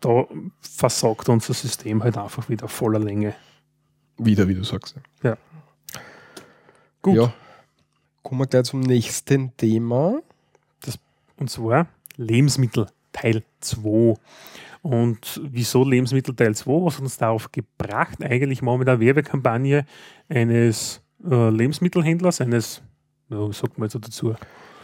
[0.00, 0.26] da
[0.60, 3.34] versagt unser System halt einfach wieder voller Länge.
[4.18, 4.96] Wieder, wie du sagst.
[7.04, 7.16] Gut.
[7.16, 7.34] Ja.
[8.22, 10.22] Kommen wir gleich zum nächsten Thema.
[11.36, 11.86] Und zwar
[12.16, 14.14] Lebensmittel Teil 2.
[14.80, 16.70] Und wieso Lebensmittel Teil 2?
[16.86, 18.24] Was hat uns darauf gebracht?
[18.24, 19.84] Eigentlich machen wir da eine Werbekampagne
[20.30, 22.80] eines äh, Lebensmittelhändlers, eines,
[23.28, 24.34] ja, was sagt man jetzt so dazu?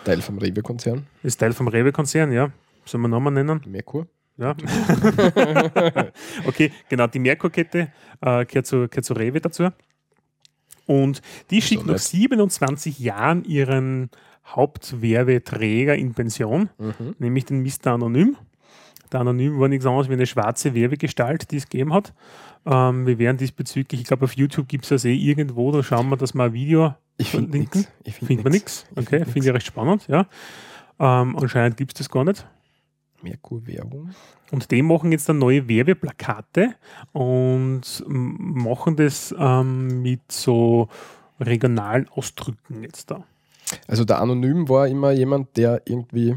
[0.05, 2.51] Teil vom Rewe-Konzern, Ist Teil vom Rewe-Konzern, ja.
[2.85, 3.63] Sollen wir Namen nennen?
[3.67, 4.07] Merkur.
[4.37, 4.51] Ja.
[6.47, 9.71] okay, genau, die Merkur-Kette äh, gehört, zu, gehört zu Rewe dazu.
[10.91, 12.03] Und die schickt nach nett.
[12.03, 14.11] 27 Jahren ihren
[14.45, 17.15] Hauptwerbeträger in Pension, Mhm.
[17.19, 17.93] nämlich den Mr.
[17.93, 18.37] Anonym.
[19.13, 22.13] Der Anonym war nichts anderes wie eine schwarze Werbegestalt, die es gegeben hat.
[22.67, 26.09] Ähm, wir werden diesbezüglich, ich glaube, auf YouTube gibt es das eh irgendwo, da schauen
[26.09, 27.89] wir, dass wir ein Video Ich finde nichts.
[28.43, 28.85] Man nichts.
[28.91, 30.27] Ich Okay, find finde ich recht spannend, ja.
[30.99, 32.47] Ähm, anscheinend gibt es das gar nicht.
[33.23, 34.11] Merkur-Werbung.
[34.51, 36.75] Und die machen jetzt dann neue Werbeplakate
[37.13, 40.89] und machen das ähm, mit so
[41.41, 43.25] regionalen Ausdrücken jetzt da.
[43.87, 46.37] Also der Anonym war immer jemand, der irgendwie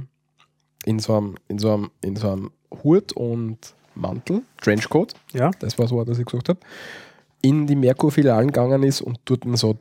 [0.86, 2.52] in so einem, in so einem, in so einem
[2.84, 6.60] Hut und Mantel, Trenchcoat, Ja, das war so, was ich gesagt habe,
[7.42, 9.78] in die Merkur-Filialen gegangen ist und dort dann so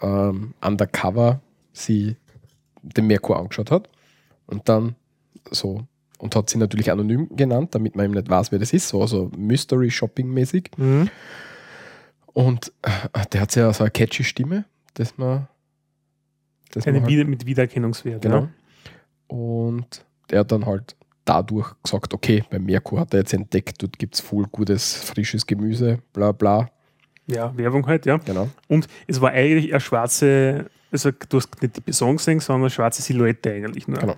[0.00, 1.40] ähm, undercover
[1.72, 2.16] sie
[2.82, 3.88] den Merkur angeschaut hat
[4.46, 4.96] und dann
[5.50, 5.86] so
[6.18, 9.00] und hat sie natürlich anonym genannt, damit man eben nicht weiß, wer das ist, so
[9.00, 10.70] also Mystery Shopping mäßig.
[10.76, 11.08] mhm.
[12.32, 14.64] Und äh, der hat ja so eine catchy Stimme,
[14.94, 15.48] dass man,
[16.72, 18.22] dass Eine man halt, Wieder mit Wiedererkennungswert.
[18.22, 18.42] Genau.
[18.42, 18.48] Ja.
[19.26, 20.94] Und der hat dann halt
[21.24, 25.46] dadurch gesagt, okay, bei Merkur hat er jetzt entdeckt, dort gibt es voll gutes, frisches
[25.46, 26.70] Gemüse, bla bla.
[27.26, 28.18] ja, Werbung halt, ja.
[28.18, 28.48] Genau.
[28.68, 32.70] Und es war eigentlich eine schwarze, also du hast nicht die Person gesehen, sondern eine
[32.70, 33.98] schwarze Silhouette eigentlich nur.
[33.98, 34.16] Genau.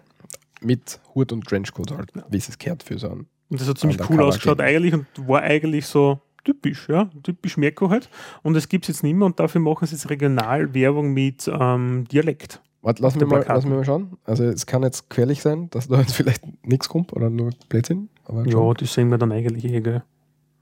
[0.63, 3.27] Mit Hut und Trenchcoat halt, wie es gehört für so einen.
[3.51, 7.91] Und das hat ziemlich cool ausgeschaut eigentlich und war eigentlich so typisch, ja, typisch Merkur
[7.91, 8.09] halt.
[8.43, 12.07] Und das gibt es jetzt nicht mehr und dafür machen sie jetzt Regionalwerbung mit ähm,
[12.11, 12.61] Dialekt.
[12.81, 14.17] Warte, lass mich, mal, lass mich mal schauen.
[14.25, 18.09] Also es kann jetzt gefährlich sein, dass da jetzt vielleicht nichts kommt oder nur Blödsinn.
[18.25, 18.75] Aber Ja, schon.
[18.75, 20.03] das sehen wir dann eigentlich eh, gell?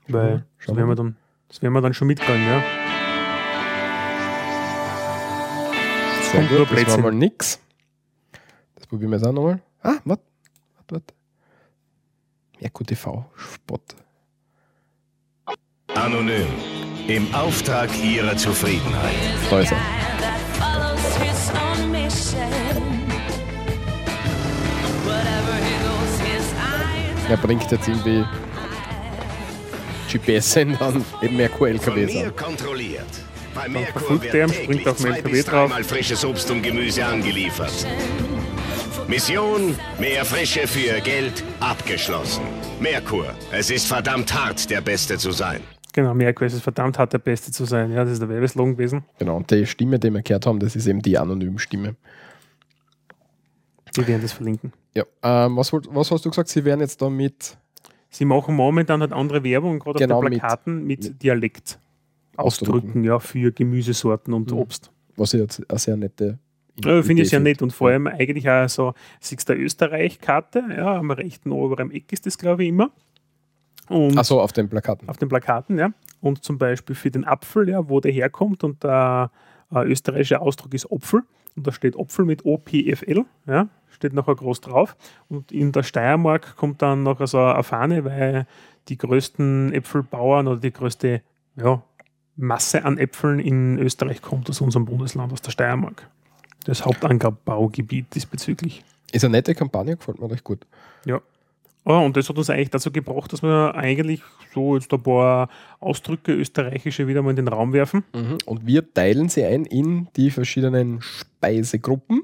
[0.09, 1.17] Weil Schauen das werden, wir dann,
[1.49, 2.63] das werden wir dann schon mitgehen, ja.
[6.23, 7.61] Sehr kommt nur gut, das war mal nix.
[8.75, 9.61] Das probieren wir jetzt auch nochmal.
[9.83, 10.23] Ah, warte,
[10.77, 11.15] warte, warte.
[12.61, 13.81] Merkur TV, Spot.
[15.95, 16.47] Anonym.
[17.09, 19.15] Im Auftrag Ihrer Zufriedenheit.
[19.51, 19.79] Da ist er.
[27.29, 28.25] Er bringt jetzt irgendwie
[30.11, 32.37] GPS-Sender an eben Merkur Von LKWs mir an.
[32.37, 33.07] kontrolliert.
[33.55, 35.73] Bei Merkur verfolgt wird springt auf den LKW drauf.
[35.87, 37.87] frisches Obst und Gemüse angeliefert.
[39.11, 42.45] Mission, mehr Frische für Geld, abgeschlossen.
[42.81, 45.61] Merkur, es ist verdammt hart, der Beste zu sein.
[45.93, 47.91] Genau, Merkur ist es verdammt hart, der Beste zu sein.
[47.91, 49.05] Ja, das ist der Werbeslogan gewesen.
[49.19, 51.97] Genau, und die Stimme, die wir gehört haben, das ist eben die anonyme Stimme.
[53.95, 54.73] Wir werden das verlinken.
[54.95, 56.49] Ja, ähm, was, was hast du gesagt?
[56.49, 57.59] Sie werden jetzt da mit
[58.13, 61.81] Sie machen momentan halt andere Werbung, gerade Genau, auf den mit- Plakaten mit, mit Dialekt.
[62.37, 62.77] Ausdrücken.
[62.77, 64.59] Ausdrücken, ja, für Gemüsesorten und Mhm.
[64.59, 64.93] Obst.
[65.17, 66.39] was ich jetzt eine sehr nette
[66.85, 70.97] Ja, Finde ich Idee nett und vor allem eigentlich auch so, siehst du Österreich-Karte, ja,
[70.97, 72.91] am rechten oberen Eck ist das, glaube ich, immer.
[74.17, 75.09] Achso, auf den Plakaten.
[75.09, 75.91] auf den Plakaten, ja.
[76.21, 79.31] Und zum Beispiel für den Apfel, ja, wo der herkommt und der
[79.75, 81.23] äh, österreichische Ausdruck ist Opfel.
[81.57, 84.97] Und da steht Opfel mit OPFL, ja, steht nachher groß drauf.
[85.29, 88.47] Und in der Steiermark kommt dann noch so eine Fahne, weil
[88.89, 91.23] die größten Äpfelbauern oder die größte
[91.57, 91.83] ja,
[92.37, 96.09] Masse an Äpfeln in Österreich kommt aus unserem Bundesland, aus der Steiermark.
[96.65, 98.85] Das Hauptanbaugebiet diesbezüglich.
[99.13, 100.67] Ist eine nette Kampagne, gefällt mir recht gut.
[101.05, 101.21] Ja.
[101.85, 104.21] Oh, und das hat uns eigentlich dazu gebracht, dass wir eigentlich
[104.53, 105.49] so jetzt ein paar
[105.81, 108.05] Ausdrücke österreichische wieder mal in den Raum werfen.
[108.45, 112.23] Und wir teilen sie ein in die verschiedenen Speisegruppen.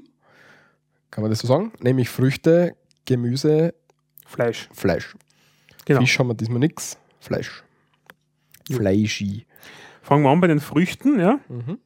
[1.09, 1.71] Kann man das so sagen?
[1.79, 3.73] Nämlich Früchte, Gemüse,
[4.27, 4.69] Fleisch.
[4.73, 5.15] Fleisch.
[5.85, 6.01] Genau.
[6.01, 6.97] Fisch haben wir diesmal nichts.
[7.19, 7.63] Fleisch.
[8.69, 9.45] Fleischi.
[10.01, 11.19] Fangen wir an bei den Früchten.
[11.19, 11.39] Ja.
[11.47, 11.79] Mhm.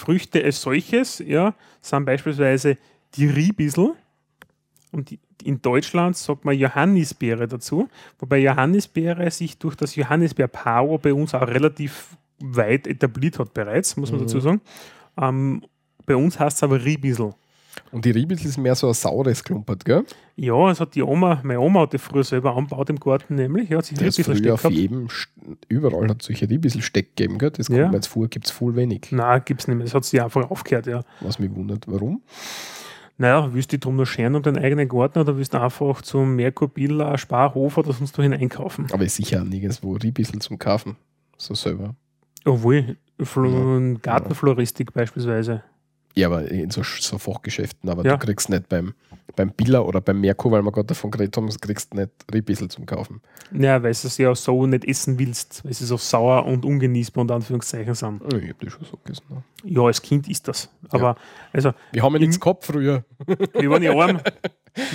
[0.00, 2.76] Früchte als solches ja, sind beispielsweise
[3.14, 3.94] die Riebissel.
[4.92, 11.34] Und in Deutschland sagt man Johannisbeere dazu, wobei Johannisbeere sich durch das Johannisbeer-Power bei uns
[11.34, 14.24] auch relativ weit etabliert hat bereits, muss man Mhm.
[14.24, 14.60] dazu sagen.
[15.20, 15.62] Ähm,
[16.06, 17.32] bei uns heißt es aber Riebissel.
[17.92, 20.04] Und die Riebis ist mehr so ein saures Klumpert, gell?
[20.36, 23.68] Ja, es hat die Oma, meine Oma hat die früher selber angebaut im Garten, nämlich.
[23.68, 24.74] Ja, hat sich Riebissel früher auf gehabt.
[24.76, 25.08] jedem,
[25.68, 27.50] überall hat es solche Riebissel Steck gegeben, gell?
[27.50, 27.78] Das Ja.
[27.78, 29.08] kommt mir jetzt vor, gibt es voll wenig.
[29.12, 29.84] Nein, gibt es nicht mehr.
[29.84, 31.02] Das hat sie einfach aufgehört, ja.
[31.20, 32.22] Was mich wundert, warum?
[33.18, 36.00] Naja, willst du dich drum noch scheren um deinen eigenen Garten oder willst du einfach
[36.02, 38.86] zum Merkur Billa, Sparhof oder sonst wohin einkaufen?
[38.92, 40.96] Aber ist sicher nirgendwo Riebissel zum Kaufen.
[41.36, 41.94] So selber.
[42.46, 43.98] Obwohl, Flo Ja.
[44.00, 45.62] Gartenfloristik beispielsweise.
[46.16, 48.16] Ja, aber in so, so Fachgeschäften, aber Ja.
[48.16, 48.94] du kriegst nicht beim,
[49.36, 52.68] beim Billa oder beim Merkur, weil wir gerade davon geredet haben, kriegst du nicht Riebissel
[52.68, 53.20] zum Kaufen.
[53.52, 57.22] Ja, weil du es ja so nicht essen willst, weil sie so sauer und ungenießbar
[57.22, 58.22] unter Anführungszeichen sind.
[58.32, 59.22] Ja, Ich hab das schon so gegessen.
[59.28, 59.42] ne?
[59.64, 60.68] Ja, als Kind ist das.
[60.88, 61.14] Aber,
[61.52, 63.04] also, Wir haben ja nichts gehabt früher.
[63.54, 64.20] wir waren ja arm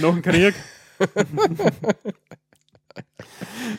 [0.01, 0.53] nach dem Krieg.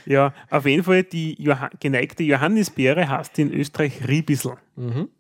[0.07, 4.55] ja, auf jeden Fall, die Joha geneigte Johannisbeere heißt in Österreich Riebissel.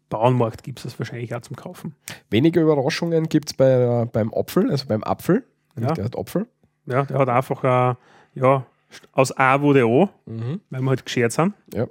[0.08, 1.94] Bauernmarkt gibt es das wahrscheinlich auch zum Kaufen.
[2.30, 3.72] Weniger Überraschungen gibt es bei,
[4.02, 5.44] äh, beim Apfel, also beim Apfel.
[5.78, 5.92] Ja.
[5.94, 6.46] Der hat Apfel.
[6.86, 7.94] Ja, der hat einfach, äh,
[8.38, 8.66] ja,
[9.12, 10.60] aus A wurde O, Mhm.
[10.70, 11.54] weil wir halt geschert sind.
[11.74, 11.86] Ja.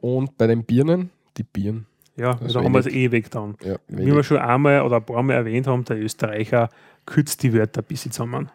[0.00, 1.86] Und bei den Birnen, die Birnen.
[2.16, 3.56] Ja, Das ist da haben wir es eh weggetan.
[3.62, 6.68] Ja, Wie wir schon einmal oder ein paar Mal erwähnt haben, der Österreicher
[7.06, 8.50] kürzt die Wörter ein bisschen zusammen.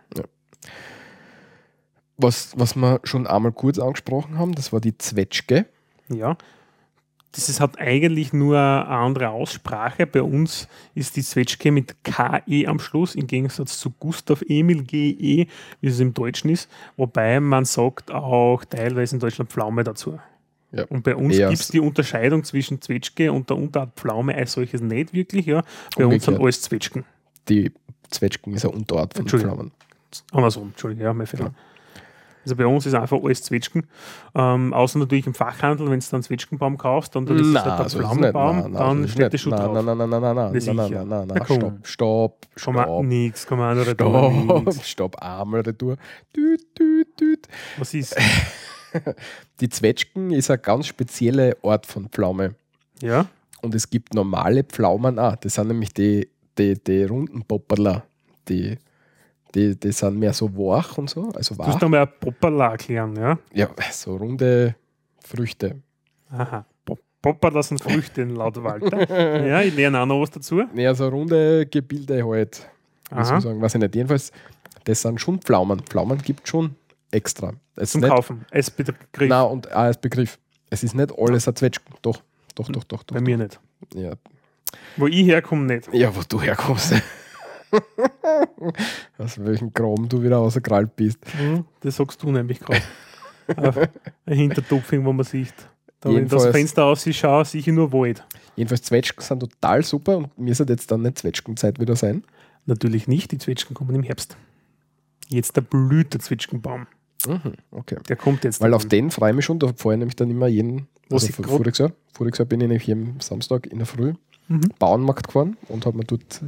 [2.17, 5.65] Was, was wir schon einmal kurz angesprochen haben, das war die Zwetschge.
[6.09, 6.35] Ja.
[7.37, 10.07] Das ist, hat eigentlich nur eine andere Aussprache.
[10.07, 15.45] Bei uns ist die Zwetschge mit KE am Schluss, im Gegensatz zu Gustav Emil GE,
[15.79, 16.67] wie es im Deutschen ist.
[16.95, 20.17] Wobei man sagt auch teilweise in Deutschland Pflaume dazu.
[20.71, 20.85] Ja.
[20.85, 24.81] Und bei uns gibt es die Unterscheidung zwischen Zwetschge und der Unterart Pflaume als solches
[24.81, 25.45] nicht wirklich.
[25.45, 25.61] Ja.
[25.95, 26.41] Bei uns sind Umgekehrt.
[26.41, 27.05] alles Zwetschgen.
[27.49, 27.71] Die
[28.09, 29.27] Zwetschgen ist eine Unterart von.
[29.27, 29.71] Pflaumen.
[30.31, 31.45] Andersrum, Entschuldigung, ja, mein Fehler.
[31.45, 31.53] Ja.
[32.47, 33.87] Also bei uns ist einfach alles Zwetschgen.
[34.33, 37.65] Ähm, außer natürlich im Fachhandel, wenn du dann Zwetschgenbaum kaufst und dann ist es halt
[37.65, 38.55] Nein, der so Pflaumenbaum.
[38.57, 39.63] Nein, nein, dann ist steht schon nicht.
[39.63, 39.73] drauf.
[39.73, 41.57] Nein, nein, nein, nein, nein, nein, Na nein, nein, nein, Na nein, komm.
[41.59, 44.89] stopp, stopp, stopp, kann man auch nicht stopp, nix.
[44.89, 45.97] stopp, einmal retour.
[46.35, 47.47] Düt, düt, düt.
[47.77, 48.15] Was ist?
[49.59, 52.55] Die Zwetschgen ist eine ganz spezielle Art von Pflaume.
[53.01, 53.25] Ja,
[53.61, 55.35] Und es gibt normale Pflaumen auch.
[55.35, 58.03] Das sind nämlich die, die, die runden Popperler.
[58.47, 58.77] Die,
[59.57, 61.81] die, die sind mehr so wach und so, also du musst wach.
[61.81, 63.37] einmal ein Popperla erklären, ja?
[63.53, 64.75] Ja, so runde
[65.23, 65.75] Früchte.
[66.29, 66.65] Aha.
[66.85, 69.09] Pop- Popperla sind Früchte laut Walter.
[69.47, 70.61] ja, ich lerne auch noch was dazu.
[70.75, 72.69] Ja, so runde Gebilde halt.
[73.09, 73.95] Ich sagen, weiß ich nicht.
[73.95, 74.31] Jedenfalls,
[74.83, 75.79] das sind schon Pflaumen.
[75.79, 76.75] Pflaumen gibt schon
[77.11, 77.53] extra.
[77.75, 78.45] Es Zum ist nicht, Kaufen.
[78.51, 78.97] Als Begriff.
[79.29, 80.37] Nein, und auch als Begriff.
[80.69, 81.93] Es ist nicht alles ein Zwetschgen.
[82.01, 82.21] Doch,
[82.55, 83.03] doch, doch, doch.
[83.03, 83.15] doch.
[83.15, 83.59] Bei mir nicht.
[83.95, 84.11] Ja.
[84.97, 85.87] Wo ich herkomme, nicht.
[85.93, 86.93] ja, wo du herkommst.
[89.17, 91.19] Aus welchem Graben du wieder rausgekrallt bist.
[91.37, 92.81] Hm, Das sagst du nämlich gerade.
[94.25, 95.53] Ein Hintertupfing, wo man sieht.
[95.99, 98.23] Da, wenn das Fenster aus schaue, sehe ich nur Wald.
[98.55, 102.23] Jedenfalls Zwetschgen sind total super und mir sollte jetzt dann nicht Zwetschgenzeit wieder sein.
[102.65, 104.37] Natürlich nicht, die Zwetschgen kommen im Herbst.
[105.29, 106.87] Jetzt der blüht der Zwetschgenbaum.
[107.25, 107.97] Mhm, okay.
[108.07, 108.61] Der kommt jetzt.
[108.61, 111.15] Weil auf den freue ich mich schon, da fahre ich nämlich dann immer jeden, Wo
[111.15, 111.27] also
[111.79, 114.13] Jahr, voriges Jahr bin ich nämlich jeden Samstag in der Früh
[114.49, 114.61] Mhm.
[114.79, 116.41] Bauernmarkt gefahren und habe mir dort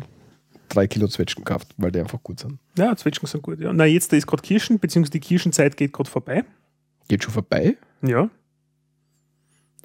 [0.70, 2.60] drei Kilo Zwetschgen gekauft, weil die einfach gut sind.
[2.78, 3.60] Ja, Zwetschgen sind gut.
[3.60, 3.74] Ja.
[3.74, 6.46] Na, jetzt ist gerade Kirschen, beziehungsweise die Kirschenzeit geht gerade vorbei.
[7.08, 7.76] Geht schon vorbei?
[8.02, 8.30] Ja,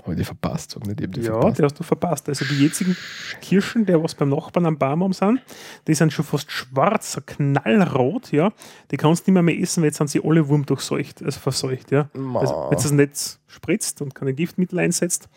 [0.02, 0.73] Habe ich die verpasst?
[0.73, 1.59] Sag nicht, ich die ja, verpasst.
[1.59, 2.28] die hast du verpasst.
[2.28, 2.94] Also die jetzigen
[3.40, 5.40] Kirschen, der was beim Nachbarn am Baum haben sind,
[5.86, 8.52] die sind schon fast schwarz, so knallrot, ja.
[8.90, 11.90] Die kannst du nicht mehr, mehr essen, weil jetzt sind sie alle wurmdurchseucht, also verseucht,
[11.90, 12.11] ja.
[12.12, 12.40] Ma.
[12.40, 15.28] Also, wenn du das nicht spritzt und keine Giftmittel einsetzt,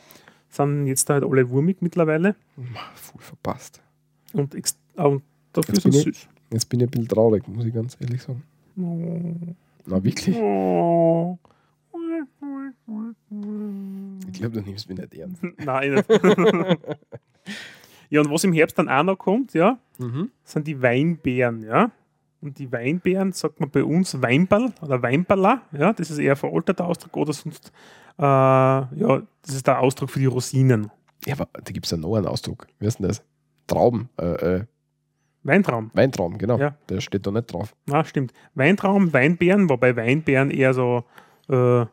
[0.50, 2.36] sind jetzt halt alle wurmig mittlerweile.
[2.58, 3.82] Ma, Voll verpasst.
[4.34, 4.54] Und,
[4.96, 5.24] und
[5.58, 6.28] dafür Jetzt sie ich- süß.
[6.52, 8.44] Jetzt bin ich ein bisschen traurig, muss ich ganz ehrlich sagen.
[9.86, 10.36] Na, wirklich?
[10.38, 11.38] Oh.
[14.32, 15.44] Ich glaube, du nimmst mich nicht ernst.
[15.58, 16.10] Nein, nicht.
[18.10, 20.30] ja, und was im Herbst dann auch noch kommt, ja, Mhm.
[20.44, 21.92] sind die Weinbeeren, ja.
[22.40, 26.38] Und die Weinbeeren sagt man bei uns Weinball oder Weinballer, ja, das ist eher ein
[26.38, 27.72] veralteter Ausdruck oder sonst,
[28.20, 30.92] äh, ja, das ist der Ausdruck für die Rosinen.
[31.26, 32.68] Ja, aber da gibt es ja noch einen Ausdruck.
[32.80, 33.24] Wie heißt denn das?
[33.66, 34.10] Trauben.
[34.18, 34.26] Äh,
[34.60, 34.64] äh,
[35.48, 36.58] Weintraum, Weintrauben, genau.
[36.58, 36.76] Ja.
[36.90, 37.74] Der steht da nicht drauf.
[37.86, 38.34] na stimmt.
[38.54, 41.06] Weintraum, Weinbeeren, wobei Weinbeeren eher so
[41.50, 41.86] äh,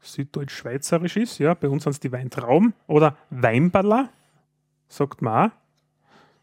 [0.00, 4.10] süddeutsch-schweizerisch ist, ja, bei uns sind es die Weintrauben oder Weinballer,
[4.88, 5.54] sagt man auch.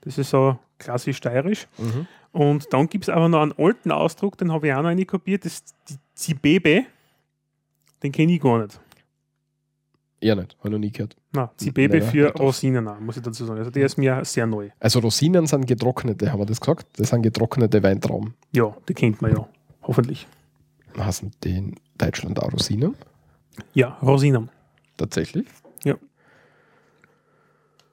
[0.01, 1.67] Das ist so klassisch steirisch.
[1.77, 2.07] Mhm.
[2.31, 5.05] Und dann gibt es aber noch einen alten Ausdruck, den habe ich auch noch eine
[5.05, 6.85] kopiert, das ist die Zibebe.
[8.03, 8.79] Den kenne ich gar nicht.
[10.19, 11.15] Eher nicht, habe ich noch nie gehört.
[11.33, 12.41] Na, Zibebe Leider für drauf.
[12.41, 13.59] Rosinen, muss ich dazu sagen.
[13.59, 14.69] Also der ist mir sehr neu.
[14.79, 16.87] Also Rosinen sind getrocknete, haben wir das gesagt?
[16.99, 18.33] Das sind getrocknete Weintrauben.
[18.51, 19.47] Ja, die kennt man ja.
[19.83, 20.27] Hoffentlich.
[21.43, 22.95] Die in Deutschland auch Rosinen?
[23.73, 24.49] Ja, Rosinen.
[24.97, 25.47] Tatsächlich?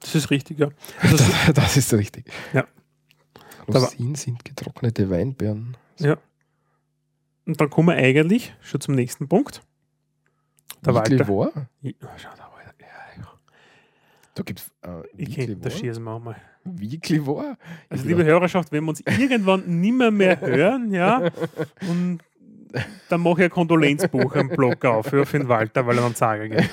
[0.00, 0.68] Das ist richtig, ja.
[1.02, 2.30] Also, Das, das ist richtig.
[2.52, 2.66] Ja.
[3.66, 5.76] War- Rosinen sind getrocknete Weinbeeren.
[5.98, 6.16] ja.
[7.46, 9.62] Und dann kommen wir eigentlich schon zum nächsten Punkt.
[10.84, 11.26] Der Walter.
[11.28, 11.50] War?
[11.80, 12.57] Ja, schau da, Walter.
[14.38, 16.36] Da gibt es äh, Ich kenne das schießen wir mal.
[16.62, 17.58] Weekly War?
[17.88, 21.28] Also, liebe Hörerschaft, wenn wir uns irgendwann nimmer mehr hören, ja,
[21.88, 22.20] und
[23.08, 26.14] dann mache ich ein Kondolenzbuch am Blog auf ja, für den Walter, weil er dann
[26.14, 26.70] sagen geht.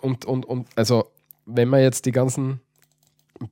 [0.00, 1.10] Und, und, und also,
[1.44, 2.60] wenn man jetzt die ganzen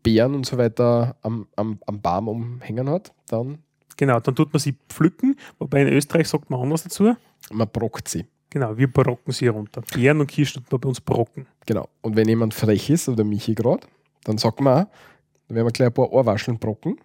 [0.02, 3.58] Beeren und so weiter am, am, am Baum umhängen hat, dann
[3.96, 7.14] Genau, dann tut man sie pflücken, wobei in Österreich sagt man anders dazu.
[7.52, 8.24] man brockt sie.
[8.50, 9.82] Genau, wir brocken sie runter.
[9.94, 11.46] Beeren und Kirschen bei uns brocken.
[11.66, 11.88] Genau.
[12.00, 13.86] Und wenn jemand frech ist, oder Michi gerade,
[14.24, 14.90] dann sagt man auch,
[15.46, 16.98] dann werden wir gleich ein paar Ohrwascheln brocken.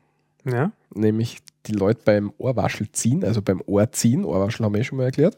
[0.44, 4.24] Ja, Nämlich die Leute beim Ohrwaschel ziehen, also beim Ohr ziehen.
[4.26, 5.38] Ohrwaschel haben wir eh schon mal erklärt.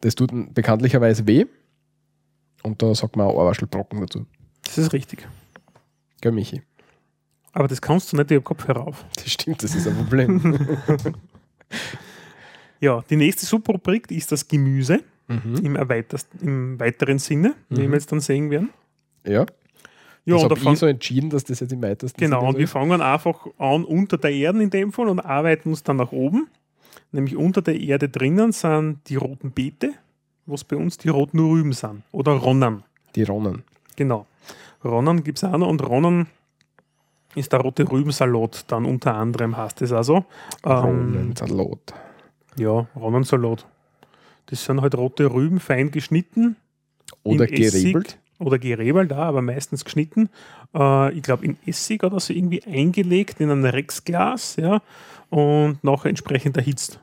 [0.00, 1.46] Das tut bekanntlicherweise weh.
[2.62, 4.26] Und da sagt man auch Ohrwaschelbrocken dazu.
[4.64, 5.26] das ist richtig.
[6.20, 6.62] Gell, Michi?
[7.52, 9.04] Aber das kannst du nicht über Kopfhörer auf.
[9.16, 10.78] Das stimmt, das ist ein Problem.
[12.80, 15.56] Ja, die nächste Subrubrik ist das Gemüse mhm.
[15.62, 15.76] im,
[16.42, 17.88] im weiteren Sinne, wie Mhm.
[17.88, 18.70] wir jetzt dann sehen werden.
[19.26, 19.44] Ja,
[20.24, 22.56] Ja, das und habe ich so entschieden, dass das jetzt im weitesten genau, Sinne und
[22.58, 22.70] wir ist.
[22.72, 26.48] fangen einfach an unter der Erde in dem Fall und arbeiten uns dann nach oben.
[27.12, 29.92] Nämlich unter der Erde drinnen sind die roten Beete,
[30.46, 32.02] was bei uns die roten Rüben sind.
[32.12, 32.82] Oder Ronnen.
[33.16, 33.62] Die Ronnen.
[33.96, 34.26] Genau.
[34.84, 36.28] Ronnen gibt es auch noch und Ronnen
[37.34, 40.24] ist der rote Rübensalat dann unter anderem, heißt es also.
[40.64, 41.94] Ähm, Ronnensalat.
[42.56, 43.66] Ja, Ronnensalat.
[44.46, 46.56] Das sind halt rote Rüben, fein geschnitten.
[47.22, 48.18] Oder gerebelt.
[48.38, 50.28] Oder gerebelt, aber meistens geschnitten.
[50.74, 54.80] Äh, ich glaube, in Essig oder so irgendwie eingelegt in ein Rexglas, ja,
[55.28, 57.00] und nachher entsprechend erhitzt.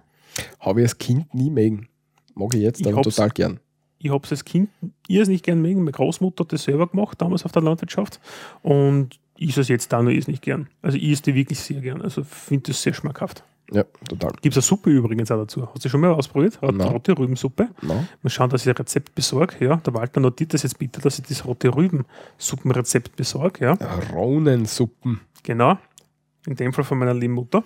[0.60, 1.88] Habe ich als Kind nie mögen.
[2.34, 3.60] Mag ich jetzt Ich aber hab's- total gern.
[3.99, 4.69] Ich habe es als Kind
[5.07, 5.80] irrsinnig gern mögen.
[5.80, 8.19] Meine Großmutter hat das selber gemacht, damals auf der Landwirtschaft.
[8.61, 10.68] Und ich es jetzt auch noch irrsinnig gern.
[10.84, 12.02] Also ich esse die wirklich sehr gern.
[12.02, 13.44] Also finde das sehr schmackhaft.
[13.72, 14.31] Ja, total.
[14.41, 15.68] Gibt es eine Suppe übrigens auch dazu.
[15.73, 16.57] Hast du schon mal ausprobiert?
[16.61, 16.88] Rot- Nein.
[16.88, 17.68] Rote Rübensuppe.
[17.81, 18.06] No.
[18.22, 19.56] Mal schauen, dass ich ein Rezept besorge.
[19.65, 23.65] Ja, der Walter notiert das jetzt bitte, dass ich das rote Rüben-Suppenrezept besorge.
[23.65, 23.73] Ja,
[24.14, 25.19] Ronensuppen.
[25.44, 25.77] genau.
[26.45, 27.64] In dem Fall von meiner lieben Mutter.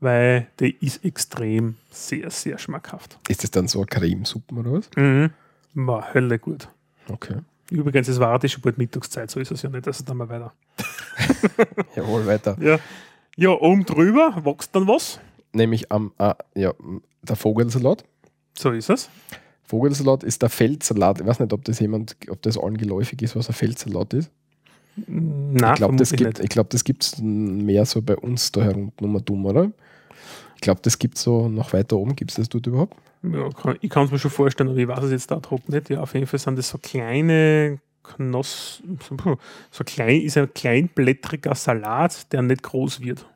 [0.00, 3.18] Weil die ist extrem sehr, sehr schmackhaft.
[3.28, 4.90] Ist das dann so eine Cremesuppen oder was?
[4.96, 5.30] Mhm.
[5.74, 6.68] War Hölle gut.
[7.08, 7.36] Okay.
[7.70, 9.86] Übrigens, es war heute schon bald Mittagszeit, so ist es ja nicht.
[9.86, 10.52] Also dann mal weiter.
[11.96, 12.56] Jawohl, weiter.
[12.60, 12.78] Ja,
[13.36, 15.20] ja oben drüber wächst dann was.
[15.52, 16.72] Nämlich am, ah, ja,
[17.22, 18.04] der Vogelsalat.
[18.58, 19.08] So ist es.
[19.62, 21.20] Vogelsalat ist der Feldsalat.
[21.20, 24.30] Ich weiß nicht, ob das jemand, ob das allen geläufig ist, was ein Feldsalat ist.
[24.96, 29.04] Nein, ich glaube, das gibt ich glaub, das gibt's mehr so bei uns da herunten
[29.04, 29.72] um dumm, oder?
[30.54, 32.14] Ich glaube, das gibt so noch weiter oben.
[32.14, 32.96] Gibt es das dort überhaupt?
[33.22, 35.60] Ja, kann, ich kann es mir schon vorstellen, aber ich weiß es jetzt da drauf
[35.66, 35.90] nicht.
[35.90, 38.98] Ja, auf jeden Fall sind das so kleine Knossen,
[39.70, 43.26] so, klein, ist ein kleinblättriger Salat, der nicht groß wird.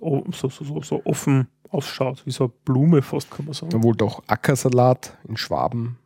[0.00, 3.70] Und so, so, so, so offen ausschaut, wie so eine Blume fast, kann man sagen.
[3.70, 5.98] Dann wohl doch Ackersalat in Schwaben.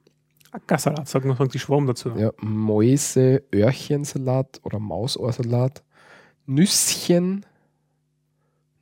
[0.53, 2.11] Ackersalat, sagen wir sagen die Schwaben dazu.
[2.17, 5.83] Ja, Mäuse, Öhrchensalat oder Mausohrsalat.
[6.47, 7.47] Nüsschen,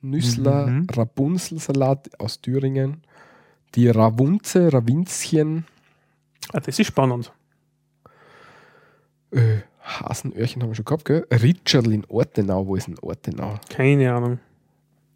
[0.01, 0.87] Nüssler, Mhm.
[0.91, 3.03] Rapunzelsalat aus Thüringen.
[3.75, 5.65] Die Ravunze, Ravinzchen,
[6.53, 7.31] Ah, das ist spannend.
[9.31, 11.25] äh, Hasenöhrchen haben wir schon gehabt, gell?
[11.31, 12.65] Ritscherl in Ortenau.
[12.67, 13.55] Wo ist denn Ortenau?
[13.69, 14.39] Keine Ahnung.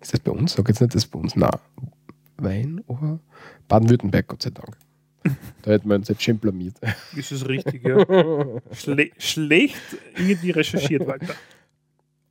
[0.01, 0.53] Ist das bei uns?
[0.53, 1.35] Sag jetzt nicht, das ist bei uns.
[1.35, 1.51] Nein.
[2.37, 3.19] Wein oder?
[3.67, 4.75] Baden-Württemberg, Gott sei Dank.
[5.61, 6.75] Da hätten wir uns jetzt schon blamiert.
[7.15, 8.05] Das ist richtig, ja.
[8.73, 9.77] Schle schlecht
[10.17, 11.33] irgendwie recherchiert, Walter.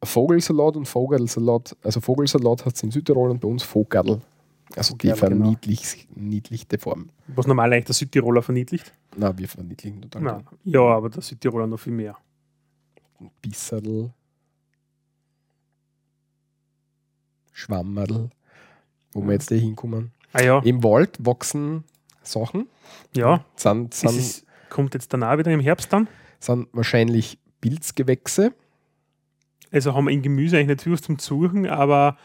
[0.04, 1.76] Vogelsalat und Vogelsalat.
[1.82, 4.20] Also Vogelsalat hat es in Südtirol und bei uns Vogerl.
[4.76, 5.16] Also die genau.
[5.16, 7.10] verniedlich, niedlichte Form.
[7.28, 8.92] Was normal eigentlich der Südtiroler verniedlicht.
[9.16, 10.22] Na, wir verniedlichen total.
[10.22, 10.44] Nein.
[10.64, 12.16] Ja, aber der Südtiroler noch viel mehr.
[13.40, 14.12] Bisserl.
[17.52, 18.30] Schwammerl.
[19.12, 20.10] Wo wir jetzt eh hinkommen.
[20.32, 21.84] Ah ja, Im Wald wachsen
[22.22, 22.68] Sachen.
[23.14, 23.44] ja.
[23.56, 26.08] Sind, Es sind, ist, kommt jetzt danach wieder im Herbst dann.
[26.40, 28.54] sind wahrscheinlich Pilzgewächse.
[29.70, 32.16] Also haben wir in Gemüse eigentlich nicht viel zum Suchen, aber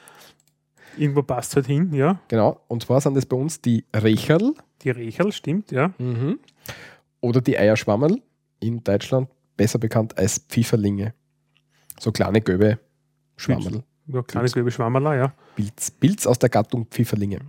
[0.97, 2.19] irgendwo passt halt hin, ja.
[2.27, 2.61] Genau.
[2.67, 5.93] Und zwar sind das bei uns die Recherl Die Recherl, stimmt, ja.
[7.21, 8.21] oder die Eierschwammerl.
[8.59, 11.13] In Deutschland besser bekannt als Pfifferlinge.
[11.99, 12.79] So kleine gelbe
[13.35, 13.83] Schwammerl.
[14.07, 15.33] Ja, kleines gelbe Schwammerler, ja.
[15.55, 15.91] Pilz.
[15.91, 17.39] Pilz aus der Gattung Pfifferlinge.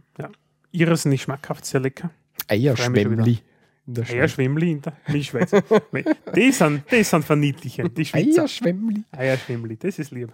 [0.71, 2.11] Irrsinnig schmackhaft, sehr lecker.
[2.47, 3.39] Eierschwemmli.
[3.87, 4.17] In der Schweiz.
[4.17, 5.51] Eierschwemmli in der Milchschweiz.
[6.35, 8.43] die, sind, die sind verniedlichend, die Schweizer.
[8.43, 9.05] Eierschwemmli.
[9.13, 10.33] Eierschwemmli, das ist lieb.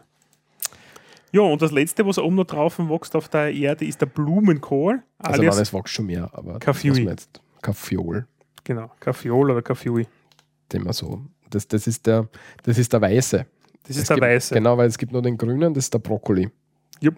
[1.35, 5.03] Ja, und das letzte, was oben noch drauf wächst auf der Erde, ist der Blumenkohl.
[5.19, 8.29] Also nein, es wächst schon mehr, aber man jetzt Kaffiol,
[8.63, 10.07] genau, Kaffeeol oder Kaffeeui.
[10.73, 11.23] den man so.
[11.51, 12.29] Das, das, ist der,
[12.63, 13.47] das ist der Weiße.
[13.83, 14.55] Das ist Es der gibt, Weiße.
[14.55, 16.51] Genau, weil es gibt nur den Grünen, das ist der Brokkoli.
[17.01, 17.17] Jupp.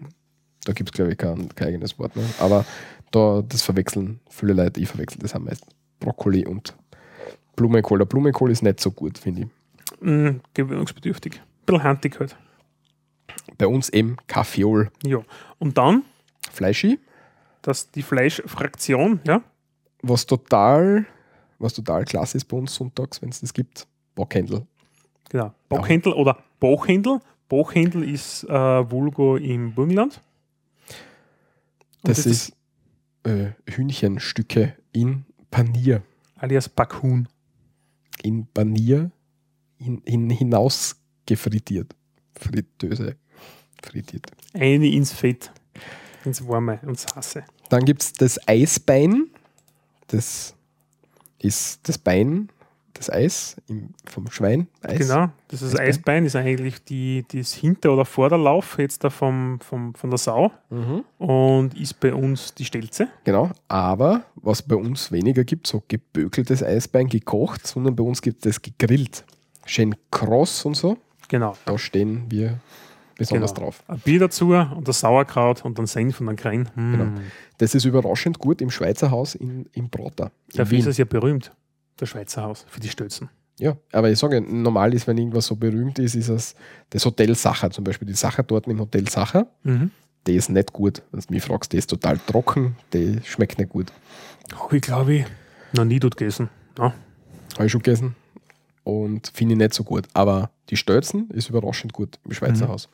[0.65, 2.15] Da gibt es, glaube ich, kein, kein eigenes Wort.
[2.15, 2.23] Ne?
[2.39, 2.65] Aber
[3.11, 5.69] da, das verwechseln viele Leute, ich verwechsel das am meisten.
[5.99, 6.75] Brokkoli und
[7.55, 7.99] Blumenkohl.
[7.99, 9.47] Der Blumenkohl ist nicht so gut, finde ich.
[10.01, 11.35] Mm, gewöhnungsbedürftig.
[11.35, 12.35] Ein bisschen handig halt.
[13.57, 14.91] Bei uns eben Kaffeeol.
[15.03, 15.21] Ja.
[15.59, 16.03] Und dann,
[16.51, 16.99] Fleischi,
[17.61, 19.41] dass die Fleischfraktion, ja,
[20.01, 21.05] was total,
[21.59, 24.65] was total klasse ist bei uns sonntags, wenn es das gibt, Bockhändel.
[25.29, 25.53] genau.
[25.69, 27.19] Bockhändel oder Bochhändel.
[27.49, 30.21] Bochhändel ist äh, Vulgo im Burgenland.
[32.03, 32.53] Und Das, ist
[33.23, 36.03] äh, Hühnchenstücke in Panier.
[36.37, 37.27] alias Backhuhn.
[38.23, 39.11] In Panier
[39.77, 40.95] hin, hin, hinaus
[41.25, 41.95] gefrittiert.
[42.39, 43.15] Fritteuse.
[43.83, 44.25] Frittiert.
[44.53, 45.51] Eine ins Fett,
[46.25, 47.43] ins Warme, ins Hasse.
[47.69, 49.27] Dann gibt es das Eisbein.
[50.07, 50.55] Das
[51.39, 52.49] ist das Bein,
[52.93, 54.67] das Eis im, vom Schwein.
[54.81, 54.99] Eis.
[54.99, 55.87] Genau, das ist Eisbein.
[55.87, 60.51] Eisbein, ist eigentlich die, das Hinter- oder Vorderlauf jetzt da vom, vom, von der Sau
[60.69, 61.03] Mhm.
[61.19, 63.09] und ist bei uns die Stelze.
[63.23, 68.45] Genau, aber was bei uns weniger gibt, so gebökeltes Eisbein, gekocht, sondern bei uns gibt
[68.45, 69.23] es gegrillt.
[69.65, 70.97] Schön kross und so.
[71.27, 71.55] Genau.
[71.65, 72.59] Da stehen wir
[73.17, 73.65] besonders Genau.
[73.67, 73.83] drauf.
[73.87, 76.69] Ein Bier dazu und das Sauerkraut und dann Senf und dann Krein.
[76.75, 76.91] Hm.
[76.91, 77.21] Genau.
[77.57, 79.85] Das ist überraschend gut im Schweizer Haus in, in.
[79.85, 79.89] In
[80.53, 81.51] Dafür ist es ja berühmt,
[81.99, 83.29] der Schweizer Haus, für die Stötzen.
[83.59, 86.53] Ja, aber ich sage, normal ist, wenn irgendwas so berühmt ist, ist es
[86.91, 88.07] das Hotel Sacher zum Beispiel.
[88.07, 89.89] Die Sacher dort im Hotel Sacher, Mhm.
[90.27, 91.01] die ist nicht gut.
[91.11, 93.91] Wenn du mich fragst, die ist total trocken, die schmeckt nicht gut.
[94.55, 95.25] Habe ich, glaube ich,
[95.73, 96.49] noch nie dort gegessen.
[96.77, 96.93] Ja.
[97.55, 98.15] Habe ich schon gegessen
[98.83, 100.07] und finde ich nicht so gut.
[100.13, 102.69] Aber die Stölzen ist überraschend gut im Schweizer Mhm.
[102.71, 102.89] Haus.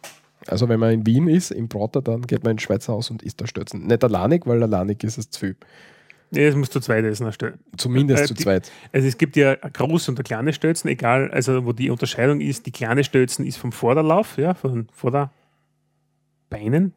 [0.48, 3.24] Also wenn man in Wien ist, im Prater, dann geht man ins Schweizer Haus und
[3.24, 3.88] isst da Stölzen.
[3.88, 5.56] Nicht alleinig, weil alleinig ist es zu viel.
[6.32, 7.30] Nee, es muss zu zweit essen.
[7.78, 8.72] Zumindest Äh, zu die- zweit.
[8.92, 12.66] Also es gibt ja große und eine kleine Stötzen, egal, also wo die Unterscheidung ist,
[12.66, 15.32] die kleine Stötzen ist vom Vorderlauf, ja, von den Vorderbeinen,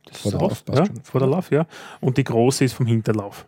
[0.07, 0.94] das Vorderlauf, ist passt ja.
[1.05, 1.66] Vorderlauf, ja,
[2.01, 3.47] und die große ist vom Hinterlauf,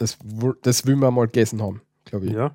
[0.00, 2.32] Das, woll- das will man mal gegessen haben, glaube ich.
[2.32, 2.54] ja.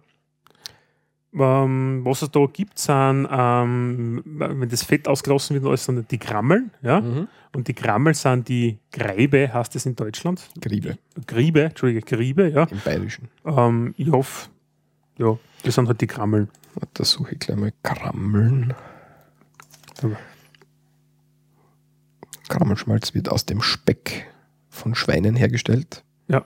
[1.35, 6.19] Ähm, was es da gibt, sind, ähm, wenn das Fett ausgelassen wird, alles sind die
[6.19, 7.27] Grammeln, ja, Mhm.
[7.55, 10.47] und die Grammel sind die Greibe, heißt es in Deutschland.
[10.61, 12.65] Griebe Griebe, Entschuldige, Griebe, ja.
[12.65, 13.29] im Bayerischen.
[13.45, 14.49] Ähm, ich hoffe,
[15.17, 16.49] ja, das sind halt die Grammeln.
[16.93, 18.73] Da suche ich gleich mal Krammeln.
[22.49, 24.27] Krammelschmalz wird aus dem Speck
[24.69, 26.03] von Schweinen hergestellt.
[26.27, 26.45] Ja.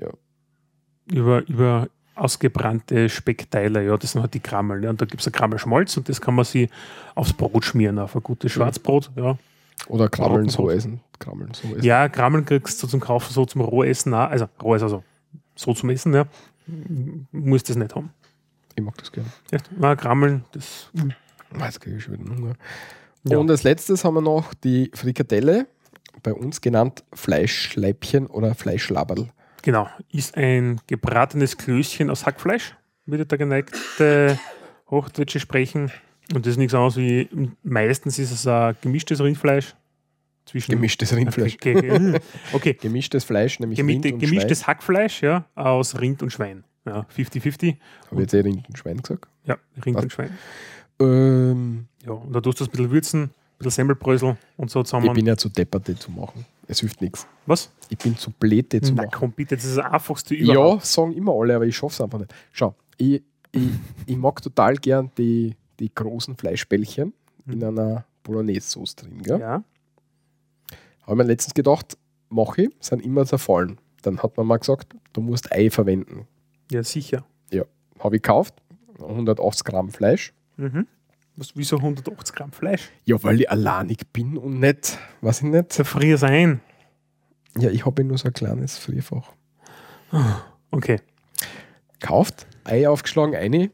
[0.00, 0.08] Ja.
[1.06, 4.82] über, über ausgebrannte Speckteile, ja, das sind halt die Krammeln.
[4.82, 4.90] Ja.
[4.90, 6.68] Und da gibt es ein Krammelschmalz und das kann man sich
[7.14, 9.10] aufs Brot schmieren, auf ein gutes Schwarzbrot.
[9.16, 9.38] Ja,
[9.88, 11.00] Oder Krammeln so essen.
[11.18, 11.82] Krammeln so essen.
[11.84, 14.28] ja Krammeln kriegst du zum Kaufen, so zum Rohessen auch.
[14.30, 15.02] Also roh ist also
[15.54, 16.26] so zum Essen, ja.
[16.68, 18.10] M- Muss das nicht haben.
[18.74, 19.28] Ich mag das gerne.
[19.50, 19.70] Echt?
[19.76, 20.90] Na, Krammeln, das.
[21.58, 22.54] Jetzt kriege ich schon wieder Hunger.
[23.24, 23.38] Ja.
[23.38, 25.66] Und als letztes haben wir noch die Frikadelle,
[26.22, 29.28] bei uns genannt Fleischschleibchen oder Fleischlaberl.
[29.62, 32.74] Genau, ist ein gebratenes Klößchen aus Hackfleisch,
[33.06, 34.38] würde der geneigte
[34.90, 35.90] Hochdeutsche sprechen.
[36.34, 37.28] Und das ist nichts anderes wie,
[37.62, 39.74] meistens ist es ein gemischtes Rindfleisch.
[40.44, 41.54] Zwischen Gemischtes Rindfleisch.
[41.54, 42.18] Okay,
[42.52, 42.74] okay.
[42.80, 46.64] Gemischtes Fleisch, nämlich Gemischtes, Rind und gemischtes Hackfleisch ja, aus Rind und Schwein.
[46.84, 47.40] Ja, 50-50.
[47.40, 47.78] Schwein.
[48.10, 49.28] Habe ich jetzt eh Rind und Schwein gesagt?
[49.44, 50.02] Ja, Rind Was?
[50.04, 50.30] und Schwein.
[51.00, 54.82] Ähm, Ja, und da tust du das ein bisschen würzen, ein bisschen Semmelbrösel und so
[54.82, 55.06] zusammen.
[55.06, 56.44] ich bin ja zu deppert, die zu machen.
[56.72, 57.26] Es hilft nichts.
[57.46, 57.70] Was?
[57.90, 59.10] Ich bin zu blöd, zu Na machen.
[59.12, 60.86] komm bitte, das ist das einfachste Ja, überhaupt.
[60.86, 62.32] sagen immer alle, aber ich schaffe es einfach nicht.
[62.52, 63.22] Schau, ich,
[63.52, 63.68] ich,
[64.06, 67.12] ich mag total gern die, die großen Fleischbällchen
[67.46, 69.20] in einer Bolognese-Sauce drin.
[69.22, 69.36] Gell?
[69.36, 69.42] Mhm.
[69.42, 69.64] Ja.
[71.02, 71.98] Habe mir letztens gedacht,
[72.30, 73.78] mache ich, sind immer zerfallen.
[74.02, 76.26] Dann hat man mal gesagt, du musst Ei verwenden.
[76.70, 77.24] ja, sicher.
[77.98, 78.54] Habe ich gekauft,
[79.00, 80.32] 180 Gramm Fleisch.
[80.56, 80.88] Mhm.
[81.36, 82.90] Was, wieso 180 Gramm Fleisch?
[83.04, 85.72] Ja, weil ich alleinig bin und nicht, weiß ich nicht.
[85.72, 86.60] Zerfrier sein.
[87.58, 89.32] Ja, ich habe nur so ein kleines Frierfach.
[90.70, 91.00] Okay.
[92.00, 93.70] Kauft, Ei aufgeschlagen, eine.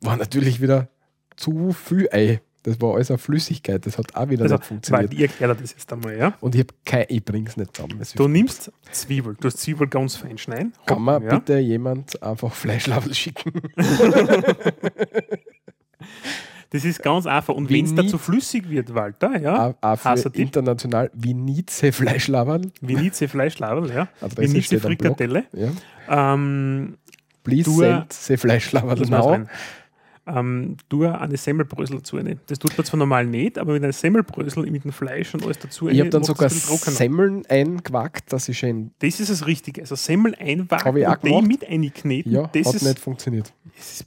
[0.00, 0.88] War natürlich wieder
[1.36, 2.40] zu viel Ei.
[2.62, 3.86] Das war alles eine Flüssigkeit.
[3.86, 5.14] Das hat auch wieder Also, nicht weil funktioniert.
[5.14, 6.34] ich erkläre dir das jetzt einmal, ja.
[6.40, 8.00] Und ich habe kein, ich bring's nicht zusammen.
[8.16, 10.72] Du nimmst Zwiebel, du hast Zwiebel ganz fein schneiden.
[10.84, 11.38] Kann mir ja.
[11.38, 13.52] bitte jemand einfach Fleischlabel schicken?
[16.76, 17.54] Das ist ganz einfach.
[17.54, 20.42] Und wenn es da nie- zu flüssig wird, Walter, ja, Heißer Tipp.
[20.42, 22.70] international Vinice Fleischlabel.
[22.80, 24.80] Vinice Fleischlabel, ja, Adresse Vinice.
[24.80, 26.34] Frikadelle, Ja.
[26.34, 26.96] ähm,
[27.44, 29.46] Please Du- send se Fleischlabel das war's now.
[30.28, 32.40] Ähm, tu eine Semmelbrösel dazu rein.
[32.48, 35.60] Das tut man zwar normal nicht, aber mit einer Semmelbrösel mit dem Fleisch und alles
[35.60, 36.50] dazu Ich habe dann sogar.
[36.50, 38.90] Semmeln eingewackt, dass ich schön.
[38.98, 39.82] Das ist das Richtige.
[39.82, 42.98] Also Semmel einwagen Hab ich auch und die mit einkneten, Ja, das hat ist, nicht
[42.98, 43.52] funktioniert.
[43.76, 44.06] das ist,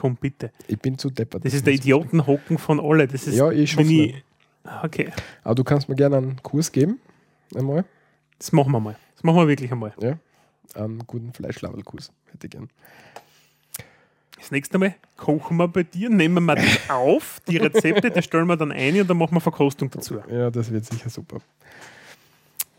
[0.00, 0.50] komm bitte.
[0.66, 1.44] Ich bin zu deppert.
[1.44, 3.06] Das ist der Idiotenhocken von alle.
[3.06, 4.14] Das ist, Ja, ich schaff's ich,
[4.82, 5.10] Okay,
[5.44, 7.00] Aber du kannst mir gerne einen Kurs geben.
[7.54, 7.84] Einmal.
[8.38, 8.96] das machen wir mal.
[9.14, 9.92] Das machen wir wirklich einmal.
[10.00, 10.16] Ja.
[10.74, 12.70] Einen guten Fleischlabelkurs hätte ich gern.
[14.38, 18.46] Das nächste Mal kochen wir bei dir, nehmen wir das auf, die Rezepte, das stellen
[18.46, 20.18] wir dann ein und dann machen wir Verkostung dazu.
[20.30, 21.40] Ja, das wird sicher super.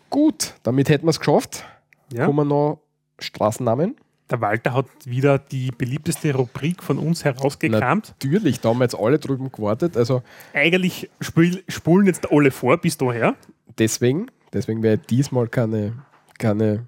[0.09, 1.65] Gut, damit hätten wir es geschafft.
[2.11, 2.25] Ja?
[2.25, 2.79] Kommen noch
[3.19, 3.95] Straßennamen.
[4.31, 8.15] Der Walter hat wieder die beliebteste Rubrik von uns herausgekramt.
[8.21, 9.97] Natürlich, da haben wir jetzt alle drüben gewartet.
[9.97, 13.35] Also Eigentlich spulen jetzt alle vor bis daher.
[13.77, 16.01] deswegen, deswegen werde ich diesmal keine,
[16.39, 16.87] keine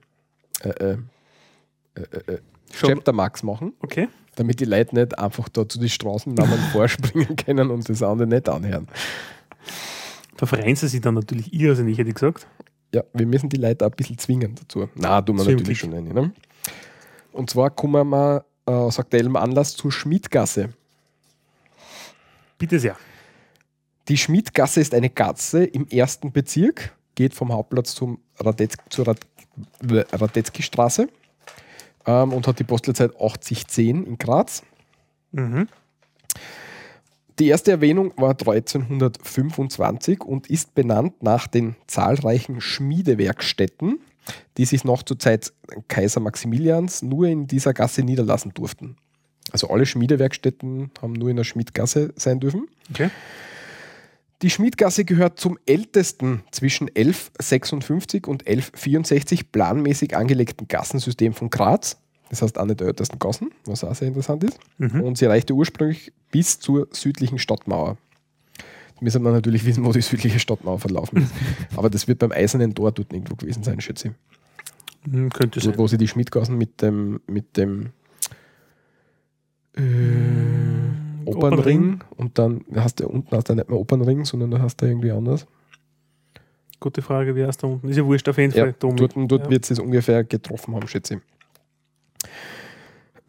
[0.62, 0.98] äh, äh,
[1.96, 2.40] äh, äh,
[2.72, 4.08] Chapter Max machen, Okay.
[4.36, 8.48] damit die Leute nicht einfach da zu den Straßennamen vorspringen können und das andere nicht
[8.48, 8.88] anhören.
[10.38, 12.48] Da freuen sie sich dann natürlich irrsinnig, hätte ich gesagt.
[12.94, 14.88] Ja, wir müssen die Leute auch ein bisschen zwingen dazu.
[14.96, 16.06] Na, tun wir natürlich schon rein.
[16.06, 16.32] Ne?
[17.34, 20.70] Und zwar kommen wir äh, aus aktuellem Anlass zur Schmidgasse.
[22.58, 22.96] Bitte sehr.
[24.08, 29.20] Die Schmidgasse ist eine Gasse im ersten Bezirk, geht vom Hauptplatz zum Radetz, zur Rad,
[29.82, 31.08] Radetzky-Straße
[32.06, 34.64] ähm, und hat die Postleitzahl 8010 in Graz.
[35.32, 35.68] Mhm.
[37.40, 44.00] Die erste Erwähnung war 1325 und ist benannt nach den zahlreichen Schmiedewerkstätten,
[44.58, 45.54] die sich noch zur Zeit
[45.88, 48.98] Kaiser Maximilians nur in dieser Gasse niederlassen durften.
[49.52, 52.68] Also alle Schmiedewerkstätten haben nur in der Schmiedgasse sein dürfen.
[52.90, 53.10] Okay.
[54.42, 61.98] Die Schmiedgasse gehört zum ältesten zwischen 1156 und 1164 planmäßig angelegten Gassensystem von Graz.
[62.30, 64.60] Das heißt eine der ältesten Gassen, was auch sehr interessant ist.
[64.80, 65.02] Mhm.
[65.02, 67.98] Und sie reichte ursprünglich bis zur südlichen Stadtmauer.
[69.04, 71.34] Müssen wir natürlich wissen, wo die südliche Stadtmauer verlaufen ist.
[71.76, 75.12] Aber das wird beim Eisernen Tor dort irgendwo gewesen sein, schätze ich.
[75.12, 75.78] Hm, Könnte Wo, sein.
[75.78, 77.90] wo sie die Schmiedgassen mit dem, mit dem
[79.76, 79.82] äh,
[81.26, 84.86] Opernring und dann hast du unten hast du nicht mehr Opernring, sondern da hast du
[84.86, 85.46] irgendwie anders.
[86.80, 87.90] Gute Frage, wie heißt da unten?
[87.90, 88.76] Ist ja wurscht auf jeden Ja, Fall.
[88.80, 89.50] Dort dort ja.
[89.50, 92.30] wird es ungefähr getroffen haben, schätze ich.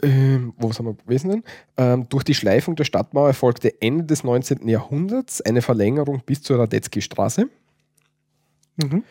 [0.05, 1.45] Ähm, wo sind wir gewesen denn?
[1.77, 4.69] Ähm, durch die Schleifung der Stadtmauer erfolgte Ende des 19.
[4.69, 7.49] Jahrhunderts eine Verlängerung bis zur Radetzky-Straße.
[8.77, 9.05] Mhm.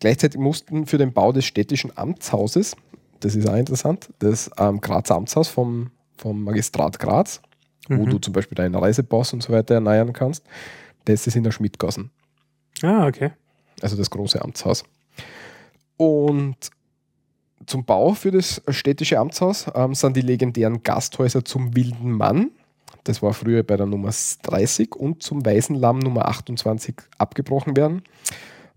[0.00, 2.76] Gleichzeitig mussten für den Bau des städtischen Amtshauses,
[3.20, 7.40] das ist auch interessant, das ähm, Grazer Amtshaus vom, vom Magistrat Graz,
[7.88, 8.10] wo Mhm.
[8.10, 10.44] du zum Beispiel deinen Reisepass und so weiter erneuern kannst,
[11.06, 12.10] das ist in der Schmidgassen.
[12.82, 13.30] Ah, okay.
[13.80, 14.84] also das große Amtshaus.
[15.96, 16.56] Und
[17.66, 22.50] zum Bau für das städtische Amtshaus ähm, sind die legendären Gasthäuser zum Wilden Mann,
[23.06, 24.10] das war früher bei der Nummer
[24.42, 28.02] 30, und zum Weißen Lamm Nummer 28 abgebrochen werden.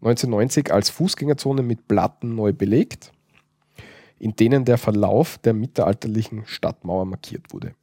[0.02, 3.12] 1990 als Fußgängerzone mit Platten neu belegt,
[4.20, 7.74] in denen der Verlauf der mittelalterlichen Stadtmauer markiert wurde.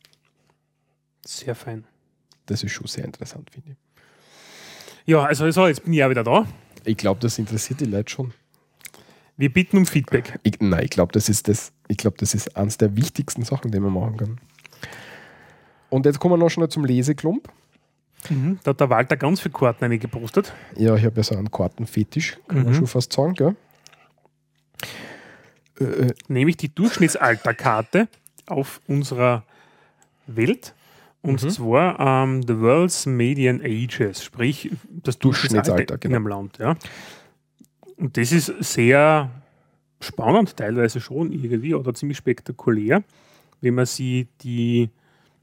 [1.27, 1.85] Sehr fein.
[2.47, 3.77] Das ist schon sehr interessant, finde ich.
[5.05, 6.47] Ja, also so, jetzt bin ich auch wieder da.
[6.85, 8.33] Ich glaube, das interessiert die Leute schon.
[9.37, 10.39] Wir bitten um Feedback.
[10.43, 11.73] Ich, nein, ich glaube, das ist das.
[11.89, 14.41] Ich glaube, das ist eines der wichtigsten Sachen, die man machen kann.
[15.91, 17.49] Und jetzt kommen wir noch schnell zum Leseklump.
[18.31, 18.59] Mhm.
[18.65, 20.53] Da hat der Walter ganz viele Karten eingepostet.
[20.77, 22.75] Ja, ich habe ja so einen Kartenfetisch, kann man Mhm.
[22.75, 23.57] schon fast sagen, gell?
[25.81, 28.09] Äh, äh, Nämlich die Durchschnittsalterkarte
[28.47, 29.45] auf unserer
[30.27, 30.75] Welt.
[31.23, 31.51] Und Mhm.
[31.51, 36.17] zwar ähm, The World's Median Ages, sprich das Durchschnittsalter Durchschnittsalter, in genau.
[36.17, 36.59] einem Land.
[36.59, 36.77] Ja.
[37.97, 39.31] Und das ist sehr
[40.01, 43.03] spannend, teilweise schon irgendwie, oder ziemlich spektakulär,
[43.61, 44.91] wenn man sich die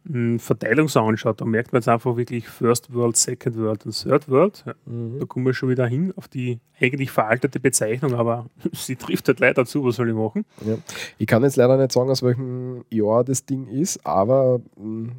[0.04, 1.42] mh, Verteilung so anschaut.
[1.42, 4.64] Da merkt man jetzt einfach wirklich First World, Second World und Third World.
[4.68, 4.74] Ja.
[4.86, 5.20] Mhm.
[5.20, 9.40] Da kommen wir schon wieder hin auf die eigentlich veraltete Bezeichnung, aber sie trifft halt
[9.40, 10.46] leider zu, was soll ich machen?
[10.66, 10.78] ja.
[11.18, 15.14] Ich kann jetzt leider nicht sagen, aus welchem Jahr das Ding ist, aber mh,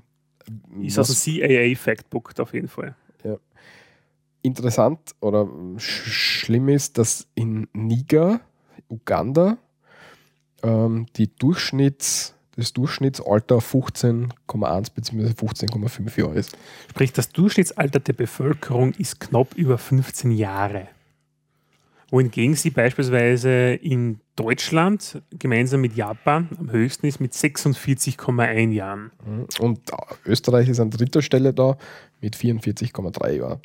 [0.82, 2.94] Ist was aus dem CAA Factbook auf jeden Fall.
[4.44, 5.48] Interessant oder
[5.78, 8.40] sch schlimm ist, dass in Niger,
[8.88, 9.56] Uganda,
[10.62, 15.28] ähm, die Durchschnitts, das Durchschnittsalter 15,1 bzw.
[15.28, 16.56] 15,5 Jahre ist.
[16.90, 20.88] Sprich, das Durchschnittsalter der Bevölkerung ist knapp über 15 Jahre.
[22.10, 29.10] Wohingegen sie beispielsweise in Deutschland gemeinsam mit Japan am höchsten ist mit 46,1 Jahren.
[29.58, 29.94] Und äh,
[30.26, 31.76] Österreich ist an dritter Stelle da
[32.20, 33.60] mit 44,3 Jahren.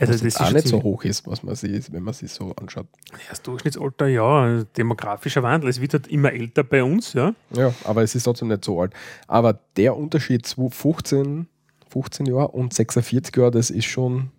[0.00, 2.52] Also was das auch nicht so hoch ist, was man sieht, wenn man sich so
[2.56, 2.86] anschaut.
[3.28, 5.70] Das Durchschnittsalter, ja, demografischer Wandel.
[5.70, 7.34] Es wird halt immer älter bei uns, ja.
[7.54, 8.92] Ja, aber es ist trotzdem nicht so alt.
[9.28, 11.46] Aber der Unterschied zu 15,
[11.88, 14.30] 15 Jahre und 46 Jahre, das ist schon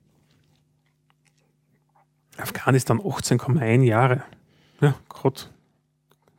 [2.37, 4.23] Afghanistan 18,1 Jahre.
[4.81, 5.41] Ja, gerade.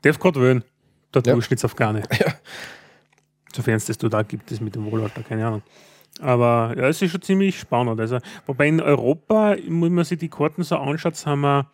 [0.02, 0.64] Darf gerade wählen,
[1.14, 1.32] der Ja.
[1.32, 2.02] Durchschnittsafghane.
[2.18, 2.34] Ja.
[3.54, 5.62] Sofern es das da gibt, das mit dem Wohlalter, keine Ahnung.
[6.20, 8.00] Aber ja, es ist schon ziemlich spannend.
[8.00, 11.70] Also, wobei in Europa, wenn man sich die Karten so anschaut, haben wir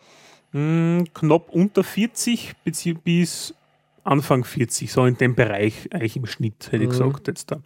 [0.53, 3.55] mh, knapp unter 40 bezieh- bis
[4.05, 6.91] Anfang 40, so in dem Bereich eigentlich im Schnitt, hätte ich Mhm.
[6.91, 7.29] gesagt.
[7.29, 7.59] Jetzt da.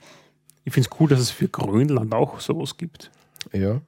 [0.64, 3.10] Ich finde es cool, dass es für Grönland auch sowas gibt.
[3.52, 3.80] Ja,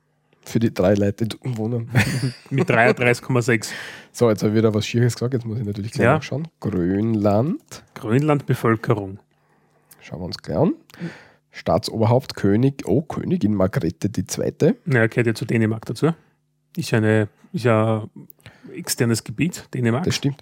[0.45, 1.91] für die drei Leute, die wohnen.
[2.51, 3.71] Mit 33,6.
[4.13, 6.15] So, jetzt habe ich wieder was Schieres gesagt, jetzt muss ich natürlich gleich Ja.
[6.15, 6.49] nachschauen.
[6.61, 9.19] Grönland, Grönland-Bevölkerung.
[10.01, 10.73] schauen wir uns gleich an.
[11.51, 14.75] Staatsoberhaupt König, oh, Königin Margrethe II.
[14.85, 16.13] Naja, gehört ja zu Dänemark dazu.
[16.77, 18.07] Ist ja, eine, ist ja
[18.75, 20.05] externes Gebiet, Dänemark.
[20.05, 20.41] Das stimmt.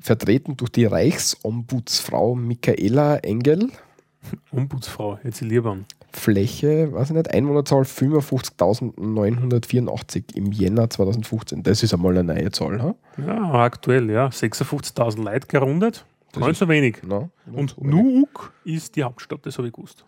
[0.00, 3.70] Vertreten durch die Reichsombudsfrau Michaela Engel.
[4.50, 5.86] Ombudsfrau, jetzt lieber an.
[6.12, 11.62] Fläche, weiß ich nicht, Einwohnerzahl 55.984 im Jänner 2015.
[11.62, 12.82] Das ist einmal eine neue Zahl.
[12.82, 12.94] Ha?
[13.24, 14.26] Ja, aktuell, ja.
[14.28, 16.04] 56.000 Leute gerundet.
[16.36, 16.98] Nicht so wenig.
[17.06, 20.04] Na, Und so- Nuuk ist die Hauptstadt, das habe ich gewusst.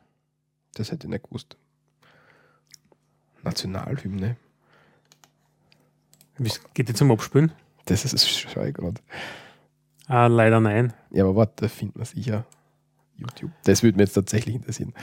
[0.74, 1.56] Das hätte ich nicht gewusst.
[3.42, 4.36] Nationalhymne.
[6.38, 7.52] Wie geht jetzt zum Abspülen?
[7.84, 9.00] Das ist ich gerade.
[10.06, 10.92] Ah, leider nein.
[11.10, 12.44] Ja, aber warte, da findet man sicher.
[13.16, 13.50] YouTube.
[13.64, 14.94] Das würde mich jetzt tatsächlich interessieren.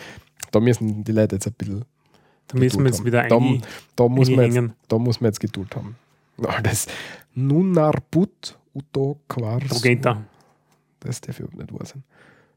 [0.52, 1.86] Da müssen die Leute jetzt ein bisschen.
[2.48, 3.56] Da müssen wir jetzt wieder haben.
[3.56, 3.62] ein.
[3.96, 5.96] da, da, muss man jetzt, da muss man jetzt Geduld haben.
[6.42, 6.88] Ah, Das
[7.36, 9.64] Nunarbut Uto Quars.
[11.00, 12.04] Das darf überhaupt nicht wahr sein.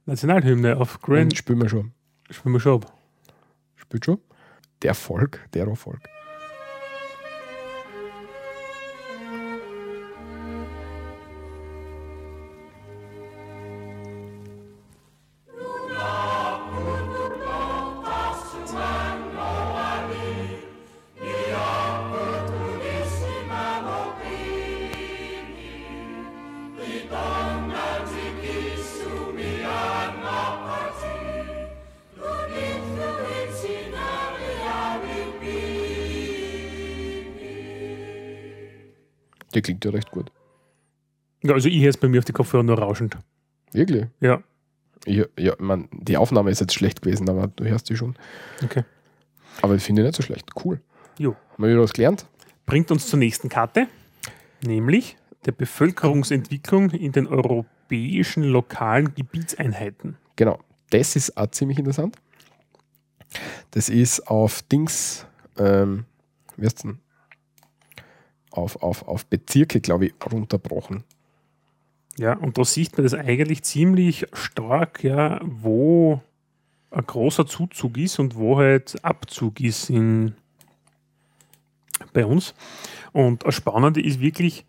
[0.06, 1.36] Nationalhymne auf Grand.
[1.36, 1.92] spielen wir schon.
[2.30, 2.92] Spielen wir schon ab.
[4.02, 4.20] Schon?
[4.82, 6.11] Der Volk, der Volk.
[39.62, 40.32] Der klingt ja recht gut.
[41.44, 43.16] Ja, also ich höre es bei mir auf die Kopfhörer nur rauschend.
[43.72, 44.06] Wirklich?
[44.20, 44.42] Ja,
[45.06, 48.16] Ja, ja man, die Aufnahme ist jetzt schlecht gewesen, aber du hörst die schon.
[48.62, 48.84] okay.
[49.60, 50.48] Aber ich finde ich nicht so schlecht.
[50.64, 50.80] Cool.
[51.18, 51.36] Jo.
[51.52, 52.26] Haben wir wieder was gelernt?
[52.66, 53.86] Bringt uns zur nächsten Karte,
[54.64, 60.16] nämlich der Bevölkerungsentwicklung in den europäischen lokalen Gebietseinheiten.
[60.36, 60.58] Genau.
[60.90, 62.16] Das ist auch ziemlich interessant.
[63.70, 65.26] Das ist auf Dings,
[65.58, 66.04] ähm,
[66.56, 66.98] wie heißt denn?
[68.52, 71.04] Auf, auf, auf Bezirke, glaube ich, runterbrochen.
[72.18, 76.20] Ja, und da sieht man das eigentlich ziemlich stark, ja, wo
[76.90, 80.34] ein großer Zuzug ist und wo halt Abzug ist in,
[82.12, 82.54] bei uns.
[83.12, 84.66] Und das Spannende ist wirklich,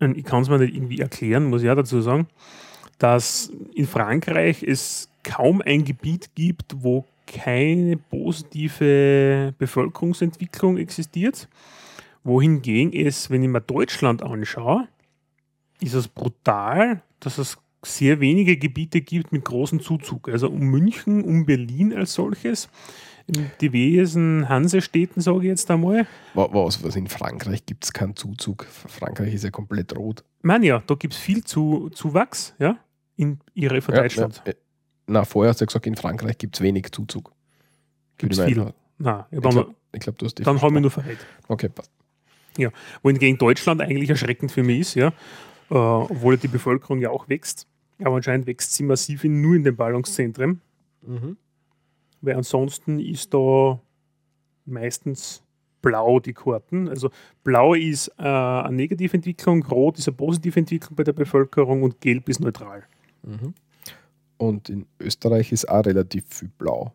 [0.00, 2.28] ich kann es mir nicht irgendwie erklären, muss ich auch dazu sagen,
[2.98, 11.48] dass in Frankreich es kaum ein Gebiet gibt, wo keine positive Bevölkerungsentwicklung existiert.
[12.24, 14.86] Wohingegen es, wenn ich mir Deutschland anschaue,
[15.80, 20.28] ist es brutal, dass es sehr wenige Gebiete gibt mit großem Zuzug.
[20.28, 22.68] Also um München, um Berlin als solches,
[23.26, 26.06] in diversen Hansestädten, sage ich jetzt einmal.
[26.34, 28.66] Wa- Was, was in Frankreich gibt es keinen Zuzug.
[28.66, 30.24] Frankreich ist ja komplett rot.
[30.42, 32.78] Meine ja, da gibt es viel zu, Zuwachs, ja,
[33.16, 34.42] in ihre von Deutschland.
[34.46, 34.52] Ja,
[35.08, 37.32] na, vorher hast du ja gesagt, in Frankreich gibt es wenig Zuzug.
[38.18, 38.72] Würde ich viel?
[38.98, 41.18] Nein, ich Ich glaube, glaub, du hast die dann haben wir nur verrät.
[41.48, 41.90] Okay, passt.
[43.02, 45.08] Wohingegen Deutschland eigentlich erschreckend für mich ist, ja,
[45.70, 47.66] äh, obwohl die Bevölkerung ja auch wächst.
[48.02, 50.60] Aber anscheinend wächst sie massiv in, nur in den Ballungszentren,
[52.20, 53.80] weil ansonsten ist da
[54.64, 55.42] meistens
[55.82, 56.88] blau die Karten.
[56.88, 57.10] Also
[57.44, 62.00] blau ist äh, eine negative Entwicklung, rot ist eine positive Entwicklung bei der Bevölkerung und
[62.00, 62.84] gelb ist neutral.
[64.38, 66.92] Und in Österreich ist auch relativ viel blau.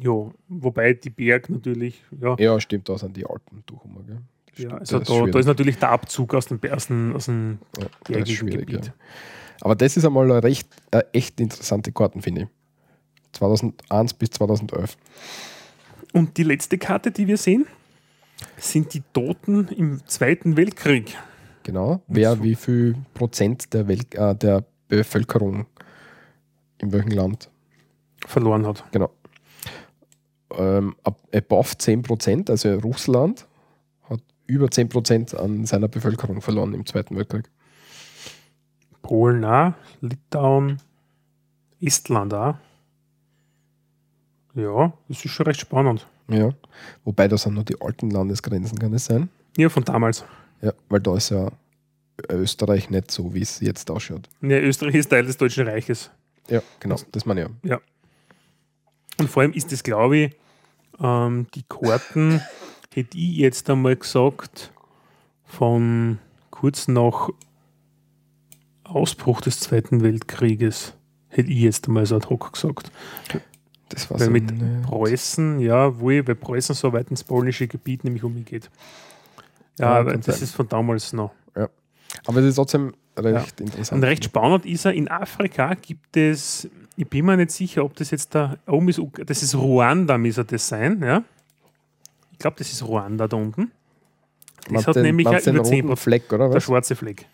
[0.00, 3.82] Ja, wobei die Berg natürlich, ja, Ja, stimmt, da sind die Alpen durch.
[4.06, 4.20] Gell?
[4.56, 7.58] Ja also das da, ist natürlich der Abzug aus dem, aus dem, aus dem
[8.08, 8.86] Ja, das ist Gebiet.
[8.86, 8.94] ja.
[9.60, 12.48] Aber das ist einmal eine recht, eine echt interessante Karten, finde ich.
[13.32, 14.96] 2001 bis 2011.
[16.12, 17.66] Und die letzte Karte, die wir sehen,
[18.56, 21.16] sind die Toten im Zweiten Weltkrieg.
[21.62, 22.00] Genau.
[22.06, 25.66] Wer wie viel Prozent der, Welt, äh, der Bevölkerung
[26.78, 27.50] in welchem Land?
[28.26, 28.84] verloren hat.
[28.92, 29.10] Genau.
[30.56, 33.46] Ähm, ab, above 10 Prozent, also Russland,
[34.46, 37.50] über 10 Prozent an seiner Bevölkerung verloren im Zweiten Weltkrieg.
[39.02, 40.80] Polen auch, Litauen,
[41.80, 42.56] Estland auch.
[44.54, 46.06] Ja, das ist schon recht spannend.
[46.28, 46.50] Ja.
[47.04, 49.28] Wobei das sind nur die alten Landesgrenzen, kann es sein?
[49.56, 50.24] Ja, von damals.
[50.62, 51.50] Ja, weil da ist ja
[52.30, 54.28] Österreich nicht so, wie es jetzt ausschaut.
[54.40, 56.10] Ja, Österreich ist Teil des Deutschen Reiches.
[56.48, 57.80] Ja, genau, das meine ich ja.
[59.18, 60.36] Und vor allem ist das, glaube ich,
[61.00, 62.40] ähm, die Karten,
[62.96, 64.72] hätte ich jetzt einmal gesagt,
[65.44, 66.18] von
[66.50, 67.28] kurz nach
[68.84, 70.94] Ausbruch des Zweiten Weltkrieges,
[71.28, 72.90] hätte ich jetzt einmal so ad hoc gesagt.
[73.88, 77.68] Das war Weil so mit eine- Preußen, ja, wohl, weil Preußen so weit ins polnische
[77.68, 78.70] Gebiet nämlich umgeht.
[79.78, 80.42] Ja, Ja, aber das sein.
[80.44, 81.32] ist von damals noch.
[82.26, 84.00] Aber es ist trotzdem recht interessant.
[84.02, 87.94] Und recht spannend ist er, in Afrika gibt es, ich bin mir nicht sicher, ob
[87.96, 91.22] das jetzt da oben ist, das ist Ruanda, müsste das sein, ja.
[92.36, 93.72] Ich glaube, das ist Ruanda da unten.
[94.64, 96.62] Das Meinst hat den- nämlich den über 10 roten Fleck, oder der was?
[96.64, 97.26] schwarze Fleck.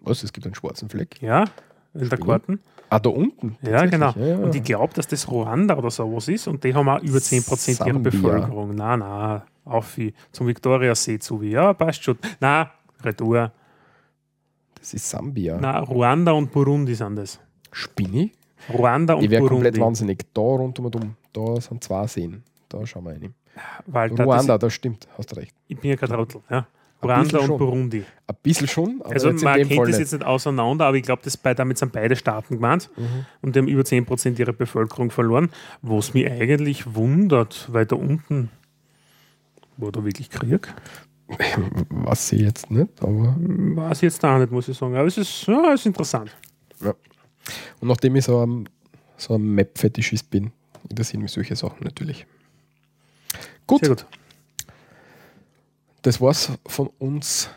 [0.00, 0.22] Was?
[0.22, 1.20] Es gibt einen schwarzen Fleck?
[1.22, 1.44] Ja,
[1.94, 2.18] in der?
[2.18, 2.60] Karten.
[2.90, 3.56] Ah, da unten?
[3.62, 4.12] Ja, genau.
[4.16, 4.36] Ja, ja.
[4.36, 7.80] Und ich glaube, dass das Ruanda oder sowas ist und die haben auch über 10%
[7.80, 8.10] ihrer Sambia.
[8.10, 8.74] Bevölkerung.
[8.76, 11.50] Na, na, auf wie zum Viktoriasee zu wie.
[11.50, 12.16] Ja, passt schon.
[12.38, 12.70] Na,
[13.02, 13.50] Retour.
[14.78, 15.58] das ist Sambia.
[15.60, 17.40] Na, Ruanda und Burundi sind das.
[17.72, 18.32] Spinni?
[18.72, 19.64] Ruanda und Ich wäre Burundi.
[19.64, 20.18] komplett wahnsinnig.
[20.32, 21.16] Da rund um und um.
[21.32, 22.42] Da sind zwei Seen.
[22.68, 23.34] Da schauen wir rein.
[23.86, 25.08] Walter, Ruanda, Das, das stimmt.
[25.18, 25.54] Hast recht.
[25.68, 26.42] ich bin ja kein Trottel.
[26.50, 26.66] Ja.
[27.02, 27.58] Ruanda und schon.
[27.58, 28.04] Burundi.
[28.26, 29.98] Ein bisschen schon, aber Also man kennt Fall das nicht.
[29.98, 31.22] jetzt nicht auseinander, aber ich glaube,
[31.54, 33.26] damit sind beide Staaten gemeint Mhm.
[33.42, 35.50] und die haben über 10% ihrer Bevölkerung verloren,
[35.82, 38.50] was mich eigentlich wundert, weil da unten
[39.76, 40.72] war da wirklich Krieg.
[41.90, 43.34] Was sie jetzt nicht, aber.
[43.38, 44.94] Weiß ich jetzt auch nicht, muss ich sagen.
[44.94, 46.34] Aber es ist, ja, es ist interessant.
[46.80, 48.68] Und nachdem ich so ein,
[49.16, 50.52] so ein Map-Fetischist bin,
[50.88, 52.26] interessieren mich solche Sachen natürlich.
[53.66, 54.06] Gut, Sehr gut.
[56.02, 57.50] das war's von uns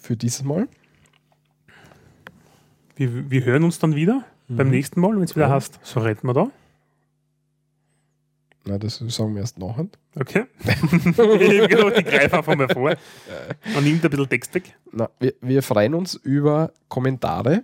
[0.00, 0.68] für dieses Mal.
[2.96, 5.50] Wir, wir hören uns dann wieder beim nächsten Mal, wenn es wieder Mhm.
[5.50, 5.56] Ja.
[5.56, 6.50] heißt, so retten wir da.
[8.64, 9.86] Na, das sagen wir erst nachher.
[10.18, 10.44] Okay.
[10.64, 10.70] ich
[11.18, 12.90] habe gedacht, ich greife einfach mal vor
[13.76, 14.74] und nimmt ein bisschen Text weg.
[14.92, 17.62] Na, wir, wir freuen uns über Kommentare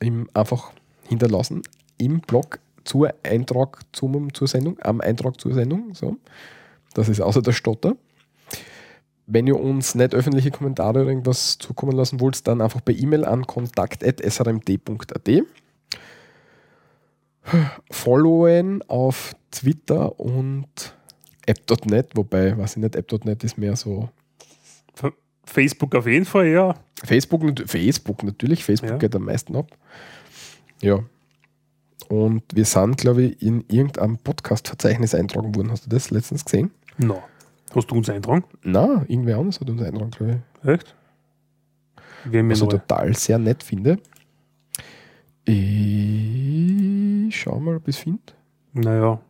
[0.00, 0.72] im, einfach
[1.08, 1.62] hinterlassen
[1.96, 5.94] im Blog zur Eintrag zum, zur Sendung, am Eintrag zur Sendung.
[5.94, 6.16] So.
[6.94, 7.96] Das ist außer der Stotter.
[9.26, 13.24] Wenn ihr uns nicht öffentliche Kommentare oder irgendwas zukommen lassen wollt, dann einfach per E-Mail
[13.26, 15.28] an kontakt.srmd.at.
[17.90, 20.94] Followen auf Twitter und
[21.46, 24.08] app.net, wobei, weiß ich nicht, app.net ist mehr so
[25.44, 26.74] Facebook auf jeden Fall, ja.
[27.04, 28.96] Facebook, Facebook natürlich, Facebook Ja.
[28.98, 29.70] geht am meisten ab.
[30.82, 30.98] Ja.
[32.08, 35.70] Und wir sind, glaube ich, in irgendeinem Podcast-Verzeichnis eintragen worden.
[35.70, 36.70] Hast du das letztens gesehen?
[36.98, 37.22] No.
[37.74, 38.44] Hast du uns eintragen?
[38.62, 40.68] Na, irgendwer anders hat uns eintragen, glaube ich.
[40.68, 40.94] Echt?
[42.32, 43.98] Ja Was ich total sehr nett finde.
[47.28, 48.20] Ich schau mal, ob ich es finde.
[48.72, 49.20] Naja,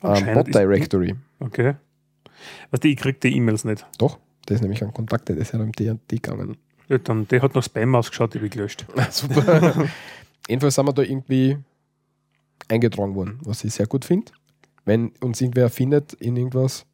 [0.00, 1.14] Um, Bot ist- Directory.
[1.40, 1.74] okay.
[2.70, 3.86] Weißt du, ich krieg die E-Mails nicht.
[3.98, 4.18] Doch,
[4.48, 5.78] der ist nämlich an Kontakte des RMT
[6.08, 6.56] gegangen.
[6.88, 8.84] Ja, dann, der hat noch Spam ausgeschaut, die habe ich gelöscht.
[9.10, 9.88] Super.
[10.48, 11.56] Jedenfalls sind wir da irgendwie
[12.68, 14.30] eingetragen worden, was ich sehr gut finde.
[14.84, 16.84] Wenn uns irgendwer findet in irgendwas,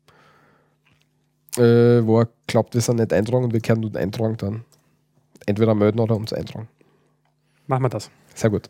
[1.57, 4.65] äh, wo er glaubt, wir sind nicht eintragen und wir können uns eintragen, dann
[5.47, 6.69] entweder melden oder uns eintragen.
[7.67, 8.11] Machen wir das.
[8.35, 8.69] Sehr gut.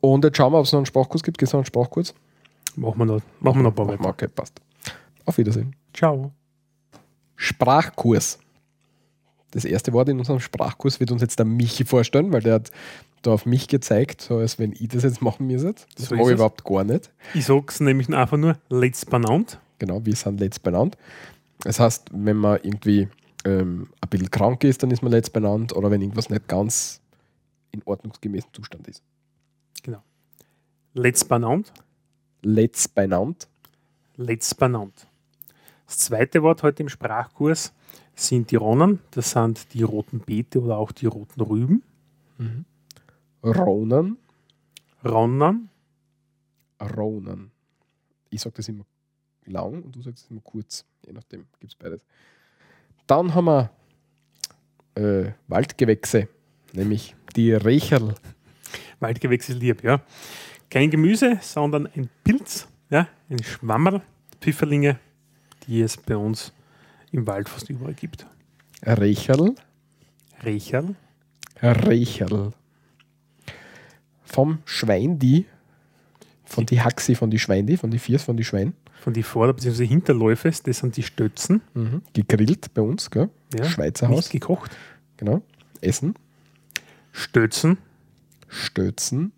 [0.00, 1.38] Und jetzt schauen wir, ob es noch einen Sprachkurs gibt.
[1.38, 2.14] Gibt es noch einen Sprachkurs?
[2.76, 4.08] Machen wir noch, machen wir noch ein paar weiter.
[4.08, 4.60] Okay, passt.
[5.24, 5.74] Auf Wiedersehen.
[5.92, 6.32] Ciao.
[7.36, 8.38] Sprachkurs.
[9.52, 12.70] Das erste Wort in unserem Sprachkurs wird uns jetzt der Michi vorstellen, weil der hat
[13.22, 15.74] da auf mich gezeigt, so als wenn ich das jetzt machen müsste.
[15.96, 16.34] Das So mag ich es.
[16.34, 17.10] überhaupt gar nicht.
[17.34, 19.58] Ich sag's nämlich einfach nur Let's benannt.
[19.78, 20.96] Genau, wir sind letzt benannt.
[21.60, 23.08] Das heißt, wenn man irgendwie
[23.44, 27.00] ähm, ein bisschen krank ist, dann ist man letzt benannt oder wenn irgendwas nicht ganz
[27.72, 29.02] in ordnungsgemäßen Zustand ist.
[30.92, 31.72] Let's benannt.
[32.42, 33.48] Letzt benannt.
[34.16, 35.06] Let's benannt.
[35.86, 37.72] Das zweite Wort heute im Sprachkurs
[38.26, 39.00] sind die Ronnen.
[39.10, 41.82] Das sind die roten Beete oder auch die roten Rüben.
[43.42, 44.16] Ronan.
[45.04, 45.68] Ronnen.
[46.80, 47.50] Ronan.
[48.30, 48.84] Ich sage das immer
[49.46, 50.84] lang und du sagst es immer kurz.
[51.06, 52.04] Je nachdem gibt es beides.
[53.06, 53.70] Dann haben wir
[54.94, 56.28] äh, Waldgewächse,
[56.72, 58.14] nämlich die Recherl.
[59.00, 60.02] Waldgewächse lieb, ja.
[60.68, 64.02] Kein Gemüse, sondern ein Pilz, ja, ein Schwammerl,
[64.40, 65.00] Pfifferlinge,
[65.66, 66.52] die es bei uns
[67.12, 68.26] im Wald fast überall gibt.
[68.82, 69.54] Recherl.
[70.42, 70.94] Recherl,
[71.62, 72.52] Recherl.
[74.24, 75.46] Vom Schweindi.
[76.44, 78.74] Von die Haxi, von die Schweindi, von die Viers, von die Schwein.
[79.00, 79.86] von die Vorder- bzw.
[79.86, 81.62] Hinterläufe, das sind die Stötzen.
[82.12, 83.30] Gegrillt bei uns, gell?
[83.56, 84.28] Ja, Schweizer Nicht Haus.
[84.30, 84.76] gekocht.
[85.16, 85.42] Genau.
[85.80, 86.14] Essen.
[87.12, 87.78] Stötzen,
[88.48, 89.32] Stötzen.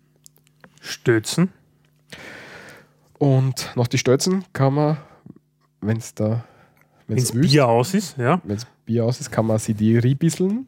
[0.81, 1.49] Stötzen,
[3.19, 4.97] Und nach die Stötzen kann man,
[5.81, 6.43] wenn es da,
[7.15, 9.97] wenn wenn es Bier aus ist, ja, wenn's Bier aus ist, kann man sie die
[9.97, 10.67] riebbisseln,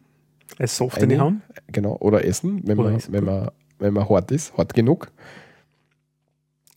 [0.57, 1.41] ein Soft in die Hand.
[1.67, 5.11] genau, oder essen, wenn, Oder man, essen, wenn, man, wenn man hart ist, hart genug.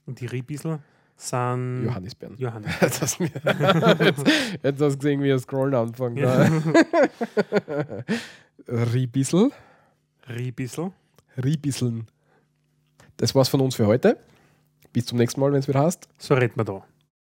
[0.07, 0.79] Und die Riebissel
[1.17, 2.37] sind Johannisbeeren.
[2.39, 2.73] Johannes.
[2.81, 4.25] Jetzt hast, du jetzt,
[4.63, 6.19] jetzt hast du gesehen, wie er Scrollen anfängt.
[6.19, 6.49] Ja.
[8.69, 9.51] Riebissel.
[10.29, 10.93] Riebissel.
[11.45, 12.07] Riebisseln.
[13.19, 14.17] Das war's von uns für heute.
[14.93, 16.09] Bis zum nächsten Mal, wenn es wieder heißt.
[16.19, 16.85] So redet man da.